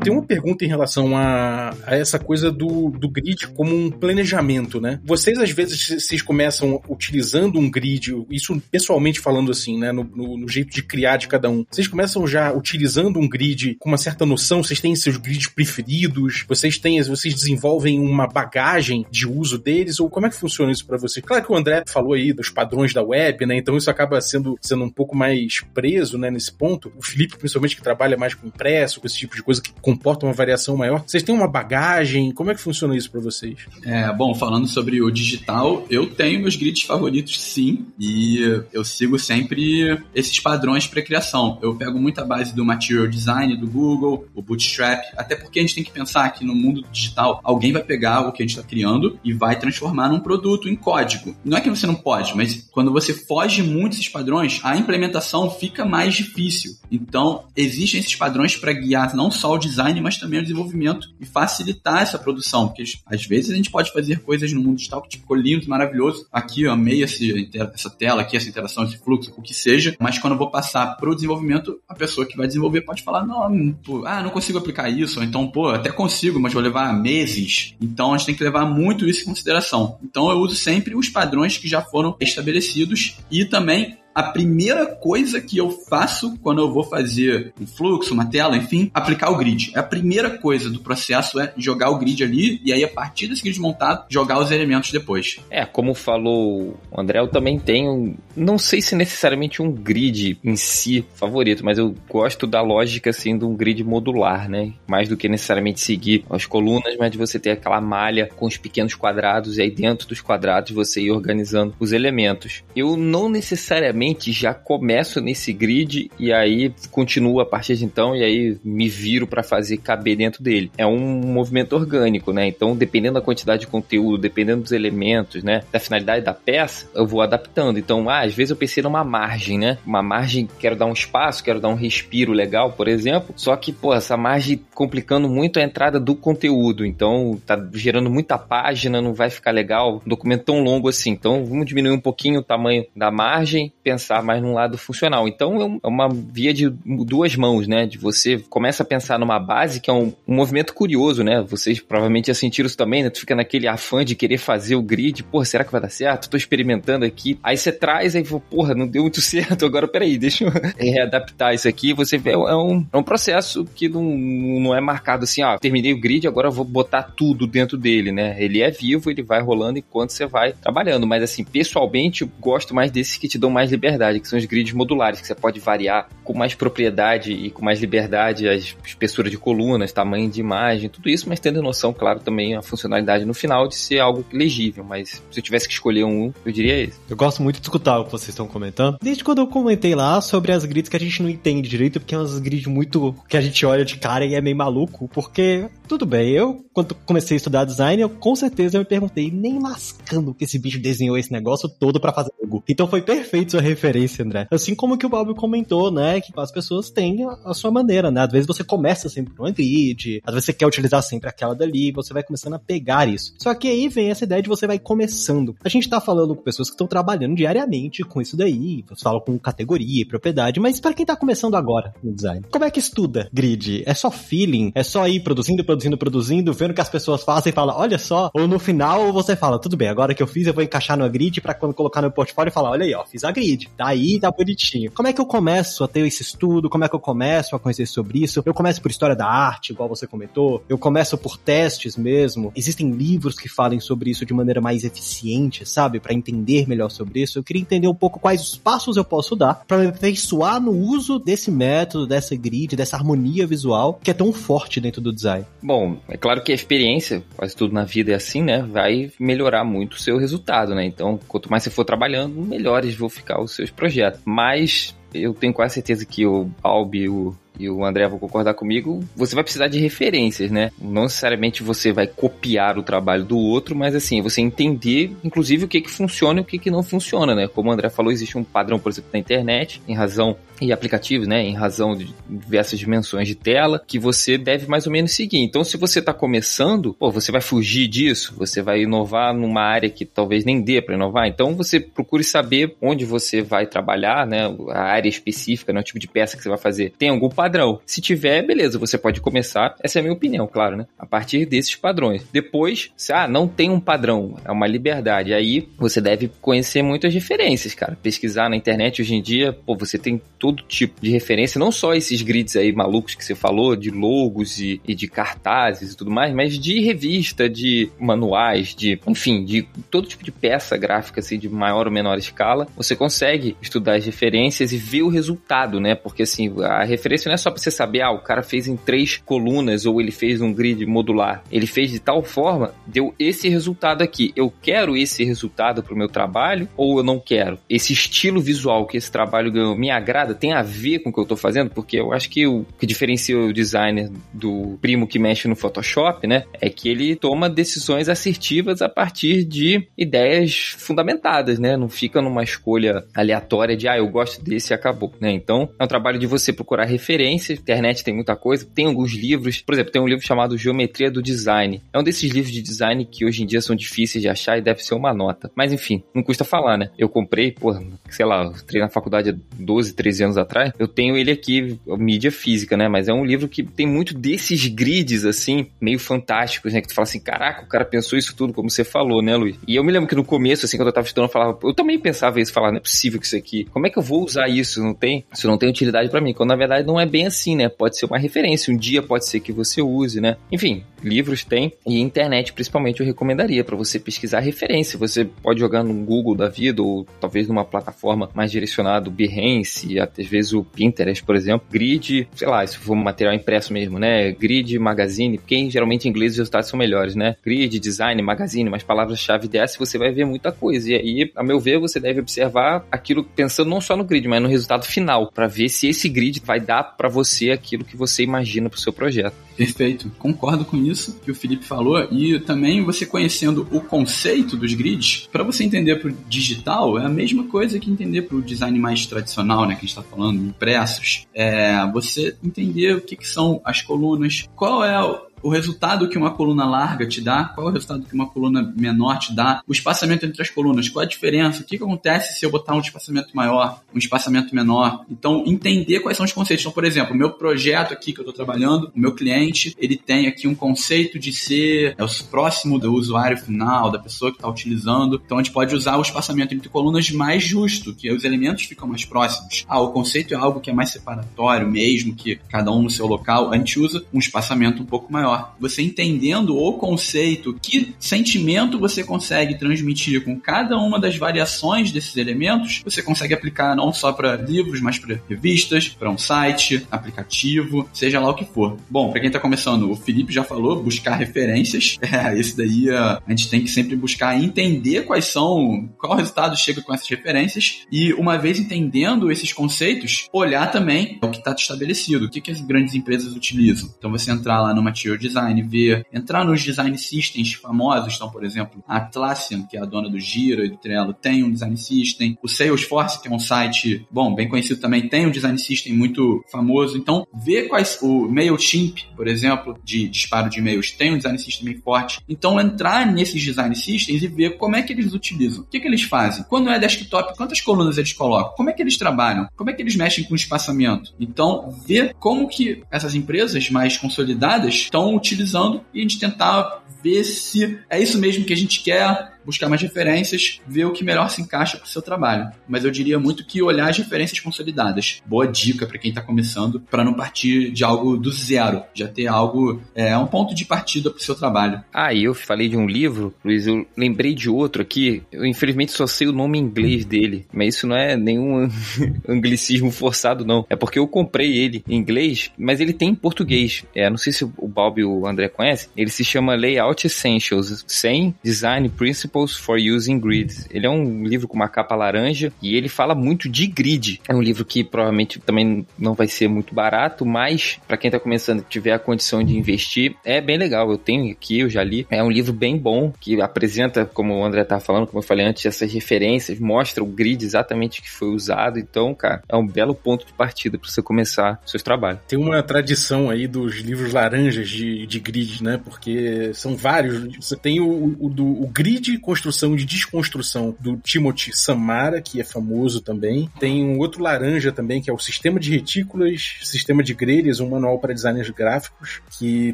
Tenho 0.01 0.15
uma 0.15 0.25
pergunta 0.25 0.65
em 0.65 0.67
relação 0.67 1.15
a, 1.15 1.73
a 1.85 1.95
essa 1.95 2.19
coisa 2.19 2.51
do, 2.51 2.89
do 2.89 3.07
grid 3.07 3.47
como 3.49 3.75
um 3.75 3.89
planejamento, 3.89 4.81
né? 4.81 4.99
Vocês, 5.03 5.37
às 5.37 5.51
vezes, 5.51 6.03
vocês 6.03 6.21
começam 6.21 6.81
utilizando 6.89 7.59
um 7.59 7.69
grid, 7.69 8.25
isso 8.29 8.59
pessoalmente 8.71 9.19
falando 9.19 9.51
assim, 9.51 9.77
né? 9.77 9.91
No, 9.91 10.03
no, 10.03 10.37
no, 10.37 10.49
jeito 10.49 10.71
de 10.71 10.83
criar 10.83 11.17
de 11.17 11.27
cada 11.27 11.49
um. 11.49 11.65
Vocês 11.69 11.87
começam 11.87 12.25
já 12.27 12.51
utilizando 12.51 13.19
um 13.19 13.29
grid 13.29 13.75
com 13.79 13.89
uma 13.89 13.97
certa 13.97 14.25
noção, 14.25 14.63
vocês 14.63 14.79
têm 14.79 14.95
seus 14.95 15.17
grids 15.17 15.47
preferidos, 15.47 16.45
vocês 16.47 16.77
têm, 16.77 17.01
vocês 17.03 17.33
desenvolvem 17.33 17.99
uma 17.99 18.27
bagagem 18.27 19.05
de 19.09 19.27
uso 19.27 19.57
deles, 19.57 19.99
ou 19.99 20.09
como 20.09 20.25
é 20.25 20.29
que 20.29 20.35
funciona 20.35 20.71
isso 20.71 20.85
para 20.85 20.97
vocês? 20.97 21.23
Claro 21.25 21.45
que 21.45 21.51
o 21.51 21.55
André 21.55 21.83
falou 21.87 22.13
aí 22.13 22.33
dos 22.33 22.49
padrões 22.49 22.93
da 22.93 23.03
web, 23.03 23.45
né? 23.45 23.57
Então 23.57 23.77
isso 23.77 23.89
acaba 23.89 24.19
sendo, 24.19 24.57
sendo 24.61 24.83
um 24.83 24.89
pouco 24.89 25.15
mais 25.15 25.61
preso, 25.73 26.17
né, 26.17 26.31
nesse 26.31 26.51
ponto. 26.51 26.91
O 26.97 27.03
Felipe, 27.03 27.37
principalmente, 27.37 27.75
que 27.75 27.83
trabalha 27.83 28.17
mais 28.17 28.33
com 28.33 28.47
impresso, 28.47 28.99
com 28.99 29.07
esse 29.07 29.17
tipo 29.17 29.35
de 29.35 29.43
coisa 29.43 29.61
que 29.61 29.71
comporta 29.91 30.25
uma 30.25 30.33
variação 30.33 30.77
maior. 30.77 31.03
Vocês 31.05 31.23
têm 31.23 31.35
uma 31.35 31.47
bagagem? 31.47 32.31
Como 32.31 32.49
é 32.51 32.55
que 32.55 32.61
funciona 32.61 32.95
isso 32.95 33.11
para 33.11 33.19
vocês? 33.19 33.57
É, 33.83 34.11
bom, 34.13 34.33
falando 34.33 34.67
sobre 34.67 35.01
o 35.01 35.11
digital, 35.11 35.85
eu 35.89 36.07
tenho 36.07 36.41
meus 36.41 36.55
grids 36.55 36.83
favoritos 36.83 37.39
sim, 37.41 37.85
e 37.99 38.61
eu 38.71 38.83
sigo 38.83 39.19
sempre 39.19 40.01
esses 40.15 40.39
padrões 40.39 40.87
para 40.87 41.01
criação. 41.01 41.59
Eu 41.61 41.75
pego 41.75 41.99
muita 41.99 42.23
base 42.23 42.55
do 42.55 42.63
Material 42.63 43.07
Design 43.07 43.55
do 43.57 43.67
Google, 43.67 44.27
o 44.33 44.41
Bootstrap, 44.41 45.01
até 45.17 45.35
porque 45.35 45.59
a 45.59 45.61
gente 45.61 45.75
tem 45.75 45.83
que 45.83 45.91
pensar 45.91 46.29
que 46.31 46.45
no 46.45 46.55
mundo 46.55 46.83
digital 46.91 47.39
alguém 47.43 47.71
vai 47.71 47.83
pegar 47.83 48.21
o 48.21 48.31
que 48.31 48.41
a 48.41 48.45
gente 48.45 48.57
está 48.57 48.67
criando 48.67 49.19
e 49.23 49.33
vai 49.33 49.59
transformar 49.59 50.09
num 50.09 50.19
produto 50.19 50.69
em 50.69 50.75
código. 50.75 51.35
Não 51.43 51.57
é 51.57 51.61
que 51.61 51.69
você 51.69 51.85
não 51.85 51.95
pode, 51.95 52.35
mas 52.35 52.67
quando 52.71 52.91
você 52.91 53.13
foge 53.13 53.61
muito 53.61 53.91
desses 53.91 54.09
padrões, 54.09 54.59
a 54.63 54.77
implementação 54.77 55.49
fica 55.49 55.83
mais 55.83 56.13
difícil. 56.13 56.77
Então, 56.91 57.45
existem 57.55 57.99
esses 57.99 58.15
padrões 58.15 58.55
para 58.55 58.73
guiar 58.73 59.15
não 59.15 59.29
só 59.29 59.53
o 59.53 59.57
design, 59.57 59.80
mas 60.01 60.17
também 60.17 60.39
o 60.39 60.43
desenvolvimento 60.43 61.09
e 61.19 61.25
facilitar 61.25 62.01
essa 62.01 62.19
produção, 62.19 62.67
porque 62.67 62.83
às 63.05 63.25
vezes 63.25 63.51
a 63.51 63.55
gente 63.55 63.71
pode 63.71 63.91
fazer 63.91 64.19
coisas 64.19 64.51
no 64.53 64.61
mundo 64.61 64.77
digital 64.77 65.01
que 65.01 65.09
tipo, 65.09 65.23
ficou 65.23 65.37
lindo, 65.37 65.67
maravilhoso. 65.67 66.27
Aqui 66.31 66.63
eu 66.63 66.71
amei 66.71 67.03
esse, 67.03 67.49
essa 67.73 67.89
tela 67.89 68.21
aqui, 68.21 68.37
essa 68.37 68.49
interação, 68.49 68.83
esse 68.83 68.97
fluxo, 68.97 69.33
o 69.35 69.41
que 69.41 69.53
seja, 69.53 69.95
mas 69.99 70.19
quando 70.19 70.33
eu 70.33 70.39
vou 70.39 70.51
passar 70.51 70.97
para 70.97 71.09
o 71.09 71.15
desenvolvimento, 71.15 71.79
a 71.87 71.95
pessoa 71.95 72.25
que 72.25 72.37
vai 72.37 72.47
desenvolver 72.47 72.81
pode 72.81 73.03
falar, 73.03 73.25
não, 73.25 73.73
pô, 73.83 74.05
ah, 74.05 74.21
não 74.21 74.29
consigo 74.29 74.57
aplicar 74.57 74.89
isso, 74.89 75.19
ou 75.19 75.25
então, 75.25 75.47
pô, 75.47 75.69
até 75.69 75.91
consigo, 75.91 76.39
mas 76.39 76.53
vou 76.53 76.61
levar 76.61 76.93
meses. 76.93 77.75
Então 77.81 78.13
a 78.13 78.17
gente 78.17 78.27
tem 78.27 78.35
que 78.35 78.43
levar 78.43 78.65
muito 78.65 79.07
isso 79.07 79.21
em 79.21 79.25
consideração. 79.25 79.97
Então 80.03 80.29
eu 80.29 80.37
uso 80.37 80.55
sempre 80.55 80.95
os 80.95 81.09
padrões 81.09 81.57
que 81.57 81.67
já 81.67 81.81
foram 81.81 82.15
estabelecidos 82.19 83.17
e 83.29 83.45
também 83.45 83.97
a 84.13 84.23
primeira 84.23 84.85
coisa 84.85 85.41
que 85.41 85.57
eu 85.57 85.71
faço 85.71 86.37
quando 86.41 86.61
eu 86.61 86.71
vou 86.71 86.83
fazer 86.83 87.53
um 87.59 87.65
fluxo, 87.65 88.13
uma 88.13 88.25
tela, 88.25 88.57
enfim, 88.57 88.91
aplicar 88.93 89.29
o 89.31 89.37
grid. 89.37 89.71
É 89.75 89.79
a 89.79 89.83
primeira 89.83 90.29
coisa 90.37 90.69
do 90.69 90.79
processo 90.79 91.39
é 91.39 91.53
jogar 91.57 91.89
o 91.89 91.97
grid 91.97 92.23
ali 92.23 92.61
e 92.63 92.73
aí 92.73 92.83
a 92.83 92.87
partir 92.87 93.27
desse 93.27 93.41
grid 93.41 93.59
montado, 93.59 94.05
jogar 94.09 94.39
os 94.39 94.51
elementos 94.51 94.91
depois. 94.91 95.39
É, 95.49 95.65
como 95.65 95.93
falou 95.93 96.77
o 96.91 96.99
André, 97.01 97.19
eu 97.19 97.27
também 97.27 97.59
tenho, 97.59 98.15
não 98.35 98.57
sei 98.57 98.81
se 98.81 98.95
necessariamente 98.95 99.61
um 99.61 99.71
grid 99.71 100.37
em 100.43 100.55
si 100.55 101.05
favorito, 101.15 101.63
mas 101.63 101.77
eu 101.77 101.95
gosto 102.09 102.45
da 102.45 102.61
lógica 102.61 103.09
assim 103.09 103.37
de 103.37 103.45
um 103.45 103.55
grid 103.55 103.83
modular, 103.83 104.49
né? 104.49 104.73
Mais 104.87 105.07
do 105.07 105.17
que 105.17 105.29
necessariamente 105.29 105.79
seguir 105.79 106.25
as 106.29 106.45
colunas, 106.45 106.95
mas 106.97 107.11
de 107.11 107.17
você 107.17 107.39
ter 107.39 107.51
aquela 107.51 107.79
malha 107.79 108.29
com 108.35 108.45
os 108.45 108.57
pequenos 108.57 108.95
quadrados 108.95 109.57
e 109.57 109.61
aí 109.61 109.71
dentro 109.71 110.07
dos 110.07 110.21
quadrados 110.21 110.71
você 110.71 111.01
ir 111.01 111.11
organizando 111.11 111.73
os 111.79 111.91
elementos. 111.91 112.63
Eu 112.75 112.97
não 112.97 113.29
necessariamente 113.29 114.00
já 114.31 114.53
começo 114.53 115.21
nesse 115.21 115.53
grid 115.53 116.09
e 116.19 116.33
aí 116.33 116.73
continuo 116.89 117.39
a 117.39 117.45
partir 117.45 117.75
de 117.75 117.85
então 117.85 118.15
e 118.15 118.23
aí 118.23 118.57
me 118.63 118.87
viro 118.87 119.27
para 119.27 119.43
fazer 119.43 119.77
caber 119.77 120.15
dentro 120.15 120.43
dele. 120.43 120.71
É 120.77 120.85
um 120.85 120.99
movimento 120.99 121.73
orgânico, 121.73 122.31
né? 122.31 122.47
Então, 122.47 122.75
dependendo 122.75 123.15
da 123.15 123.21
quantidade 123.21 123.61
de 123.61 123.67
conteúdo, 123.67 124.21
dependendo 124.21 124.63
dos 124.63 124.71
elementos, 124.71 125.43
né, 125.43 125.61
da 125.71 125.79
finalidade 125.79 126.23
da 126.23 126.33
peça, 126.33 126.89
eu 126.95 127.05
vou 127.05 127.21
adaptando. 127.21 127.77
Então, 127.77 128.09
ah, 128.09 128.21
às 128.21 128.33
vezes 128.33 128.51
eu 128.51 128.57
pensei 128.57 128.83
numa 128.83 129.03
margem, 129.03 129.57
né? 129.57 129.77
Uma 129.85 130.01
margem, 130.01 130.47
quero 130.59 130.75
dar 130.75 130.85
um 130.85 130.93
espaço, 130.93 131.43
quero 131.43 131.59
dar 131.59 131.69
um 131.69 131.75
respiro 131.75 132.31
legal, 132.31 132.71
por 132.71 132.87
exemplo. 132.87 133.33
Só 133.35 133.55
que, 133.55 133.71
pô, 133.71 133.93
essa 133.93 134.17
margem 134.17 134.59
complicando 134.73 135.29
muito 135.29 135.59
a 135.59 135.63
entrada 135.63 135.99
do 135.99 136.15
conteúdo. 136.15 136.85
Então, 136.85 137.39
tá 137.45 137.61
gerando 137.73 138.09
muita 138.09 138.37
página, 138.37 139.01
não 139.01 139.13
vai 139.13 139.29
ficar 139.29 139.51
legal, 139.51 140.01
um 140.05 140.09
documento 140.09 140.45
tão 140.45 140.61
longo 140.61 140.89
assim. 140.89 141.11
Então, 141.11 141.45
vamos 141.45 141.65
diminuir 141.65 141.93
um 141.93 141.99
pouquinho 141.99 142.39
o 142.39 142.43
tamanho 142.43 142.85
da 142.95 143.11
margem, 143.11 143.71
pensar 143.91 144.23
mais 144.23 144.41
num 144.41 144.53
lado 144.53 144.77
funcional. 144.77 145.27
Então 145.27 145.61
é, 145.61 145.79
é 145.83 145.87
uma 145.87 146.09
via 146.09 146.53
de 146.53 146.69
duas 146.69 147.35
mãos, 147.35 147.67
né? 147.67 147.85
De 147.85 147.97
você 147.97 148.39
começa 148.49 148.83
a 148.83 148.85
pensar 148.85 149.19
numa 149.19 149.39
base 149.39 149.79
que 149.81 149.89
é 149.89 149.93
um, 149.93 150.13
um 150.27 150.35
movimento 150.35 150.73
curioso, 150.73 151.23
né? 151.23 151.43
Vocês 151.47 151.79
provavelmente 151.79 152.27
já 152.27 152.33
sentiram 152.33 152.67
isso 152.67 152.77
também, 152.77 153.03
né? 153.03 153.09
Tu 153.09 153.19
fica 153.19 153.35
naquele 153.35 153.67
afã 153.67 154.03
de 154.05 154.15
querer 154.15 154.37
fazer 154.37 154.75
o 154.75 154.81
grid, 154.81 155.23
porra, 155.23 155.45
será 155.45 155.63
que 155.63 155.71
vai 155.71 155.81
dar 155.81 155.89
certo? 155.89 156.29
Tô 156.29 156.37
experimentando 156.37 157.05
aqui. 157.05 157.37
Aí 157.43 157.57
você 157.57 157.71
traz, 157.71 158.15
aí 158.15 158.23
porra, 158.49 158.73
não 158.73 158.87
deu 158.87 159.03
muito 159.03 159.19
certo, 159.21 159.65
agora 159.65 159.87
peraí, 159.87 160.17
deixa 160.17 160.45
eu 160.45 160.51
readaptar 160.79 161.53
isso 161.53 161.67
aqui. 161.67 161.93
Você 161.93 162.17
vê, 162.17 162.31
é 162.31 162.55
um, 162.55 162.85
é 162.91 162.97
um 162.97 163.03
processo 163.03 163.65
que 163.75 163.89
não, 163.89 164.03
não 164.03 164.75
é 164.75 164.81
marcado 164.81 165.23
assim, 165.23 165.43
ó, 165.43 165.57
terminei 165.57 165.93
o 165.93 165.99
grid, 165.99 166.27
agora 166.27 166.49
vou 166.49 166.65
botar 166.65 167.03
tudo 167.03 167.45
dentro 167.45 167.77
dele, 167.77 168.11
né? 168.11 168.35
Ele 168.39 168.61
é 168.61 168.71
vivo, 168.71 169.09
ele 169.09 169.21
vai 169.21 169.41
rolando 169.41 169.79
enquanto 169.79 170.11
você 170.11 170.25
vai 170.25 170.53
trabalhando. 170.53 171.05
Mas 171.05 171.23
assim, 171.23 171.43
pessoalmente, 171.43 172.21
eu 172.21 172.31
gosto 172.39 172.73
mais 172.73 172.91
desses 172.91 173.17
que 173.17 173.27
te 173.27 173.37
dão 173.37 173.49
mais 173.49 173.71
liberdade, 173.71 173.80
que 174.21 174.27
são 174.27 174.37
os 174.37 174.45
grids 174.45 174.73
modulares, 174.73 175.19
que 175.19 175.27
você 175.27 175.35
pode 175.35 175.59
variar 175.59 176.07
com 176.23 176.33
mais 176.33 176.53
propriedade 176.53 177.31
e 177.31 177.49
com 177.49 177.63
mais 177.63 177.79
liberdade 177.79 178.47
as 178.47 178.75
espessuras 178.85 179.31
de 179.31 179.37
colunas, 179.37 179.91
tamanho 179.91 180.29
de 180.29 180.39
imagem, 180.39 180.89
tudo 180.89 181.09
isso, 181.09 181.27
mas 181.27 181.39
tendo 181.39 181.61
noção, 181.61 181.93
claro, 181.93 182.19
também 182.19 182.55
a 182.55 182.61
funcionalidade 182.61 183.25
no 183.25 183.33
final 183.33 183.67
de 183.67 183.75
ser 183.75 183.99
algo 183.99 184.25
legível. 184.31 184.83
Mas 184.83 185.21
se 185.31 185.39
eu 185.39 185.43
tivesse 185.43 185.67
que 185.67 185.73
escolher 185.73 186.03
um, 186.03 186.31
eu 186.45 186.51
diria 186.51 186.77
esse. 186.77 186.99
Eu 187.09 187.17
gosto 187.17 187.41
muito 187.41 187.55
de 187.55 187.63
escutar 187.63 187.99
o 187.99 188.05
que 188.05 188.11
vocês 188.11 188.29
estão 188.29 188.47
comentando. 188.47 188.97
Desde 189.01 189.23
quando 189.23 189.39
eu 189.39 189.47
comentei 189.47 189.95
lá 189.95 190.21
sobre 190.21 190.51
as 190.51 190.65
grids 190.65 190.89
que 190.89 190.97
a 190.97 190.99
gente 190.99 191.21
não 191.21 191.29
entende 191.29 191.67
direito, 191.67 191.99
porque 191.99 192.15
é 192.15 192.17
umas 192.17 192.37
grids 192.39 192.67
muito 192.67 193.15
que 193.27 193.37
a 193.37 193.41
gente 193.41 193.65
olha 193.65 193.83
de 193.83 193.97
cara 193.97 194.25
e 194.25 194.35
é 194.35 194.41
meio 194.41 194.55
maluco, 194.55 195.09
porque 195.09 195.67
tudo 195.87 196.05
bem, 196.05 196.29
eu 196.29 196.63
quando 196.73 196.95
comecei 197.05 197.35
a 197.35 197.37
estudar 197.37 197.65
design, 197.65 198.01
eu 198.01 198.09
com 198.09 198.35
certeza 198.35 198.79
me 198.79 198.85
perguntei 198.85 199.29
nem 199.31 199.59
lascando 199.59 200.33
que 200.33 200.45
esse 200.45 200.57
bicho 200.57 200.79
desenhou 200.79 201.17
esse 201.17 201.31
negócio 201.31 201.67
todo 201.67 201.99
para 201.99 202.13
fazer 202.13 202.31
algo. 202.41 202.63
Então 202.67 202.87
foi 202.87 203.01
perfeito 203.01 203.51
sua 203.51 203.61
referência, 203.61 204.23
André. 204.23 204.47
Assim 204.51 204.75
como 204.75 204.97
que 204.97 205.05
o 205.05 205.09
Bob 205.09 205.35
comentou, 205.35 205.91
né, 205.91 206.21
que 206.21 206.31
as 206.37 206.51
pessoas 206.51 206.89
têm 206.89 207.25
a, 207.45 207.53
sua 207.53 207.71
maneira, 207.71 208.09
né? 208.09 208.21
Às 208.21 208.31
vezes 208.31 208.47
você 208.47 208.63
começa 208.63 209.09
sempre 209.09 209.33
com 209.33 209.43
uma 209.43 209.51
grid, 209.51 210.21
às 210.25 210.33
vezes 210.33 210.45
você 210.45 210.53
quer 210.53 210.65
utilizar 210.65 211.01
sempre 211.03 211.29
aquela 211.29 211.53
dali, 211.53 211.91
você 211.91 212.13
vai 212.13 212.23
começando 212.23 212.53
a 212.53 212.59
pegar 212.59 213.07
isso. 213.07 213.33
Só 213.37 213.53
que 213.53 213.67
aí 213.67 213.87
vem 213.87 214.09
essa 214.09 214.23
ideia 214.23 214.41
de 214.41 214.49
você 214.49 214.65
vai 214.65 214.79
começando. 214.79 215.55
A 215.63 215.69
gente 215.69 215.89
tá 215.89 215.99
falando 215.99 216.35
com 216.35 216.43
pessoas 216.43 216.69
que 216.69 216.73
estão 216.73 216.87
trabalhando 216.87 217.35
diariamente 217.35 218.03
com 218.03 218.21
isso 218.21 218.37
daí, 218.37 218.83
você 218.87 219.03
fala 219.03 219.19
com 219.19 219.37
categoria 219.37 220.05
propriedade, 220.05 220.59
mas 220.59 220.79
para 220.79 220.93
quem 220.93 221.05
tá 221.05 221.15
começando 221.15 221.55
agora 221.55 221.93
no 222.03 222.13
design, 222.13 222.45
como 222.49 222.65
é 222.65 222.71
que 222.71 222.79
estuda 222.79 223.29
grid? 223.33 223.83
É 223.85 223.93
só 223.93 224.09
feeling? 224.09 224.71
É 224.73 224.83
só 224.83 225.07
ir 225.07 225.21
produzindo, 225.21 225.63
produzindo, 225.63 225.97
produzindo, 225.97 226.53
vendo 226.61 226.75
que 226.75 226.81
as 226.81 226.89
pessoas 226.89 227.23
fazem 227.23 227.49
e 227.49 227.53
fala, 227.53 227.75
olha 227.75 227.97
só, 227.97 228.29
ou 228.33 228.47
no 228.47 228.59
final 228.59 229.11
você 229.11 229.35
fala, 229.35 229.57
tudo 229.57 229.75
bem, 229.75 229.87
agora 229.87 230.13
que 230.13 230.21
eu 230.21 230.27
fiz, 230.27 230.45
eu 230.45 230.53
vou 230.53 230.63
encaixar 230.63 230.95
no 230.95 231.09
grid 231.09 231.41
para 231.41 231.55
quando 231.55 231.73
colocar 231.73 232.03
no 232.03 232.11
portfólio 232.11 232.53
falar, 232.53 232.69
olha 232.69 232.85
aí, 232.85 232.93
ó, 232.93 233.03
fiz 233.03 233.23
a 233.23 233.31
grid. 233.31 233.67
Daí 233.75 234.19
tá, 234.19 234.29
tá 234.29 234.37
bonitinho. 234.37 234.91
Como 234.91 235.07
é 235.07 235.13
que 235.13 235.19
eu 235.19 235.25
começo 235.25 235.83
a 235.83 235.87
ter 235.87 236.05
esse 236.05 236.21
estudo? 236.21 236.69
Como 236.69 236.83
é 236.83 236.89
que 236.89 236.95
eu 236.95 236.99
começo 236.99 237.55
a 237.55 237.59
conhecer 237.59 237.87
sobre 237.87 238.23
isso? 238.23 238.43
Eu 238.45 238.53
começo 238.53 238.81
por 238.81 238.91
história 238.91 239.15
da 239.15 239.25
arte, 239.25 239.71
igual 239.71 239.89
você 239.89 240.05
comentou. 240.05 240.63
Eu 240.69 240.77
começo 240.77 241.17
por 241.17 241.35
testes 241.35 241.97
mesmo. 241.97 242.51
Existem 242.55 242.91
livros 242.91 243.35
que 243.35 243.49
falem 243.49 243.79
sobre 243.79 244.11
isso 244.11 244.23
de 244.23 244.33
maneira 244.33 244.61
mais 244.61 244.83
eficiente, 244.83 245.65
sabe? 245.67 245.99
para 245.99 246.13
entender 246.13 246.67
melhor 246.67 246.89
sobre 246.89 247.21
isso. 247.21 247.39
Eu 247.39 247.43
queria 247.43 247.61
entender 247.61 247.87
um 247.87 247.95
pouco 247.95 248.19
quais 248.19 248.41
os 248.41 248.57
passos 248.57 248.97
eu 248.97 249.03
posso 249.03 249.35
dar 249.35 249.63
para 249.67 249.77
me 249.77 249.87
aperfeiçoar 249.87 250.59
no 250.59 250.71
uso 250.71 251.19
desse 251.19 251.49
método, 251.49 252.07
dessa 252.07 252.35
grid, 252.35 252.75
dessa 252.75 252.97
harmonia 252.97 253.47
visual 253.47 253.99
que 254.03 254.11
é 254.11 254.13
tão 254.13 254.33
forte 254.33 254.79
dentro 254.79 255.01
do 255.01 255.13
design. 255.13 255.45
Bom, 255.61 255.97
é 256.07 256.17
claro 256.17 256.43
que 256.43 256.50
a 256.51 256.55
experiência, 256.55 257.23
quase 257.35 257.55
tudo 257.55 257.73
na 257.73 257.83
vida 257.83 258.11
é 258.11 258.15
assim, 258.15 258.41
né? 258.41 258.61
Vai 258.61 259.11
melhorar 259.19 259.63
muito 259.63 259.93
o 259.93 259.99
seu 259.99 260.17
resultado, 260.17 260.75
né? 260.75 260.85
Então, 260.85 261.19
quanto 261.27 261.49
mais 261.49 261.63
você 261.63 261.69
for 261.69 261.85
trabalhando, 261.85 262.41
melhores 262.41 262.95
vão 262.95 263.09
ficar 263.09 263.41
os 263.41 263.55
seus 263.55 263.69
projetos. 263.69 264.21
Mas 264.25 264.95
eu 265.13 265.33
tenho 265.33 265.53
quase 265.53 265.75
certeza 265.75 266.05
que 266.05 266.25
o 266.25 266.49
Albi, 266.63 267.09
o 267.09 267.35
e 267.61 267.69
o 267.69 267.85
André 267.85 268.07
vai 268.07 268.19
concordar 268.19 268.53
comigo, 268.53 269.03
você 269.15 269.35
vai 269.35 269.43
precisar 269.43 269.67
de 269.67 269.79
referências, 269.79 270.49
né? 270.49 270.71
Não 270.81 271.03
necessariamente 271.03 271.63
você 271.63 271.91
vai 271.91 272.07
copiar 272.07 272.77
o 272.77 272.83
trabalho 272.83 273.23
do 273.23 273.37
outro, 273.37 273.75
mas 273.75 273.95
assim, 273.95 274.21
você 274.21 274.41
entender, 274.41 275.11
inclusive, 275.23 275.65
o 275.65 275.67
que 275.67 275.81
que 275.81 275.89
funciona 275.89 276.39
e 276.39 276.43
o 276.43 276.45
que 276.45 276.57
que 276.57 276.71
não 276.71 276.83
funciona, 276.83 277.35
né? 277.35 277.47
Como 277.47 277.69
o 277.69 277.73
André 277.73 277.89
falou, 277.89 278.11
existe 278.11 278.37
um 278.37 278.43
padrão, 278.43 278.79
por 278.79 278.89
exemplo, 278.89 279.11
na 279.13 279.19
internet, 279.19 279.81
em 279.87 279.93
razão 279.93 280.35
e 280.61 280.71
aplicativos, 280.71 281.27
né, 281.27 281.43
em 281.43 281.55
razão 281.55 281.97
de 281.97 282.13
diversas 282.29 282.77
dimensões 282.77 283.27
de 283.27 283.33
tela, 283.33 283.83
que 283.85 283.97
você 283.97 284.37
deve 284.37 284.67
mais 284.67 284.85
ou 284.85 284.93
menos 284.93 285.11
seguir. 285.11 285.39
Então, 285.39 285.63
se 285.63 285.75
você 285.75 285.97
está 285.97 286.13
começando, 286.13 286.93
pô, 286.93 287.09
você 287.09 287.31
vai 287.31 287.41
fugir 287.41 287.87
disso, 287.87 288.35
você 288.37 288.61
vai 288.61 288.83
inovar 288.83 289.33
numa 289.33 289.63
área 289.63 289.89
que 289.89 290.05
talvez 290.05 290.45
nem 290.45 290.61
dê 290.61 290.79
para 290.79 290.93
inovar. 290.93 291.27
Então, 291.27 291.55
você 291.55 291.79
procure 291.79 292.23
saber 292.23 292.75
onde 292.79 293.05
você 293.05 293.41
vai 293.41 293.65
trabalhar, 293.65 294.27
né, 294.27 294.55
a 294.69 294.81
área 294.81 295.09
específica, 295.09 295.73
né, 295.73 295.79
o 295.79 295.83
tipo 295.83 295.97
de 295.97 296.07
peça 296.07 296.37
que 296.37 296.43
você 296.43 296.49
vai 296.49 296.59
fazer. 296.59 296.93
Tem 296.97 297.09
algum 297.09 297.29
padrão? 297.29 297.50
Se 297.85 298.01
tiver, 298.01 298.45
beleza, 298.45 298.79
você 298.79 298.97
pode 298.97 299.21
começar. 299.21 299.75
Essa 299.83 299.99
é 299.99 300.01
a 300.01 300.03
minha 300.03 300.13
opinião, 300.13 300.47
claro, 300.47 300.77
né? 300.77 300.87
A 300.97 301.05
partir 301.05 301.45
desses 301.45 301.75
padrões. 301.75 302.23
Depois, 302.31 302.91
se 302.95 303.13
ah, 303.13 303.27
não 303.27 303.47
tem 303.47 303.69
um 303.69 303.79
padrão, 303.79 304.37
é 304.45 304.51
uma 304.51 304.67
liberdade. 304.67 305.33
Aí 305.33 305.67
você 305.77 305.99
deve 305.99 306.29
conhecer 306.41 306.81
muitas 306.81 307.13
referências, 307.13 307.73
cara. 307.73 307.97
Pesquisar 308.01 308.49
na 308.49 308.55
internet 308.55 309.01
hoje 309.01 309.15
em 309.15 309.21
dia, 309.21 309.53
pô, 309.53 309.75
você 309.75 309.97
tem 309.97 310.21
todo 310.39 310.63
tipo 310.63 311.01
de 311.01 311.11
referência, 311.11 311.59
não 311.59 311.71
só 311.71 311.93
esses 311.93 312.21
grids 312.21 312.55
aí 312.55 312.71
malucos 312.71 313.15
que 313.15 313.23
você 313.23 313.35
falou, 313.35 313.75
de 313.75 313.91
logos 313.91 314.59
e, 314.59 314.81
e 314.87 314.95
de 314.95 315.07
cartazes 315.07 315.93
e 315.93 315.97
tudo 315.97 316.11
mais, 316.11 316.33
mas 316.33 316.57
de 316.57 316.79
revista, 316.79 317.49
de 317.49 317.89
manuais, 317.99 318.73
de, 318.75 318.99
enfim, 319.07 319.43
de 319.45 319.67
todo 319.89 320.07
tipo 320.07 320.23
de 320.23 320.31
peça 320.31 320.77
gráfica, 320.77 321.19
assim, 321.19 321.37
de 321.37 321.49
maior 321.49 321.87
ou 321.87 321.93
menor 321.93 322.17
escala. 322.17 322.67
Você 322.75 322.95
consegue 322.95 323.55
estudar 323.61 323.95
as 323.95 324.05
referências 324.05 324.71
e 324.71 324.77
ver 324.77 325.03
o 325.03 325.09
resultado, 325.09 325.79
né? 325.79 325.95
Porque, 325.95 326.23
assim, 326.23 326.53
a 326.63 326.83
referência 326.83 327.29
não 327.31 327.35
é 327.35 327.37
só 327.37 327.49
pra 327.49 327.61
você 327.61 327.71
saber, 327.71 328.01
ah, 328.01 328.11
o 328.11 328.19
cara 328.19 328.43
fez 328.43 328.67
em 328.67 328.75
três 328.75 329.15
colunas 329.15 329.85
ou 329.85 330.01
ele 330.01 330.11
fez 330.11 330.41
um 330.41 330.53
grid 330.53 330.85
modular. 330.85 331.41
Ele 331.49 331.65
fez 331.65 331.89
de 331.89 331.99
tal 331.99 332.21
forma, 332.21 332.73
deu 332.85 333.15
esse 333.17 333.47
resultado 333.47 334.01
aqui. 334.01 334.33
Eu 334.35 334.53
quero 334.61 334.97
esse 334.97 335.23
resultado 335.23 335.81
pro 335.81 335.95
meu 335.95 336.09
trabalho 336.09 336.67
ou 336.75 336.97
eu 336.97 337.03
não 337.05 337.19
quero? 337.19 337.57
Esse 337.69 337.93
estilo 337.93 338.41
visual 338.41 338.85
que 338.85 338.97
esse 338.97 339.09
trabalho 339.09 339.49
ganhou 339.49 339.77
me 339.77 339.89
agrada? 339.89 340.35
Tem 340.35 340.51
a 340.51 340.61
ver 340.61 340.99
com 340.99 341.09
o 341.09 341.13
que 341.13 341.21
eu 341.21 341.25
tô 341.25 341.37
fazendo? 341.37 341.69
Porque 341.69 341.97
eu 341.97 342.11
acho 342.11 342.29
que 342.29 342.45
o 342.45 342.65
que 342.77 342.85
diferencia 342.85 343.37
o 343.37 343.53
designer 343.53 344.11
do 344.33 344.77
primo 344.81 345.07
que 345.07 345.17
mexe 345.17 345.47
no 345.47 345.55
Photoshop, 345.55 346.27
né, 346.27 346.43
é 346.59 346.69
que 346.69 346.89
ele 346.89 347.15
toma 347.15 347.49
decisões 347.49 348.09
assertivas 348.09 348.81
a 348.81 348.89
partir 348.89 349.45
de 349.45 349.87
ideias 349.97 350.75
fundamentadas, 350.77 351.59
né? 351.59 351.77
Não 351.77 351.87
fica 351.87 352.21
numa 352.21 352.43
escolha 352.43 353.05
aleatória 353.15 353.77
de, 353.77 353.87
ah, 353.87 353.97
eu 353.97 354.09
gosto 354.09 354.43
desse 354.43 354.73
e 354.73 354.75
acabou, 354.75 355.13
né? 355.19 355.31
Então, 355.31 355.69
é 355.79 355.83
um 355.83 355.87
trabalho 355.87 356.19
de 356.19 356.27
você 356.27 356.51
procurar 356.51 356.85
referências. 356.85 357.20
Internet 357.29 358.03
tem 358.03 358.13
muita 358.13 358.35
coisa, 358.35 358.65
tem 358.65 358.85
alguns 358.85 359.13
livros. 359.13 359.61
Por 359.61 359.73
exemplo, 359.73 359.91
tem 359.91 360.01
um 360.01 360.07
livro 360.07 360.25
chamado 360.25 360.57
Geometria 360.57 361.11
do 361.11 361.21
Design. 361.21 361.81
É 361.93 361.99
um 361.99 362.03
desses 362.03 362.31
livros 362.31 362.51
de 362.51 362.61
design 362.61 363.05
que 363.05 363.25
hoje 363.25 363.43
em 363.43 363.45
dia 363.45 363.61
são 363.61 363.75
difíceis 363.75 364.21
de 364.21 364.29
achar 364.29 364.57
e 364.57 364.61
deve 364.61 364.83
ser 364.83 364.95
uma 364.95 365.13
nota. 365.13 365.51
Mas 365.55 365.73
enfim, 365.73 366.03
não 366.13 366.23
custa 366.23 366.43
falar, 366.43 366.77
né? 366.77 366.89
Eu 366.97 367.09
comprei, 367.09 367.51
pô, 367.51 367.75
sei 368.09 368.25
lá, 368.25 368.45
entrei 368.45 368.81
na 368.81 368.89
faculdade 368.89 369.29
há 369.29 369.35
12, 369.57 369.93
13 369.93 370.23
anos 370.23 370.37
atrás. 370.37 370.71
Eu 370.77 370.87
tenho 370.87 371.17
ele 371.17 371.31
aqui, 371.31 371.79
mídia 371.85 372.31
física, 372.31 372.77
né? 372.77 372.87
Mas 372.87 373.07
é 373.07 373.13
um 373.13 373.25
livro 373.25 373.47
que 373.47 373.63
tem 373.63 373.87
muito 373.87 374.13
desses 374.13 374.67
grids, 374.67 375.25
assim, 375.25 375.67
meio 375.79 375.99
fantásticos, 375.99 376.73
né? 376.73 376.81
Que 376.81 376.87
tu 376.87 376.93
fala 376.93 377.03
assim, 377.03 377.19
caraca, 377.19 377.63
o 377.63 377.67
cara 377.67 377.85
pensou 377.85 378.17
isso 378.17 378.35
tudo, 378.35 378.53
como 378.53 378.69
você 378.69 378.83
falou, 378.83 379.21
né, 379.21 379.35
Luiz? 379.35 379.57
E 379.67 379.75
eu 379.75 379.83
me 379.83 379.91
lembro 379.91 380.07
que 380.07 380.15
no 380.15 380.23
começo, 380.23 380.65
assim, 380.65 380.77
quando 380.77 380.87
eu 380.87 380.93
tava 380.93 381.07
estudando, 381.07 381.27
eu 381.27 381.31
falava, 381.31 381.59
eu 381.63 381.73
também 381.73 381.99
pensava 381.99 382.39
isso, 382.39 382.51
falar, 382.51 382.71
não 382.71 382.77
é 382.77 382.81
possível 382.81 383.19
que 383.19 383.25
isso 383.25 383.35
aqui, 383.35 383.65
como 383.65 383.87
é 383.87 383.89
que 383.89 383.97
eu 383.97 384.03
vou 384.03 384.23
usar 384.23 384.47
isso? 384.47 384.81
Não 384.83 384.93
tem, 384.93 385.25
isso 385.33 385.47
não 385.47 385.57
tem 385.57 385.69
utilidade 385.69 386.09
para 386.09 386.21
mim. 386.21 386.33
Quando 386.33 386.49
na 386.49 386.55
verdade 386.55 386.87
não 386.87 386.99
é 386.99 387.05
bem 387.11 387.27
assim, 387.27 387.55
né? 387.55 387.69
Pode 387.69 387.97
ser 387.97 388.05
uma 388.05 388.17
referência, 388.17 388.73
um 388.73 388.77
dia 388.77 389.01
pode 389.01 389.27
ser 389.27 389.39
que 389.39 389.51
você 389.51 389.81
use, 389.81 390.21
né? 390.21 390.37
Enfim, 390.51 390.83
livros 391.03 391.43
tem 391.43 391.73
e 391.85 391.99
internet 391.99 392.53
principalmente 392.53 392.99
eu 392.99 393.05
recomendaria 393.05 393.63
para 393.63 393.75
você 393.75 393.99
pesquisar 393.99 394.39
referência. 394.39 394.97
Você 394.97 395.25
pode 395.25 395.59
jogar 395.59 395.83
no 395.83 395.93
Google 396.05 396.35
da 396.35 396.47
vida 396.47 396.81
ou 396.81 397.05
talvez 397.19 397.47
numa 397.47 397.65
plataforma 397.65 398.29
mais 398.33 398.51
direcionada, 398.51 399.09
o 399.09 399.11
Behance, 399.11 399.99
até 399.99 400.21
às 400.21 400.27
vezes 400.27 400.53
o 400.53 400.63
Pinterest, 400.63 401.23
por 401.23 401.35
exemplo, 401.35 401.67
grid, 401.69 402.27
sei 402.33 402.47
lá, 402.47 402.65
se 402.65 402.77
for 402.77 402.93
um 402.93 403.03
material 403.03 403.35
impresso 403.35 403.73
mesmo, 403.73 403.99
né? 403.99 404.31
Grid, 404.31 404.77
magazine, 404.79 405.37
porque 405.37 405.69
geralmente 405.69 406.05
em 406.05 406.09
inglês 406.09 406.33
os 406.33 406.37
resultados 406.37 406.69
são 406.69 406.79
melhores, 406.79 407.15
né? 407.15 407.35
Grid, 407.43 407.79
design, 407.79 408.21
magazine, 408.21 408.69
mas 408.69 408.83
palavras-chave 408.83 409.47
dessa 409.47 409.77
você 409.77 409.97
vai 409.97 410.11
ver 410.11 410.25
muita 410.25 410.51
coisa. 410.51 410.91
E 410.91 410.95
aí, 410.95 411.31
a 411.35 411.43
meu 411.43 411.59
ver, 411.59 411.79
você 411.79 411.99
deve 411.99 412.19
observar 412.19 412.85
aquilo 412.91 413.23
pensando 413.23 413.69
não 413.69 413.81
só 413.81 413.97
no 413.97 414.03
grid, 414.03 414.27
mas 414.27 414.41
no 414.41 414.47
resultado 414.47 414.85
final, 414.85 415.31
para 415.31 415.47
ver 415.47 415.69
se 415.69 415.87
esse 415.87 416.07
grid 416.07 416.41
vai 416.43 416.59
dar 416.59 416.83
para 417.01 417.09
você 417.09 417.49
aquilo 417.49 417.83
que 417.83 417.97
você 417.97 418.21
imagina 418.21 418.69
para 418.69 418.77
o 418.77 418.79
seu 418.79 418.93
projeto. 418.93 419.33
Perfeito, 419.57 420.11
concordo 420.19 420.63
com 420.63 420.77
isso 420.77 421.19
que 421.19 421.31
o 421.31 421.35
Felipe 421.35 421.65
falou 421.65 422.07
e 422.11 422.39
também 422.39 422.83
você 422.83 423.07
conhecendo 423.07 423.67
o 423.71 423.81
conceito 423.81 424.55
dos 424.55 424.75
grids, 424.75 425.27
para 425.31 425.43
você 425.43 425.63
entender 425.63 425.95
para 425.95 426.11
o 426.11 426.15
digital 426.29 426.99
é 426.99 427.05
a 427.07 427.09
mesma 427.09 427.45
coisa 427.45 427.79
que 427.79 427.89
entender 427.89 428.21
para 428.21 428.37
o 428.37 428.41
design 428.41 428.77
mais 428.77 429.07
tradicional, 429.07 429.65
né, 429.65 429.69
que 429.69 429.79
a 429.79 429.87
gente 429.87 429.97
está 429.97 430.03
falando, 430.03 430.45
impressos. 430.45 431.25
É 431.33 431.91
você 431.91 432.35
entender 432.43 432.95
o 432.95 433.01
que, 433.01 433.15
que 433.15 433.27
são 433.27 433.59
as 433.65 433.81
colunas, 433.81 434.47
qual 434.55 434.85
é 434.85 434.95
o 435.41 435.49
resultado 435.49 436.07
que 436.07 436.17
uma 436.17 436.31
coluna 436.31 436.65
larga 436.65 437.07
te 437.07 437.21
dá, 437.21 437.45
qual 437.45 437.67
é 437.67 437.69
o 437.69 437.73
resultado 437.73 438.03
que 438.03 438.13
uma 438.13 438.27
coluna 438.27 438.73
menor 438.75 439.17
te 439.19 439.33
dá, 439.33 439.61
o 439.67 439.71
espaçamento 439.71 440.25
entre 440.25 440.41
as 440.41 440.49
colunas, 440.49 440.89
qual 440.89 441.03
a 441.03 441.07
diferença, 441.07 441.61
o 441.61 441.65
que, 441.65 441.77
que 441.77 441.83
acontece 441.83 442.37
se 442.37 442.45
eu 442.45 442.51
botar 442.51 442.75
um 442.75 442.79
espaçamento 442.79 443.29
maior, 443.33 443.81
um 443.93 443.97
espaçamento 443.97 444.53
menor. 444.55 445.05
Então, 445.09 445.43
entender 445.45 445.99
quais 445.99 446.17
são 446.17 446.25
os 446.25 446.33
conceitos. 446.33 446.63
Então, 446.63 446.71
por 446.71 446.83
exemplo, 446.83 447.13
o 447.13 447.17
meu 447.17 447.31
projeto 447.31 447.93
aqui 447.93 448.13
que 448.13 448.19
eu 448.19 448.23
estou 448.23 448.33
trabalhando, 448.33 448.91
o 448.95 448.99
meu 448.99 449.13
cliente, 449.13 449.75
ele 449.77 449.97
tem 449.97 450.27
aqui 450.27 450.47
um 450.47 450.55
conceito 450.55 451.19
de 451.19 451.31
ser 451.31 451.95
é 451.97 452.03
o 452.03 452.07
próximo 452.29 452.79
do 452.79 452.93
usuário 452.93 453.37
final, 453.37 453.91
da 453.91 453.99
pessoa 453.99 454.31
que 454.31 454.37
está 454.37 454.47
utilizando. 454.47 455.21
Então, 455.23 455.37
a 455.37 455.43
gente 455.43 455.53
pode 455.53 455.75
usar 455.75 455.97
o 455.97 456.01
espaçamento 456.01 456.53
entre 456.53 456.69
colunas 456.69 457.09
mais 457.11 457.43
justo, 457.43 457.93
que 457.93 458.11
os 458.11 458.23
elementos 458.23 458.63
ficam 458.63 458.87
mais 458.87 459.05
próximos. 459.05 459.65
Ah, 459.67 459.79
o 459.79 459.91
conceito 459.91 460.33
é 460.33 460.37
algo 460.37 460.59
que 460.59 460.69
é 460.69 460.73
mais 460.73 460.91
separatório 460.91 461.69
mesmo, 461.69 462.15
que 462.15 462.39
cada 462.49 462.71
um 462.71 462.83
no 462.83 462.89
seu 462.89 463.07
local. 463.07 463.51
A 463.51 463.57
gente 463.57 463.79
usa 463.79 464.03
um 464.13 464.19
espaçamento 464.19 464.81
um 464.81 464.85
pouco 464.85 465.11
maior. 465.11 465.30
Você 465.59 465.81
entendendo 465.81 466.57
o 466.57 466.73
conceito, 466.73 467.57
que 467.61 467.95
sentimento 467.99 468.79
você 468.79 469.03
consegue 469.03 469.57
transmitir 469.57 470.23
com 470.23 470.39
cada 470.39 470.77
uma 470.77 470.99
das 470.99 471.15
variações 471.17 471.91
desses 471.91 472.15
elementos, 472.17 472.81
você 472.83 473.01
consegue 473.01 473.33
aplicar 473.33 473.75
não 473.75 473.91
só 473.93 474.11
para 474.11 474.35
livros, 474.35 474.81
mas 474.81 474.97
para 474.99 475.19
revistas, 475.27 475.89
para 475.89 476.09
um 476.09 476.17
site, 476.17 476.85
aplicativo, 476.91 477.89
seja 477.93 478.19
lá 478.19 478.29
o 478.29 478.33
que 478.33 478.45
for. 478.45 478.77
Bom, 478.89 479.11
para 479.11 479.19
quem 479.19 479.27
está 479.27 479.39
começando, 479.39 479.91
o 479.91 479.95
Felipe 479.95 480.33
já 480.33 480.43
falou, 480.43 480.81
buscar 480.81 481.15
referências. 481.15 481.97
É, 482.11 482.37
esse 482.37 482.57
daí 482.57 482.89
a 482.89 483.21
gente 483.29 483.49
tem 483.49 483.61
que 483.61 483.69
sempre 483.69 483.95
buscar 483.95 484.37
entender 484.37 485.03
quais 485.03 485.25
são, 485.25 485.89
qual 485.97 486.17
resultado 486.17 486.57
chega 486.57 486.81
com 486.81 486.93
essas 486.93 487.07
referências 487.07 487.83
e 487.91 488.13
uma 488.13 488.37
vez 488.37 488.59
entendendo 488.59 489.31
esses 489.31 489.53
conceitos, 489.53 490.27
olhar 490.33 490.69
também 490.71 491.19
o 491.21 491.29
que 491.29 491.37
está 491.37 491.53
estabelecido, 491.53 492.25
o 492.25 492.29
que, 492.29 492.41
que 492.41 492.51
as 492.51 492.59
grandes 492.59 492.95
empresas 492.95 493.33
utilizam. 493.33 493.89
Então 493.97 494.11
você 494.11 494.29
entrar 494.29 494.61
lá 494.61 494.73
no 494.73 494.83
Material 494.83 495.17
Design, 495.21 495.61
ver, 495.63 496.05
entrar 496.11 496.43
nos 496.43 496.61
design 496.61 496.97
systems 496.97 497.53
famosos, 497.53 498.15
então 498.15 498.29
por 498.29 498.43
exemplo, 498.43 498.83
a 498.87 498.97
Atlassian, 498.97 499.63
que 499.63 499.77
é 499.77 499.81
a 499.81 499.85
dona 499.85 500.09
do 500.09 500.19
Gira 500.19 500.65
e 500.65 500.69
do 500.69 500.77
Trello, 500.77 501.13
tem 501.13 501.43
um 501.43 501.51
design 501.51 501.77
system, 501.77 502.37
o 502.41 502.47
Salesforce, 502.47 503.21
que 503.21 503.27
é 503.27 503.31
um 503.31 503.39
site, 503.39 504.05
bom, 504.11 504.33
bem 504.33 504.49
conhecido 504.49 504.79
também, 504.79 505.07
tem 505.07 505.25
um 505.25 505.31
design 505.31 505.57
system 505.57 505.93
muito 505.93 506.43
famoso. 506.51 506.97
Então, 506.97 507.25
ver 507.33 507.67
quais 507.67 507.99
o 508.01 508.27
MailChimp, 508.27 508.99
por 509.15 509.27
exemplo, 509.27 509.77
de 509.83 510.07
disparo 510.07 510.49
de 510.49 510.59
e-mails, 510.59 510.91
tem 510.91 511.13
um 511.13 511.17
design 511.17 511.37
system 511.37 511.65
bem 511.65 511.81
forte. 511.81 512.19
Então, 512.27 512.59
entrar 512.59 513.05
nesses 513.05 513.41
design 513.41 513.75
systems 513.75 514.23
e 514.23 514.27
ver 514.27 514.57
como 514.57 514.75
é 514.75 514.81
que 514.81 514.93
eles 514.93 515.13
utilizam. 515.13 515.63
O 515.63 515.67
que, 515.67 515.79
que 515.79 515.87
eles 515.87 516.03
fazem? 516.03 516.43
Quando 516.45 516.69
é 516.69 516.79
desktop, 516.79 517.35
quantas 517.35 517.61
colunas 517.61 517.97
eles 517.97 518.13
colocam? 518.13 518.53
Como 518.55 518.69
é 518.69 518.73
que 518.73 518.81
eles 518.81 518.97
trabalham? 518.97 519.47
Como 519.55 519.69
é 519.69 519.73
que 519.73 519.81
eles 519.81 519.95
mexem 519.95 520.23
com 520.23 520.33
o 520.33 520.35
espaçamento? 520.35 521.13
Então, 521.19 521.69
ver 521.85 522.15
como 522.19 522.47
que 522.47 522.83
essas 522.91 523.15
empresas 523.15 523.69
mais 523.69 523.97
consolidadas 523.97 524.73
estão 524.73 525.10
utilizando 525.15 525.83
e 525.93 525.99
a 525.99 526.01
gente 526.01 526.19
tentar 526.19 526.83
ver 527.03 527.23
se 527.23 527.79
é 527.89 528.01
isso 528.01 528.17
mesmo 528.17 528.45
que 528.45 528.53
a 528.53 528.57
gente 528.57 528.83
quer, 528.83 529.30
buscar 529.45 529.69
mais 529.69 529.81
referências, 529.81 530.61
ver 530.67 530.85
o 530.85 530.91
que 530.91 531.03
melhor 531.03 531.29
se 531.29 531.41
encaixa 531.41 531.77
para 531.77 531.85
o 531.85 531.89
seu 531.89 532.01
trabalho. 532.01 532.51
Mas 532.67 532.83
eu 532.83 532.91
diria 532.91 533.19
muito 533.19 533.45
que 533.45 533.61
olhar 533.61 533.89
as 533.89 533.97
referências 533.97 534.39
consolidadas. 534.39 535.21
Boa 535.25 535.47
dica 535.47 535.85
para 535.85 535.97
quem 535.97 536.09
está 536.09 536.21
começando, 536.21 536.79
para 536.79 537.03
não 537.03 537.13
partir 537.13 537.71
de 537.71 537.83
algo 537.83 538.17
do 538.17 538.31
zero, 538.31 538.83
já 538.93 539.07
ter 539.07 539.27
algo, 539.27 539.81
é 539.95 540.17
um 540.17 540.27
ponto 540.27 540.53
de 540.53 540.65
partida 540.65 541.09
para 541.09 541.19
o 541.19 541.23
seu 541.23 541.35
trabalho. 541.35 541.83
Ah, 541.93 542.13
e 542.13 542.23
eu 542.23 542.33
falei 542.33 542.69
de 542.69 542.77
um 542.77 542.85
livro, 542.85 543.33
Luiz, 543.43 543.67
eu 543.67 543.85
lembrei 543.97 544.33
de 544.33 544.49
outro 544.49 544.81
aqui. 544.81 545.23
Eu 545.31 545.45
infelizmente 545.45 545.91
só 545.91 546.05
sei 546.07 546.27
o 546.27 546.33
nome 546.33 546.57
em 546.57 546.61
inglês 546.61 547.05
dele, 547.05 547.45
mas 547.51 547.75
isso 547.75 547.87
não 547.87 547.95
é 547.95 548.15
nenhum 548.15 548.69
anglicismo 549.27 549.91
forçado, 549.91 550.45
não. 550.45 550.65
É 550.69 550.75
porque 550.75 550.99
eu 550.99 551.07
comprei 551.07 551.57
ele 551.57 551.83
em 551.87 551.95
inglês, 551.95 552.51
mas 552.57 552.79
ele 552.79 552.93
tem 552.93 553.09
em 553.09 553.15
português. 553.15 553.83
É, 553.95 554.09
não 554.09 554.17
sei 554.17 554.31
se 554.31 554.43
o 554.43 554.67
Balbi 554.67 555.01
e 555.01 555.05
o 555.05 555.25
André 555.25 555.47
conhecem. 555.47 555.89
Ele 555.97 556.09
se 556.09 556.23
chama 556.23 556.55
Layout 556.55 557.05
Essentials 557.05 557.83
100 557.87 558.35
Design 558.43 558.89
Principles 558.89 559.30
for 559.31 559.77
Using 559.79 560.19
Grids. 560.19 560.67
Ele 560.69 560.85
é 560.85 560.89
um 560.89 561.23
livro 561.23 561.47
com 561.47 561.55
uma 561.55 561.69
capa 561.69 561.95
laranja 561.95 562.51
e 562.61 562.75
ele 562.75 562.89
fala 562.89 563.15
muito 563.15 563.49
de 563.49 563.67
grid. 563.67 564.21
É 564.27 564.33
um 564.33 564.41
livro 564.41 564.65
que 564.65 564.83
provavelmente 564.83 565.39
também 565.39 565.85
não 565.97 566.13
vai 566.13 566.27
ser 566.27 566.47
muito 566.47 566.73
barato, 566.73 567.25
mas 567.25 567.79
para 567.87 567.97
quem 567.97 568.11
tá 568.11 568.19
começando 568.19 568.63
tiver 568.63 568.93
a 568.93 568.99
condição 568.99 569.43
de 569.43 569.57
investir, 569.57 570.15
é 570.23 570.39
bem 570.41 570.57
legal. 570.57 570.89
Eu 570.89 570.97
tenho 570.97 571.31
aqui, 571.31 571.59
eu 571.59 571.69
já 571.69 571.83
li. 571.83 572.05
É 572.09 572.23
um 572.23 572.29
livro 572.29 572.53
bem 572.53 572.77
bom 572.77 573.13
que 573.19 573.41
apresenta, 573.41 574.05
como 574.05 574.33
o 574.33 574.43
André 574.43 574.63
tá 574.63 574.79
falando, 574.79 575.07
como 575.07 575.19
eu 575.19 575.27
falei 575.27 575.45
antes, 575.45 575.65
essas 575.65 575.91
referências, 575.93 576.59
mostra 576.59 577.03
o 577.03 577.07
grid 577.07 577.43
exatamente 577.43 578.01
que 578.01 578.09
foi 578.09 578.29
usado. 578.29 578.79
Então, 578.79 579.13
cara, 579.13 579.41
é 579.47 579.55
um 579.55 579.65
belo 579.65 579.93
ponto 579.93 580.25
de 580.25 580.33
partida 580.33 580.77
para 580.77 580.89
você 580.89 581.01
começar 581.01 581.61
seus 581.65 581.83
trabalhos. 581.83 582.21
Tem 582.27 582.39
uma 582.39 582.61
tradição 582.63 583.29
aí 583.29 583.47
dos 583.47 583.75
livros 583.79 584.13
laranjas 584.13 584.69
de, 584.69 585.05
de 585.05 585.19
grid, 585.19 585.63
né? 585.63 585.79
Porque 585.83 586.51
são 586.53 586.75
vários. 586.75 587.35
Você 587.37 587.55
tem 587.55 587.79
o, 587.79 588.15
o, 588.19 588.29
do, 588.29 588.45
o 588.45 588.67
grid 588.67 589.17
construção 589.21 589.75
e 589.75 589.85
desconstrução 589.85 590.75
do 590.79 590.97
Timothy 590.97 591.51
Samara, 591.53 592.21
que 592.21 592.41
é 592.41 592.43
famoso 592.43 593.01
também. 593.01 593.49
Tem 593.59 593.83
um 593.85 593.99
outro 593.99 594.21
laranja 594.21 594.71
também, 594.71 595.01
que 595.01 595.09
é 595.09 595.13
o 595.13 595.19
Sistema 595.19 595.59
de 595.59 595.71
Retículas, 595.71 596.57
Sistema 596.63 597.03
de 597.03 597.13
Grelhas, 597.13 597.59
um 597.59 597.69
manual 597.69 597.99
para 597.99 598.13
designers 598.13 598.49
gráficos, 598.49 599.21
que 599.37 599.73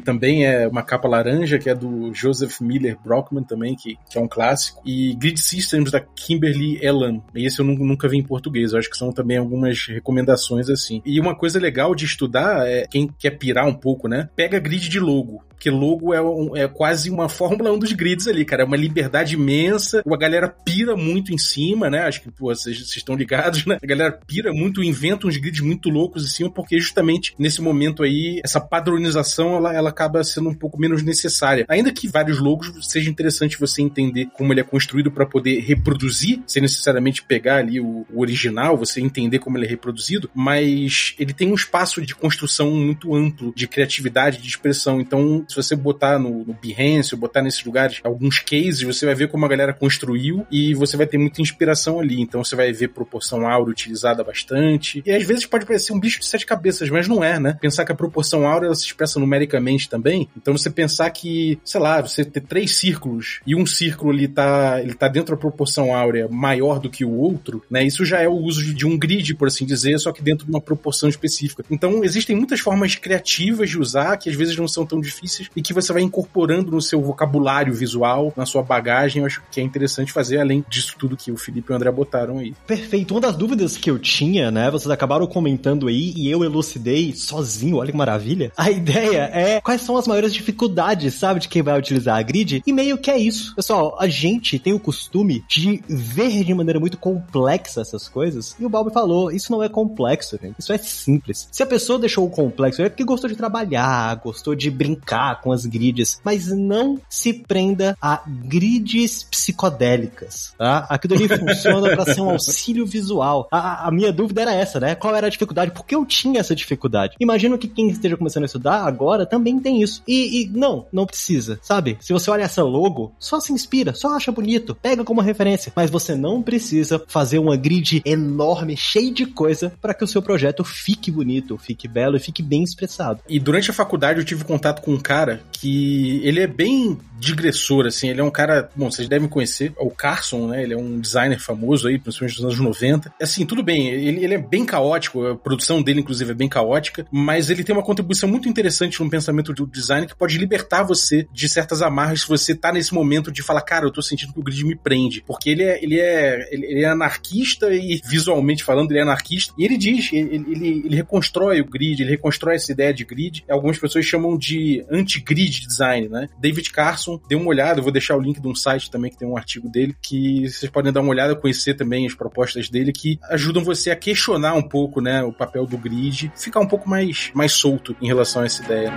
também 0.00 0.46
é 0.46 0.68
uma 0.68 0.82
capa 0.82 1.08
laranja, 1.08 1.58
que 1.58 1.70
é 1.70 1.74
do 1.74 2.12
Joseph 2.14 2.60
Miller 2.60 2.96
Brockman 3.02 3.42
também, 3.42 3.74
que, 3.74 3.96
que 4.10 4.18
é 4.18 4.20
um 4.20 4.28
clássico. 4.28 4.82
E 4.84 5.14
Grid 5.14 5.40
Systems 5.40 5.90
da 5.90 6.00
Kimberly 6.00 6.78
Elam. 6.84 7.22
Esse 7.34 7.60
eu 7.60 7.64
nunca 7.64 8.08
vi 8.08 8.18
em 8.18 8.22
português, 8.22 8.72
eu 8.72 8.78
acho 8.78 8.90
que 8.90 8.96
são 8.96 9.12
também 9.12 9.38
algumas 9.38 9.86
recomendações 9.86 10.68
assim. 10.68 11.02
E 11.04 11.18
uma 11.18 11.34
coisa 11.34 11.58
legal 11.58 11.94
de 11.94 12.04
estudar 12.04 12.68
é 12.68 12.86
quem 12.86 13.08
quer 13.18 13.30
pirar 13.30 13.66
um 13.66 13.74
pouco, 13.74 14.08
né? 14.08 14.28
Pega 14.36 14.58
grid 14.58 14.88
de 14.88 15.00
logo. 15.00 15.42
Porque 15.58 15.70
logo 15.70 16.14
é, 16.14 16.22
um, 16.22 16.56
é 16.56 16.68
quase 16.68 17.10
uma 17.10 17.28
Fórmula 17.28 17.72
1 17.72 17.78
dos 17.80 17.92
grids 17.92 18.28
ali, 18.28 18.44
cara. 18.44 18.62
É 18.62 18.64
uma 18.64 18.76
liberdade 18.76 19.34
imensa. 19.34 20.02
A 20.08 20.16
galera 20.16 20.48
pira 20.48 20.96
muito 20.96 21.34
em 21.34 21.38
cima, 21.38 21.90
né? 21.90 22.02
Acho 22.02 22.22
que 22.22 22.30
pô, 22.30 22.54
vocês, 22.54 22.78
estão 22.78 23.16
ligados, 23.16 23.66
né? 23.66 23.76
A 23.82 23.86
galera 23.86 24.12
pira 24.26 24.52
muito, 24.52 24.82
inventa 24.82 25.26
uns 25.26 25.36
grids 25.36 25.60
muito 25.60 25.90
loucos 25.90 26.24
em 26.24 26.28
cima, 26.28 26.50
porque 26.50 26.78
justamente 26.78 27.34
nesse 27.38 27.60
momento 27.60 28.04
aí, 28.04 28.40
essa 28.44 28.60
padronização 28.60 29.56
ela, 29.56 29.74
ela 29.74 29.90
acaba 29.90 30.22
sendo 30.22 30.48
um 30.48 30.54
pouco 30.54 30.78
menos 30.78 31.02
necessária. 31.02 31.66
Ainda 31.68 31.92
que 31.92 32.06
vários 32.06 32.38
logos 32.38 32.72
seja 32.88 33.10
interessante 33.10 33.58
você 33.58 33.82
entender 33.82 34.28
como 34.32 34.52
ele 34.52 34.60
é 34.60 34.64
construído 34.64 35.10
para 35.10 35.26
poder 35.26 35.60
reproduzir, 35.60 36.40
sem 36.46 36.62
necessariamente 36.62 37.22
pegar 37.22 37.56
ali 37.56 37.80
o, 37.80 38.06
o 38.12 38.20
original, 38.20 38.76
você 38.76 39.00
entender 39.00 39.40
como 39.40 39.58
ele 39.58 39.66
é 39.66 39.68
reproduzido, 39.68 40.30
mas 40.32 41.14
ele 41.18 41.32
tem 41.32 41.50
um 41.50 41.54
espaço 41.54 42.00
de 42.00 42.14
construção 42.14 42.70
muito 42.70 43.14
amplo, 43.14 43.52
de 43.56 43.66
criatividade, 43.66 44.40
de 44.40 44.48
expressão. 44.48 45.00
Então, 45.00 45.44
se 45.48 45.56
você 45.56 45.74
botar 45.74 46.18
no, 46.18 46.44
no 46.44 46.54
Behance 46.54 47.16
botar 47.16 47.42
nesses 47.42 47.64
lugares 47.64 48.00
alguns 48.04 48.38
cases, 48.38 48.82
você 48.82 49.06
vai 49.06 49.14
ver 49.14 49.28
como 49.28 49.44
a 49.44 49.48
galera 49.48 49.72
construiu 49.72 50.46
e 50.50 50.74
você 50.74 50.96
vai 50.96 51.06
ter 51.06 51.18
muita 51.18 51.42
inspiração 51.42 51.98
ali. 51.98 52.20
Então 52.20 52.44
você 52.44 52.54
vai 52.54 52.72
ver 52.72 52.88
proporção 52.88 53.46
áurea 53.46 53.72
utilizada 53.72 54.22
bastante. 54.22 55.02
E 55.04 55.10
às 55.10 55.24
vezes 55.24 55.46
pode 55.46 55.66
parecer 55.66 55.92
um 55.92 56.00
bicho 56.00 56.20
de 56.20 56.26
sete 56.26 56.46
cabeças, 56.46 56.88
mas 56.90 57.08
não 57.08 57.24
é, 57.24 57.40
né? 57.40 57.56
Pensar 57.60 57.84
que 57.84 57.92
a 57.92 57.94
proporção 57.94 58.46
áurea 58.46 58.74
se 58.74 58.84
expressa 58.84 59.18
numericamente 59.18 59.88
também. 59.88 60.28
Então 60.36 60.56
você 60.56 60.70
pensar 60.70 61.10
que, 61.10 61.58
sei 61.64 61.80
lá, 61.80 62.00
você 62.00 62.24
ter 62.24 62.42
três 62.42 62.76
círculos 62.76 63.40
e 63.46 63.54
um 63.54 63.66
círculo 63.66 64.12
ali 64.12 64.28
tá, 64.28 64.80
ele 64.80 64.94
tá 64.94 65.08
dentro 65.08 65.34
da 65.34 65.40
proporção 65.40 65.94
áurea 65.94 66.28
maior 66.28 66.78
do 66.78 66.90
que 66.90 67.04
o 67.04 67.12
outro, 67.12 67.62
né? 67.70 67.84
Isso 67.84 68.04
já 68.04 68.20
é 68.20 68.28
o 68.28 68.34
uso 68.34 68.74
de 68.74 68.86
um 68.86 68.98
grid, 68.98 69.34
por 69.34 69.48
assim 69.48 69.64
dizer, 69.64 69.98
só 69.98 70.12
que 70.12 70.22
dentro 70.22 70.44
de 70.44 70.50
uma 70.50 70.60
proporção 70.60 71.08
específica. 71.08 71.64
Então 71.70 72.04
existem 72.04 72.36
muitas 72.36 72.60
formas 72.60 72.94
criativas 72.94 73.70
de 73.70 73.78
usar 73.78 74.16
que 74.16 74.28
às 74.28 74.36
vezes 74.36 74.56
não 74.56 74.68
são 74.68 74.84
tão 74.84 75.00
difíceis 75.00 75.37
e 75.54 75.62
que 75.62 75.72
você 75.72 75.92
vai 75.92 76.02
incorporando 76.02 76.70
no 76.70 76.80
seu 76.80 77.00
vocabulário 77.00 77.72
visual, 77.72 78.32
na 78.36 78.46
sua 78.46 78.62
bagagem. 78.62 79.20
Eu 79.20 79.26
acho 79.26 79.42
que 79.50 79.60
é 79.60 79.64
interessante 79.64 80.12
fazer 80.12 80.40
além 80.40 80.64
disso 80.68 80.94
tudo 80.98 81.16
que 81.16 81.30
o 81.30 81.36
Felipe 81.36 81.70
e 81.70 81.72
o 81.72 81.76
André 81.76 81.90
botaram 81.90 82.38
aí. 82.38 82.54
Perfeito. 82.66 83.14
Uma 83.14 83.20
das 83.20 83.36
dúvidas 83.36 83.76
que 83.76 83.90
eu 83.90 83.98
tinha, 83.98 84.50
né, 84.50 84.70
vocês 84.70 84.90
acabaram 84.90 85.26
comentando 85.26 85.88
aí 85.88 86.12
e 86.16 86.30
eu 86.30 86.44
elucidei 86.44 87.14
sozinho, 87.14 87.76
olha 87.76 87.90
que 87.90 87.96
maravilha. 87.96 88.52
A 88.56 88.70
ideia 88.70 89.30
é 89.32 89.60
quais 89.60 89.82
são 89.82 89.96
as 89.96 90.06
maiores 90.06 90.32
dificuldades, 90.32 91.14
sabe, 91.14 91.40
de 91.40 91.48
quem 91.48 91.62
vai 91.62 91.78
utilizar 91.78 92.16
a 92.16 92.22
grid? 92.22 92.62
E 92.66 92.72
meio 92.72 92.98
que 92.98 93.10
é 93.10 93.18
isso. 93.18 93.54
Pessoal, 93.54 93.96
a 93.98 94.08
gente 94.08 94.58
tem 94.58 94.72
o 94.72 94.80
costume 94.80 95.44
de 95.48 95.82
ver 95.88 96.44
de 96.44 96.54
maneira 96.54 96.80
muito 96.80 96.98
complexa 96.98 97.80
essas 97.80 98.08
coisas. 98.08 98.56
E 98.58 98.64
o 98.64 98.68
Balbi 98.68 98.92
falou, 98.92 99.30
isso 99.30 99.50
não 99.52 99.62
é 99.62 99.68
complexo, 99.68 100.38
gente. 100.40 100.56
Isso 100.58 100.72
é 100.72 100.78
simples. 100.78 101.48
Se 101.50 101.62
a 101.62 101.66
pessoa 101.66 101.98
deixou 101.98 102.26
o 102.26 102.30
complexo, 102.30 102.82
é 102.82 102.88
porque 102.88 103.04
gostou 103.04 103.28
de 103.28 103.36
trabalhar, 103.36 104.16
gostou 104.16 104.54
de 104.54 104.70
brincar 104.70 105.27
com 105.36 105.52
as 105.52 105.66
grids, 105.66 106.20
mas 106.24 106.48
não 106.48 107.00
se 107.08 107.32
prenda 107.32 107.96
a 108.00 108.22
grids 108.26 109.22
psicodélicas, 109.24 110.54
tá? 110.56 110.86
Aquilo 110.88 111.14
ali 111.14 111.28
funciona 111.28 111.90
para 111.90 112.14
ser 112.14 112.20
um 112.20 112.30
auxílio 112.30 112.86
visual. 112.86 113.48
A, 113.50 113.88
a, 113.88 113.90
minha 113.90 114.12
dúvida 114.12 114.42
era 114.42 114.54
essa, 114.54 114.80
né? 114.80 114.94
Qual 114.94 115.14
era 115.14 115.26
a 115.26 115.30
dificuldade? 115.30 115.70
Por 115.70 115.84
que 115.84 115.94
eu 115.94 116.04
tinha 116.04 116.40
essa 116.40 116.54
dificuldade? 116.54 117.16
Imagino 117.20 117.58
que 117.58 117.68
quem 117.68 117.88
esteja 117.88 118.16
começando 118.16 118.44
a 118.44 118.46
estudar 118.46 118.84
agora 118.84 119.26
também 119.26 119.58
tem 119.58 119.82
isso. 119.82 120.02
E, 120.06 120.42
e 120.42 120.48
não, 120.48 120.86
não 120.92 121.06
precisa, 121.06 121.58
sabe? 121.62 121.96
Se 122.00 122.12
você 122.12 122.30
olha 122.30 122.42
essa 122.42 122.62
logo, 122.62 123.12
só 123.18 123.40
se 123.40 123.52
inspira, 123.52 123.94
só 123.94 124.16
acha 124.16 124.32
bonito, 124.32 124.74
pega 124.74 125.04
como 125.04 125.20
referência, 125.20 125.72
mas 125.74 125.90
você 125.90 126.14
não 126.14 126.42
precisa 126.42 127.02
fazer 127.06 127.38
uma 127.38 127.56
grid 127.56 128.02
enorme, 128.04 128.76
cheia 128.76 129.12
de 129.12 129.26
coisa 129.26 129.72
para 129.80 129.94
que 129.94 130.04
o 130.04 130.08
seu 130.08 130.22
projeto 130.22 130.64
fique 130.64 131.10
bonito, 131.10 131.58
fique 131.58 131.88
belo 131.88 132.16
e 132.16 132.20
fique 132.20 132.42
bem 132.42 132.62
expressado. 132.62 133.20
E 133.28 133.38
durante 133.38 133.70
a 133.70 133.74
faculdade 133.74 134.18
eu 134.18 134.24
tive 134.24 134.44
contato 134.44 134.82
com 134.82 134.92
um 134.92 135.00
cara 135.00 135.17
cara 135.18 135.40
que 135.52 136.20
ele 136.22 136.40
é 136.40 136.46
bem 136.46 136.96
digressor, 137.18 137.86
assim, 137.86 138.08
ele 138.08 138.20
é 138.20 138.24
um 138.24 138.30
cara, 138.30 138.70
bom, 138.76 138.90
vocês 138.90 139.08
devem 139.08 139.28
conhecer, 139.28 139.72
o 139.76 139.90
Carson, 139.90 140.46
né, 140.46 140.62
ele 140.62 140.74
é 140.74 140.76
um 140.76 141.00
designer 141.00 141.40
famoso 141.40 141.88
aí, 141.88 141.98
principalmente 141.98 142.36
nos 142.36 142.44
anos 142.44 142.60
90. 142.60 143.12
Assim, 143.20 143.44
tudo 143.44 143.62
bem, 143.62 143.88
ele, 143.88 144.24
ele 144.24 144.34
é 144.34 144.38
bem 144.38 144.64
caótico, 144.64 145.26
a 145.26 145.36
produção 145.36 145.82
dele, 145.82 146.00
inclusive, 146.00 146.30
é 146.30 146.34
bem 146.34 146.48
caótica, 146.48 147.06
mas 147.10 147.50
ele 147.50 147.64
tem 147.64 147.74
uma 147.74 147.82
contribuição 147.82 148.28
muito 148.28 148.48
interessante 148.48 149.02
no 149.02 149.10
pensamento 149.10 149.52
do 149.52 149.66
design 149.66 150.06
que 150.06 150.14
pode 150.14 150.38
libertar 150.38 150.84
você 150.84 151.26
de 151.32 151.48
certas 151.48 151.82
amarras 151.82 152.20
se 152.20 152.28
você 152.28 152.54
tá 152.54 152.72
nesse 152.72 152.94
momento 152.94 153.32
de 153.32 153.42
falar, 153.42 153.62
cara, 153.62 153.84
eu 153.84 153.90
tô 153.90 154.00
sentindo 154.00 154.32
que 154.32 154.40
o 154.40 154.42
grid 154.42 154.64
me 154.64 154.76
prende, 154.76 155.22
porque 155.26 155.50
ele 155.50 155.64
é, 155.64 155.82
ele 155.82 155.98
é, 155.98 156.48
ele 156.52 156.84
é 156.84 156.88
anarquista 156.88 157.74
e 157.74 158.00
visualmente 158.04 158.62
falando, 158.62 158.92
ele 158.92 159.00
é 159.00 159.02
anarquista, 159.02 159.52
e 159.58 159.64
ele 159.64 159.76
diz, 159.76 160.12
ele, 160.12 160.44
ele, 160.48 160.82
ele 160.84 160.96
reconstrói 160.96 161.60
o 161.60 161.64
grid, 161.64 162.00
ele 162.00 162.10
reconstrói 162.10 162.54
essa 162.54 162.70
ideia 162.70 162.94
de 162.94 163.04
grid, 163.04 163.44
algumas 163.48 163.78
pessoas 163.78 164.04
chamam 164.04 164.38
de 164.38 164.84
anti-grid 165.08 165.66
design, 165.66 166.08
né? 166.08 166.28
David 166.38 166.70
Carson, 166.70 167.18
dê 167.26 167.34
uma 167.34 167.48
olhada, 167.48 167.80
eu 167.80 167.82
vou 167.82 167.92
deixar 167.92 168.16
o 168.16 168.20
link 168.20 168.40
de 168.40 168.46
um 168.46 168.54
site 168.54 168.90
também 168.90 169.10
que 169.10 169.16
tem 169.16 169.26
um 169.26 169.36
artigo 169.36 169.68
dele, 169.68 169.96
que 170.02 170.48
vocês 170.48 170.70
podem 170.70 170.92
dar 170.92 171.00
uma 171.00 171.10
olhada, 171.10 171.34
conhecer 171.34 171.74
também 171.74 172.06
as 172.06 172.14
propostas 172.14 172.68
dele, 172.68 172.92
que 172.92 173.18
ajudam 173.30 173.64
você 173.64 173.90
a 173.90 173.96
questionar 173.96 174.54
um 174.54 174.62
pouco, 174.62 175.00
né, 175.00 175.22
o 175.22 175.32
papel 175.32 175.66
do 175.66 175.78
grid, 175.78 176.30
ficar 176.36 176.60
um 176.60 176.68
pouco 176.68 176.88
mais, 176.88 177.30
mais 177.34 177.52
solto 177.52 177.96
em 178.02 178.06
relação 178.06 178.42
a 178.42 178.44
essa 178.44 178.62
ideia. 178.62 178.92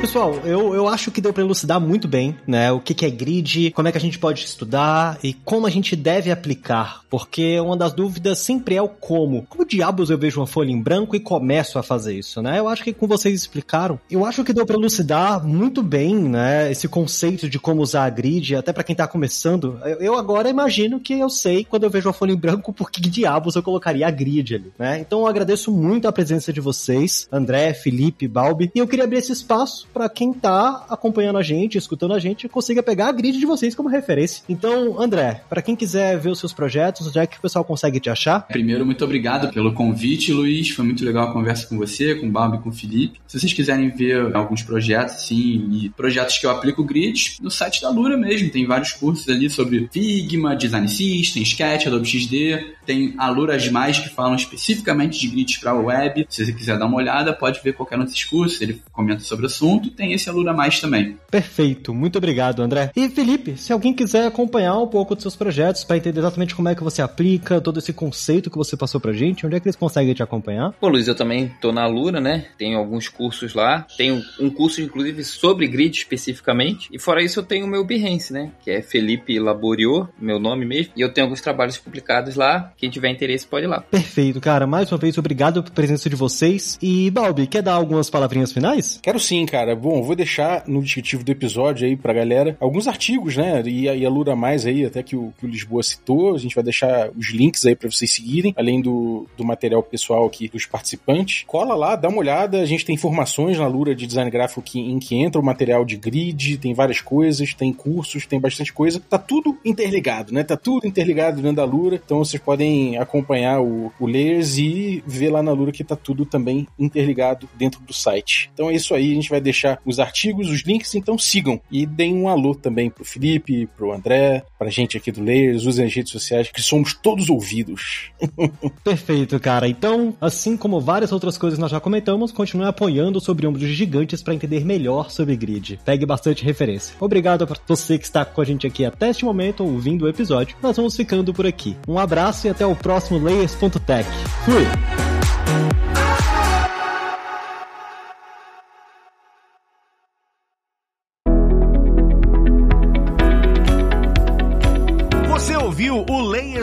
Pessoal, 0.00 0.32
eu, 0.44 0.76
eu 0.76 0.86
acho 0.86 1.10
que 1.10 1.20
deu 1.20 1.32
para 1.32 1.42
elucidar 1.42 1.80
muito 1.80 2.06
bem, 2.06 2.36
né? 2.46 2.70
O 2.70 2.78
que, 2.78 2.94
que 2.94 3.04
é 3.04 3.10
grid, 3.10 3.72
como 3.72 3.88
é 3.88 3.92
que 3.92 3.98
a 3.98 4.00
gente 4.00 4.16
pode 4.16 4.44
estudar 4.44 5.18
e 5.24 5.34
como 5.34 5.66
a 5.66 5.70
gente 5.70 5.96
deve 5.96 6.30
aplicar. 6.30 7.02
Porque 7.10 7.58
uma 7.58 7.76
das 7.76 7.92
dúvidas 7.92 8.38
sempre 8.38 8.76
é 8.76 8.82
o 8.82 8.88
como. 8.88 9.44
Como 9.48 9.66
diabos 9.66 10.08
eu 10.08 10.16
vejo 10.16 10.40
uma 10.40 10.46
folha 10.46 10.70
em 10.70 10.80
branco 10.80 11.16
e 11.16 11.20
começo 11.20 11.80
a 11.80 11.82
fazer 11.82 12.14
isso, 12.14 12.40
né? 12.40 12.60
Eu 12.60 12.68
acho 12.68 12.84
que 12.84 12.92
com 12.92 13.08
vocês 13.08 13.34
explicaram, 13.34 13.98
eu 14.08 14.24
acho 14.24 14.44
que 14.44 14.52
deu 14.52 14.64
para 14.64 14.76
elucidar 14.76 15.44
muito 15.44 15.82
bem, 15.82 16.14
né? 16.14 16.70
Esse 16.70 16.86
conceito 16.86 17.48
de 17.48 17.58
como 17.58 17.82
usar 17.82 18.04
a 18.04 18.10
grid, 18.10 18.54
até 18.54 18.72
para 18.72 18.84
quem 18.84 18.94
tá 18.94 19.06
começando. 19.06 19.80
Eu 19.98 20.14
agora 20.14 20.48
imagino 20.48 21.00
que 21.00 21.14
eu 21.14 21.28
sei 21.28 21.64
quando 21.64 21.82
eu 21.82 21.90
vejo 21.90 22.06
uma 22.06 22.14
folha 22.14 22.32
em 22.32 22.36
branco 22.36 22.72
por 22.72 22.88
que 22.88 23.00
diabos 23.00 23.56
eu 23.56 23.64
colocaria 23.64 24.06
a 24.06 24.10
grid 24.12 24.54
ali, 24.54 24.72
né? 24.78 25.00
Então 25.00 25.20
eu 25.20 25.26
agradeço 25.26 25.72
muito 25.72 26.06
a 26.06 26.12
presença 26.12 26.52
de 26.52 26.60
vocês, 26.60 27.26
André, 27.32 27.74
Felipe, 27.74 28.28
Balbi, 28.28 28.70
e 28.72 28.78
eu 28.78 28.86
queria 28.86 29.04
abrir 29.04 29.18
esse 29.18 29.32
espaço 29.32 29.87
para 29.92 30.08
quem 30.08 30.32
tá 30.32 30.86
acompanhando 30.88 31.38
a 31.38 31.42
gente, 31.42 31.78
escutando 31.78 32.14
a 32.14 32.18
gente, 32.18 32.48
consiga 32.48 32.82
pegar 32.82 33.08
a 33.08 33.12
grid 33.12 33.38
de 33.38 33.46
vocês 33.46 33.74
como 33.74 33.88
referência. 33.88 34.42
Então, 34.48 35.00
André, 35.00 35.42
para 35.48 35.62
quem 35.62 35.74
quiser 35.74 36.18
ver 36.18 36.30
os 36.30 36.38
seus 36.38 36.52
projetos, 36.52 37.06
onde 37.06 37.18
é 37.18 37.26
que 37.26 37.38
o 37.38 37.40
pessoal 37.40 37.64
consegue 37.64 38.00
te 38.00 38.10
achar? 38.10 38.46
Primeiro, 38.46 38.84
muito 38.84 39.04
obrigado 39.04 39.52
pelo 39.52 39.72
convite, 39.72 40.32
Luiz. 40.32 40.70
Foi 40.70 40.84
muito 40.84 41.04
legal 41.04 41.28
a 41.28 41.32
conversa 41.32 41.66
com 41.66 41.76
você, 41.76 42.14
com 42.14 42.26
o 42.26 42.30
Balbi 42.30 42.56
e 42.56 42.60
com 42.60 42.68
o 42.68 42.72
Felipe. 42.72 43.20
Se 43.26 43.38
vocês 43.38 43.52
quiserem 43.52 43.90
ver 43.90 44.34
alguns 44.34 44.62
projetos, 44.62 45.26
sim, 45.26 45.68
e 45.72 45.88
projetos 45.90 46.38
que 46.38 46.46
eu 46.46 46.50
aplico 46.50 46.84
grid, 46.84 47.36
no 47.40 47.50
site 47.50 47.82
da 47.82 47.90
Lura 47.90 48.16
mesmo, 48.16 48.50
tem 48.50 48.66
vários 48.66 48.92
cursos 48.92 49.28
ali 49.28 49.50
sobre 49.50 49.88
Figma, 49.92 50.56
Design 50.56 50.88
System, 50.88 51.42
Sketch, 51.42 51.86
Adobe 51.86 52.06
XD. 52.06 52.76
Tem 52.86 53.14
Aluras 53.18 53.68
Mais 53.68 53.98
que 53.98 54.08
falam 54.08 54.34
especificamente 54.34 55.20
de 55.20 55.28
grids 55.28 55.58
para 55.58 55.74
web. 55.74 56.26
Se 56.28 56.44
você 56.44 56.52
quiser 56.52 56.78
dar 56.78 56.86
uma 56.86 56.96
olhada, 56.96 57.32
pode 57.32 57.60
ver 57.62 57.74
qualquer 57.74 57.98
um 57.98 58.04
desses 58.04 58.24
cursos, 58.24 58.60
ele 58.60 58.80
comenta 58.92 59.20
sobre 59.20 59.44
o 59.44 59.46
assunto 59.46 59.77
assunto, 59.78 59.90
tem 59.90 60.12
esse 60.12 60.28
Alura 60.28 60.52
Mais 60.52 60.80
também. 60.80 61.16
Perfeito, 61.30 61.94
muito 61.94 62.18
obrigado, 62.18 62.62
André. 62.62 62.90
E 62.94 63.08
Felipe, 63.08 63.56
se 63.56 63.72
alguém 63.72 63.94
quiser 63.94 64.26
acompanhar 64.26 64.78
um 64.78 64.86
pouco 64.86 65.14
dos 65.14 65.22
seus 65.22 65.36
projetos 65.36 65.84
para 65.84 65.96
entender 65.96 66.20
exatamente 66.20 66.54
como 66.54 66.68
é 66.68 66.74
que 66.74 66.82
você 66.82 67.00
aplica 67.02 67.60
todo 67.60 67.78
esse 67.78 67.92
conceito 67.92 68.50
que 68.50 68.58
você 68.58 68.76
passou 68.76 69.00
pra 69.00 69.12
gente, 69.12 69.46
onde 69.46 69.56
é 69.56 69.60
que 69.60 69.68
eles 69.68 69.76
conseguem 69.76 70.14
te 70.14 70.22
acompanhar? 70.22 70.72
Pô, 70.80 70.88
Luiz, 70.88 71.06
eu 71.08 71.14
também 71.14 71.52
tô 71.60 71.72
na 71.72 71.82
Alura, 71.82 72.20
né? 72.20 72.46
Tenho 72.56 72.78
alguns 72.78 73.08
cursos 73.08 73.54
lá. 73.54 73.86
Tenho 73.96 74.22
um 74.40 74.50
curso, 74.50 74.80
inclusive, 74.80 75.24
sobre 75.24 75.66
grid 75.68 75.96
especificamente. 75.96 76.88
E 76.92 76.98
fora 76.98 77.22
isso, 77.22 77.40
eu 77.40 77.44
tenho 77.44 77.66
o 77.66 77.68
meu 77.68 77.84
Behance, 77.84 78.32
né? 78.32 78.50
Que 78.62 78.70
é 78.70 78.82
Felipe 78.82 79.38
Laboriou, 79.38 80.08
meu 80.18 80.38
nome 80.38 80.64
mesmo. 80.64 80.92
E 80.96 81.00
eu 81.00 81.12
tenho 81.12 81.26
alguns 81.26 81.40
trabalhos 81.40 81.78
publicados 81.78 82.36
lá. 82.36 82.72
Quem 82.76 82.90
tiver 82.90 83.10
interesse 83.10 83.46
pode 83.46 83.66
ir 83.66 83.68
lá. 83.68 83.80
Perfeito, 83.80 84.40
cara. 84.40 84.66
Mais 84.66 84.90
uma 84.90 84.98
vez, 84.98 85.16
obrigado 85.18 85.62
pela 85.62 85.74
presença 85.74 86.08
de 86.08 86.16
vocês. 86.16 86.78
E, 86.82 87.10
Balbi, 87.10 87.46
quer 87.46 87.62
dar 87.62 87.74
algumas 87.74 88.10
palavrinhas 88.10 88.52
finais? 88.52 88.98
Quero 89.02 89.18
sim, 89.18 89.44
cara. 89.46 89.67
Bom, 89.74 90.02
vou 90.02 90.14
deixar 90.14 90.64
no 90.66 90.82
descritivo 90.82 91.24
do 91.24 91.32
episódio 91.32 91.86
aí 91.86 91.96
pra 91.96 92.12
galera 92.12 92.56
alguns 92.60 92.86
artigos, 92.86 93.36
né? 93.36 93.62
E, 93.66 93.84
e 93.84 94.06
a 94.06 94.10
Lura 94.10 94.34
Mais 94.36 94.66
aí, 94.66 94.84
até 94.84 95.02
que 95.02 95.16
o, 95.16 95.32
que 95.38 95.46
o 95.46 95.48
Lisboa 95.48 95.82
citou. 95.82 96.34
A 96.34 96.38
gente 96.38 96.54
vai 96.54 96.64
deixar 96.64 97.10
os 97.16 97.30
links 97.32 97.64
aí 97.66 97.74
para 97.74 97.90
vocês 97.90 98.12
seguirem, 98.12 98.54
além 98.56 98.80
do, 98.80 99.26
do 99.36 99.44
material 99.44 99.82
pessoal 99.82 100.26
aqui 100.26 100.48
dos 100.48 100.66
participantes. 100.66 101.44
Cola 101.46 101.74
lá, 101.74 101.96
dá 101.96 102.08
uma 102.08 102.18
olhada. 102.18 102.60
A 102.60 102.66
gente 102.66 102.84
tem 102.84 102.94
informações 102.94 103.58
na 103.58 103.66
Lura 103.66 103.94
de 103.94 104.06
design 104.06 104.30
gráfico 104.30 104.62
que, 104.62 104.78
em 104.78 104.98
que 104.98 105.16
entra 105.16 105.40
o 105.40 105.44
material 105.44 105.84
de 105.84 105.96
grid, 105.96 106.58
tem 106.58 106.74
várias 106.74 107.00
coisas, 107.00 107.54
tem 107.54 107.72
cursos, 107.72 108.26
tem 108.26 108.40
bastante 108.40 108.72
coisa. 108.72 109.00
Tá 109.00 109.18
tudo 109.18 109.58
interligado, 109.64 110.32
né? 110.32 110.42
Tá 110.42 110.56
tudo 110.56 110.86
interligado 110.86 111.40
dentro 111.40 111.56
da 111.56 111.64
Lura. 111.64 112.00
Então 112.04 112.18
vocês 112.18 112.42
podem 112.42 112.96
acompanhar 112.98 113.60
o, 113.60 113.92
o 113.98 114.06
Layers 114.06 114.58
e 114.58 115.02
ver 115.06 115.30
lá 115.30 115.42
na 115.42 115.52
Lura 115.52 115.72
que 115.72 115.84
tá 115.84 115.96
tudo 115.96 116.24
também 116.24 116.66
interligado 116.78 117.48
dentro 117.56 117.80
do 117.80 117.92
site. 117.92 118.50
Então 118.54 118.70
é 118.70 118.74
isso 118.74 118.94
aí, 118.94 119.12
a 119.12 119.14
gente 119.14 119.30
vai 119.30 119.40
deixar 119.40 119.57
os 119.84 119.98
artigos, 119.98 120.48
os 120.48 120.62
links, 120.62 120.94
então 120.94 121.18
sigam. 121.18 121.60
E 121.70 121.86
deem 121.86 122.14
um 122.14 122.28
alô 122.28 122.54
também 122.54 122.90
pro 122.90 123.04
Felipe, 123.04 123.66
pro 123.76 123.92
André, 123.92 124.42
pra 124.58 124.70
gente 124.70 124.96
aqui 124.96 125.10
do 125.10 125.22
Layers, 125.22 125.64
usem 125.64 125.86
as 125.86 125.94
redes 125.94 126.12
sociais, 126.12 126.50
que 126.50 126.62
somos 126.62 126.94
todos 126.94 127.28
ouvidos. 127.28 128.10
Perfeito, 128.84 129.38
cara. 129.40 129.68
Então, 129.68 130.14
assim 130.20 130.56
como 130.56 130.80
várias 130.80 131.12
outras 131.12 131.38
coisas 131.38 131.58
nós 131.58 131.70
já 131.70 131.80
comentamos, 131.80 132.32
continue 132.32 132.66
apoiando 132.66 133.20
sobre 133.20 133.46
ombros 133.46 133.68
gigantes 133.68 134.22
para 134.22 134.34
entender 134.34 134.64
melhor 134.64 135.10
sobre 135.10 135.36
grid. 135.36 135.78
Pegue 135.84 136.06
bastante 136.06 136.44
referência. 136.44 136.94
Obrigado 137.00 137.46
para 137.46 137.58
você 137.66 137.98
que 137.98 138.04
está 138.04 138.24
com 138.24 138.40
a 138.40 138.44
gente 138.44 138.66
aqui 138.66 138.84
até 138.84 139.10
este 139.10 139.24
momento, 139.24 139.64
ouvindo 139.64 140.04
o 140.04 140.08
episódio. 140.08 140.56
Nós 140.62 140.76
vamos 140.76 140.96
ficando 140.96 141.32
por 141.32 141.46
aqui. 141.46 141.76
Um 141.86 141.98
abraço 141.98 142.46
e 142.46 142.50
até 142.50 142.66
o 142.66 142.76
próximo 142.76 143.18
Layers.tech. 143.18 144.08
Fui! 144.44 145.07